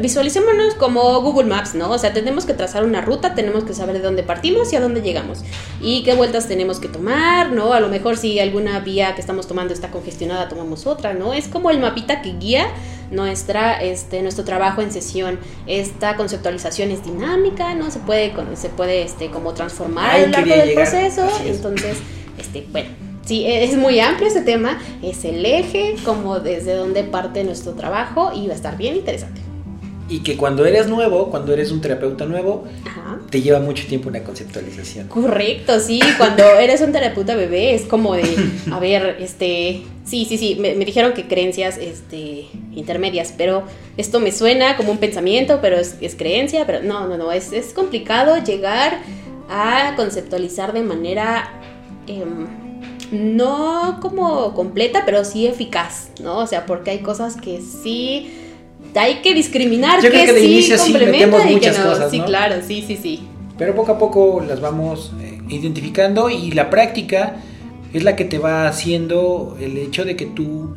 visualicémonos 0.00 0.74
como 0.74 1.20
Google 1.20 1.48
Maps, 1.48 1.74
¿no? 1.74 1.90
O 1.90 1.98
sea, 1.98 2.12
tenemos 2.12 2.44
que 2.44 2.54
trazar 2.54 2.84
una 2.84 3.00
ruta, 3.00 3.34
tenemos 3.34 3.64
que 3.64 3.74
saber 3.74 3.96
de 3.96 4.02
dónde 4.02 4.22
partimos 4.22 4.72
y 4.72 4.76
a 4.76 4.80
dónde 4.80 5.02
llegamos. 5.02 5.40
Y 5.80 6.02
qué 6.02 6.14
vueltas 6.14 6.48
tenemos 6.48 6.78
que 6.78 6.88
tomar, 6.88 7.52
¿no? 7.52 7.72
A 7.72 7.80
lo 7.80 7.88
mejor 7.88 8.16
si 8.16 8.38
alguna 8.38 8.80
vía 8.80 9.14
que 9.14 9.20
estamos 9.20 9.46
tomando 9.46 9.74
está 9.74 9.90
congestionada, 9.90 10.48
tomamos 10.48 10.86
otra, 10.86 11.14
¿no? 11.14 11.32
Es 11.34 11.48
como 11.48 11.70
el 11.70 11.80
mapita 11.80 12.22
que 12.22 12.34
guía 12.34 12.68
nuestra, 13.10 13.80
este, 13.82 14.22
nuestro 14.22 14.44
trabajo 14.44 14.82
en 14.82 14.92
sesión. 14.92 15.38
Esta 15.66 16.16
conceptualización 16.16 16.90
es 16.90 17.04
dinámica, 17.04 17.74
¿no? 17.74 17.90
Se 17.90 17.98
puede, 17.98 18.32
se 18.54 18.68
puede 18.68 19.02
este, 19.02 19.30
como 19.30 19.54
transformar 19.54 20.10
a 20.10 20.18
lo 20.18 20.26
largo 20.28 20.54
del 20.54 20.74
proceso. 20.74 21.28
Entonces, 21.44 21.98
este, 22.38 22.66
bueno. 22.70 22.88
Sí, 23.24 23.44
es 23.46 23.76
muy 23.76 24.00
amplio 24.00 24.26
este 24.26 24.40
tema, 24.40 24.80
es 25.02 25.22
el 25.26 25.44
eje, 25.44 25.96
como 26.02 26.40
desde 26.40 26.74
donde 26.74 27.04
parte 27.04 27.44
nuestro 27.44 27.74
trabajo 27.74 28.32
y 28.34 28.46
va 28.46 28.54
a 28.54 28.56
estar 28.56 28.78
bien 28.78 28.96
interesante. 28.96 29.47
Y 30.08 30.20
que 30.20 30.36
cuando 30.36 30.64
eres 30.64 30.88
nuevo, 30.88 31.30
cuando 31.30 31.52
eres 31.52 31.70
un 31.70 31.82
terapeuta 31.82 32.24
nuevo, 32.24 32.64
te 33.30 33.42
lleva 33.42 33.60
mucho 33.60 33.86
tiempo 33.86 34.08
una 34.08 34.22
conceptualización. 34.24 35.08
Correcto, 35.08 35.80
sí. 35.80 36.00
Cuando 36.16 36.44
eres 36.58 36.80
un 36.80 36.92
terapeuta 36.92 37.36
bebé 37.36 37.74
es 37.74 37.82
como 37.82 38.14
de, 38.14 38.24
a 38.70 38.78
ver, 38.78 39.16
este, 39.20 39.82
sí, 40.04 40.24
sí, 40.24 40.38
sí. 40.38 40.56
Me, 40.58 40.74
dijeron 40.76 41.12
que 41.12 41.28
creencias, 41.28 41.76
este, 41.76 42.46
intermedias, 42.74 43.34
pero 43.36 43.64
esto 43.98 44.18
me 44.18 44.32
suena 44.32 44.78
como 44.78 44.92
un 44.92 44.98
pensamiento, 44.98 45.58
pero 45.60 45.76
es, 45.76 45.96
creencia, 46.16 46.64
pero 46.66 46.82
no, 46.82 47.06
no, 47.06 47.18
no. 47.18 47.30
Es, 47.30 47.52
es, 47.52 47.74
complicado 47.74 48.42
llegar 48.42 49.00
a 49.50 49.92
conceptualizar 49.96 50.72
de 50.72 50.82
manera 50.82 51.52
em, 52.06 52.46
no 53.12 53.98
como 54.00 54.54
completa, 54.54 55.02
pero 55.04 55.22
sí 55.24 55.46
eficaz, 55.46 56.08
¿no? 56.22 56.38
O 56.38 56.46
sea, 56.46 56.64
porque 56.64 56.92
hay 56.92 56.98
cosas 57.00 57.36
que 57.36 57.60
sí 57.60 58.30
hay 58.94 59.16
que 59.16 59.34
discriminar 59.34 60.02
Yo 60.02 60.10
que, 60.10 60.22
creo 60.22 60.26
que 60.26 60.32
de 60.32 60.40
sí 60.40 60.52
inicio 60.52 60.78
sí 60.78 60.92
metemos 60.92 61.44
muchas 61.44 61.78
cosas, 61.78 62.10
Sí, 62.10 62.20
claro, 62.20 62.56
sí, 62.66 62.84
sí, 62.86 62.96
sí. 62.96 63.20
Pero 63.56 63.74
poco 63.74 63.92
a 63.92 63.98
poco 63.98 64.44
las 64.46 64.60
vamos 64.60 65.12
eh, 65.20 65.40
identificando 65.48 66.30
y 66.30 66.52
la 66.52 66.70
práctica 66.70 67.36
es 67.92 68.04
la 68.04 68.16
que 68.16 68.24
te 68.24 68.38
va 68.38 68.68
haciendo 68.68 69.56
el 69.60 69.76
hecho 69.78 70.04
de 70.04 70.16
que 70.16 70.26
tú 70.26 70.74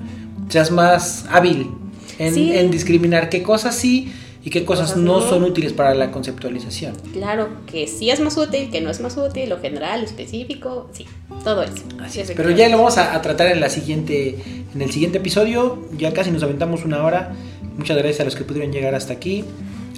seas 0.50 0.72
más 0.72 1.26
hábil 1.30 1.70
en, 2.18 2.72
discriminar 2.72 3.30
qué 3.30 3.44
cosas 3.44 3.76
sí 3.76 4.12
y 4.44 4.50
qué 4.50 4.66
cosas, 4.66 4.98
no, 4.98 5.22
son 5.22 5.44
útiles 5.44 5.72
para 5.72 5.94
la 5.94 6.10
conceptualización. 6.10 6.96
Claro, 7.14 7.50
que 7.68 7.88
sí 7.88 8.10
es 8.10 8.20
más 8.20 8.38
útil, 8.38 8.72
que 8.72 8.82
no 8.82 8.90
es 8.90 9.00
más 9.00 9.16
útil, 9.16 9.50
lo 9.50 9.60
general, 9.60 10.02
lo 10.02 10.08
específico, 10.08 10.90
sí, 10.94 11.06
todo 11.44 11.62
eso. 11.62 11.84
Así 12.02 12.22
es, 12.22 12.32
pero 12.32 12.50
ya 12.50 12.68
lo 12.70 12.78
vamos 12.78 12.98
a, 12.98 13.16
a, 13.16 13.22
tratar 13.22 13.48
en 13.52 13.60
la 13.60 13.70
siguiente, 13.70 14.38
en 14.74 14.82
el 14.82 14.92
siguiente 14.92 15.20
episodio. 15.20 15.88
Ya 15.96 16.12
casi 16.14 16.32
nos 16.32 16.42
aventamos 16.42 16.86
una 16.86 17.04
hora. 17.04 17.36
Muchas 17.78 17.98
gracias 17.98 18.22
a 18.22 18.24
los 18.26 18.36
que 18.36 18.44
pudieron 18.44 18.72
llegar 18.72 18.96
hasta 18.96 19.14
aquí. 19.14 19.46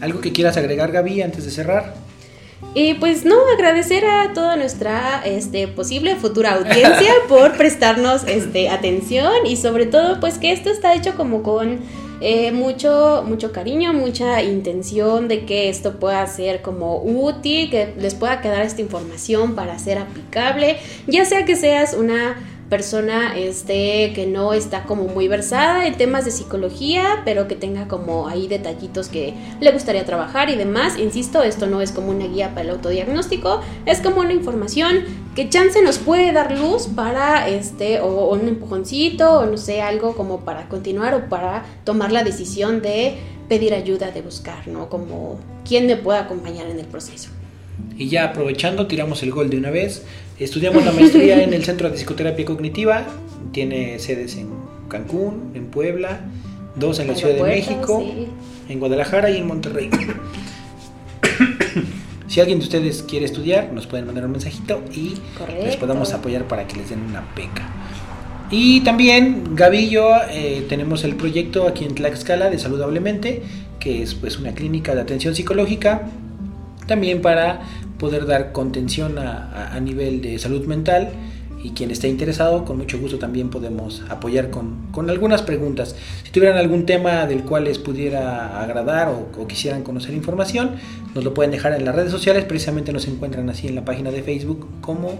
¿Algo 0.01 0.21
que 0.21 0.31
quieras 0.31 0.57
agregar, 0.57 0.91
Gaby, 0.91 1.21
antes 1.21 1.45
de 1.45 1.51
cerrar? 1.51 1.95
Y 2.75 2.95
pues 2.95 3.23
no, 3.23 3.35
agradecer 3.53 4.03
a 4.05 4.33
toda 4.33 4.55
nuestra 4.55 5.21
este, 5.25 5.67
posible 5.67 6.15
futura 6.15 6.55
audiencia 6.55 7.13
por 7.29 7.55
prestarnos 7.55 8.23
este, 8.25 8.69
atención 8.69 9.45
y 9.45 9.57
sobre 9.57 9.85
todo 9.85 10.19
pues 10.19 10.39
que 10.39 10.51
esto 10.51 10.71
está 10.71 10.95
hecho 10.95 11.15
como 11.15 11.43
con 11.43 11.79
eh, 12.21 12.51
mucho, 12.51 13.23
mucho 13.27 13.51
cariño, 13.51 13.93
mucha 13.93 14.41
intención 14.41 15.27
de 15.27 15.45
que 15.45 15.69
esto 15.69 15.99
pueda 15.99 16.25
ser 16.25 16.61
como 16.61 17.03
útil, 17.03 17.69
que 17.69 17.93
les 17.97 18.15
pueda 18.15 18.41
quedar 18.41 18.63
esta 18.63 18.81
información 18.81 19.55
para 19.55 19.77
ser 19.77 19.99
aplicable, 19.99 20.77
ya 21.05 21.25
sea 21.25 21.45
que 21.45 21.55
seas 21.55 21.93
una 21.93 22.37
persona 22.73 23.37
este, 23.37 24.13
que 24.15 24.25
no 24.25 24.51
está 24.51 24.85
como 24.85 25.03
muy 25.03 25.27
versada 25.27 25.85
en 25.85 25.95
temas 25.95 26.25
de 26.25 26.31
psicología, 26.31 27.21
pero 27.23 27.47
que 27.47 27.53
tenga 27.53 27.87
como 27.87 28.27
ahí 28.27 28.47
detallitos 28.47 29.09
que 29.09 29.35
le 29.61 29.71
gustaría 29.71 30.05
trabajar 30.05 30.49
y 30.49 30.55
demás. 30.55 30.97
Insisto, 30.97 31.43
esto 31.43 31.67
no 31.67 31.81
es 31.81 31.91
como 31.91 32.09
una 32.09 32.25
guía 32.25 32.49
para 32.49 32.61
el 32.61 32.69
autodiagnóstico, 32.71 33.61
es 33.85 34.01
como 34.01 34.21
una 34.21 34.33
información 34.33 35.03
que 35.35 35.49
chance 35.49 35.83
nos 35.83 35.99
puede 35.99 36.31
dar 36.31 36.57
luz 36.57 36.87
para 36.87 37.47
este, 37.47 37.99
o, 37.99 38.33
un 38.33 38.47
empujoncito, 38.47 39.41
o 39.41 39.45
no 39.45 39.57
sé, 39.57 39.83
algo 39.83 40.15
como 40.15 40.39
para 40.39 40.67
continuar 40.67 41.13
o 41.13 41.29
para 41.29 41.65
tomar 41.83 42.11
la 42.11 42.23
decisión 42.23 42.81
de 42.81 43.17
pedir 43.49 43.75
ayuda, 43.75 44.09
de 44.09 44.23
buscar, 44.23 44.67
¿no? 44.67 44.89
Como 44.89 45.39
quién 45.63 45.85
me 45.85 45.95
pueda 45.95 46.21
acompañar 46.21 46.65
en 46.71 46.79
el 46.79 46.87
proceso. 46.87 47.29
Y 47.95 48.09
ya 48.09 48.23
aprovechando, 48.23 48.87
tiramos 48.87 49.21
el 49.21 49.29
gol 49.29 49.51
de 49.51 49.57
una 49.57 49.69
vez. 49.69 50.03
Estudiamos 50.39 50.83
la 50.83 50.91
maestría 50.91 51.43
en 51.43 51.53
el 51.53 51.63
Centro 51.63 51.89
de 51.89 51.95
Psicoterapia 51.95 52.43
Cognitiva. 52.45 53.05
Tiene 53.51 53.99
sedes 53.99 54.35
en 54.35 54.49
Cancún, 54.89 55.51
en 55.53 55.67
Puebla, 55.67 56.21
dos 56.75 56.97
en 56.99 57.07
la 57.07 57.15
Ciudad 57.15 57.35
de 57.35 57.43
México, 57.43 58.03
en 58.67 58.79
Guadalajara 58.79 59.29
y 59.29 59.37
en 59.37 59.45
Monterrey. 59.45 59.91
si 62.27 62.39
alguien 62.39 62.57
de 62.57 62.65
ustedes 62.65 63.03
quiere 63.03 63.25
estudiar, 63.25 63.71
nos 63.73 63.85
pueden 63.85 64.07
mandar 64.07 64.25
un 64.25 64.31
mensajito 64.31 64.81
y 64.91 65.13
les 65.63 65.77
podamos 65.77 66.13
apoyar 66.13 66.47
para 66.47 66.67
que 66.67 66.77
les 66.77 66.89
den 66.89 67.01
una 67.01 67.21
beca. 67.35 67.69
Y 68.49 68.81
también 68.81 69.55
yo 69.89 70.15
eh, 70.31 70.65
tenemos 70.67 71.03
el 71.03 71.15
proyecto 71.15 71.67
aquí 71.67 71.85
en 71.85 71.93
Tlaxcala 71.93 72.49
de 72.49 72.57
Saludablemente, 72.57 73.43
que 73.79 74.01
es 74.01 74.15
pues 74.15 74.39
una 74.39 74.53
clínica 74.53 74.95
de 74.95 75.01
atención 75.01 75.35
psicológica, 75.35 76.09
también 76.87 77.21
para 77.21 77.61
poder 78.03 78.25
dar 78.25 78.51
contención 78.51 79.17
a, 79.17 79.79
nivel 79.79 80.21
de 80.21 80.37
salud 80.37 80.65
mental 80.65 81.13
y 81.63 81.69
quien 81.69 81.89
esté 81.89 82.09
interesado, 82.09 82.65
con 82.65 82.77
mucho 82.77 82.99
gusto 82.99 83.17
también 83.17 83.49
podemos 83.49 84.03
apoyar 84.09 84.49
con, 84.49 85.09
algunas 85.09 85.41
preguntas. 85.41 85.95
Si 86.25 86.29
tuvieran 86.29 86.57
algún 86.57 86.85
tema 86.85 87.25
del 87.27 87.45
cual 87.45 87.63
les 87.63 87.79
pudiera 87.79 88.61
agradar 88.61 89.07
o, 89.07 89.47
quisieran 89.47 89.83
conocer 89.83 90.13
información, 90.13 90.71
nos 91.15 91.23
lo 91.23 91.33
pueden 91.33 91.51
dejar 91.51 91.71
en 91.75 91.85
las 91.85 91.95
redes 91.95 92.11
sociales, 92.11 92.43
precisamente 92.43 92.91
nos 92.91 93.07
encuentran 93.07 93.49
así 93.49 93.69
en 93.69 93.75
la 93.75 93.85
página 93.85 94.11
de 94.11 94.21
Facebook 94.21 94.67
como 94.81 95.19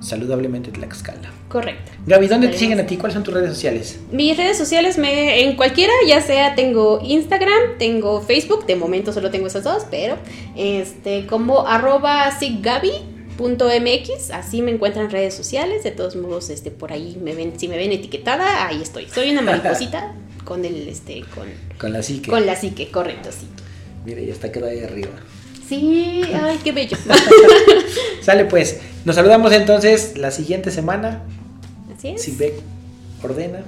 saludablemente 0.00 0.70
Tlaxcala. 0.70 1.32
Correcto. 1.48 1.92
Gaby, 2.06 2.26
¿dónde 2.28 2.48
te 2.48 2.58
siguen 2.58 2.80
a 2.80 2.86
ti? 2.86 2.96
¿Cuáles 2.96 3.14
son 3.14 3.22
tus 3.22 3.32
redes 3.34 3.50
sociales? 3.50 3.98
Mis 4.12 4.36
redes 4.36 4.58
sociales 4.58 4.98
me 4.98 5.40
en 5.42 5.56
cualquiera, 5.56 5.92
ya 6.06 6.20
sea 6.20 6.54
tengo 6.54 7.00
Instagram, 7.02 7.78
tengo 7.78 8.20
Facebook, 8.20 8.66
de 8.66 8.76
momento 8.76 9.12
solo 9.12 9.30
tengo 9.30 9.46
esas 9.46 9.64
dos, 9.64 9.84
pero 9.90 10.16
este 10.56 11.26
como 11.26 11.66
arroba 11.66 12.30
siggaby.mx, 12.38 14.30
así 14.32 14.62
me 14.62 14.70
encuentran 14.72 15.06
en 15.06 15.10
redes 15.12 15.34
sociales, 15.34 15.82
de 15.84 15.90
todos 15.92 16.16
modos 16.16 16.50
este 16.50 16.70
por 16.70 16.92
ahí 16.92 17.18
me 17.22 17.34
ven, 17.34 17.58
si 17.58 17.68
me 17.68 17.76
ven 17.76 17.92
etiquetada, 17.92 18.66
ahí 18.66 18.82
estoy. 18.82 19.08
Soy 19.08 19.30
una 19.30 19.42
mariposita 19.42 20.14
con 20.44 20.64
el 20.64 20.88
este 20.88 21.22
con, 21.34 21.48
Con 21.78 21.92
la 21.92 22.02
psique. 22.02 22.30
con 22.30 22.44
la 22.46 22.56
psique, 22.56 22.90
correcto, 22.90 23.30
sí. 23.32 23.46
Mira, 24.04 24.20
ya 24.20 24.32
está 24.32 24.52
quedó 24.52 24.66
ahí 24.66 24.80
arriba. 24.80 25.10
Sí, 25.68 26.22
ay, 26.32 26.58
qué 26.62 26.70
bello. 26.70 26.96
Sale 28.20 28.44
pues. 28.44 28.80
Nos 29.04 29.16
saludamos 29.16 29.52
entonces 29.52 30.16
la 30.16 30.30
siguiente 30.30 30.70
semana. 30.70 31.22
Así 31.96 32.08
es. 32.08 32.22
Si 32.22 32.32
Beck 32.32 32.54
ordena. 33.22 33.60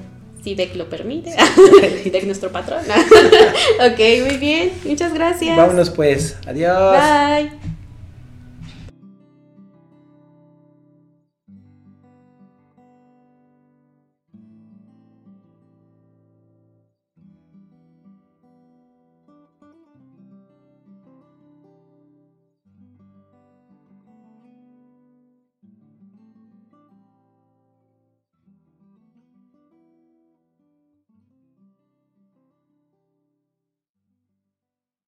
Si 0.42 0.54
Beck 0.54 0.74
lo 0.76 0.88
permite. 0.88 1.34
Beck 2.12 2.24
nuestro 2.24 2.50
patrón. 2.50 2.80
ok, 3.80 3.98
muy 4.26 4.36
bien. 4.38 4.72
Muchas 4.84 5.12
gracias. 5.14 5.56
Vámonos 5.56 5.90
pues. 5.90 6.36
Adiós. 6.46 6.92
Bye. 6.92 7.77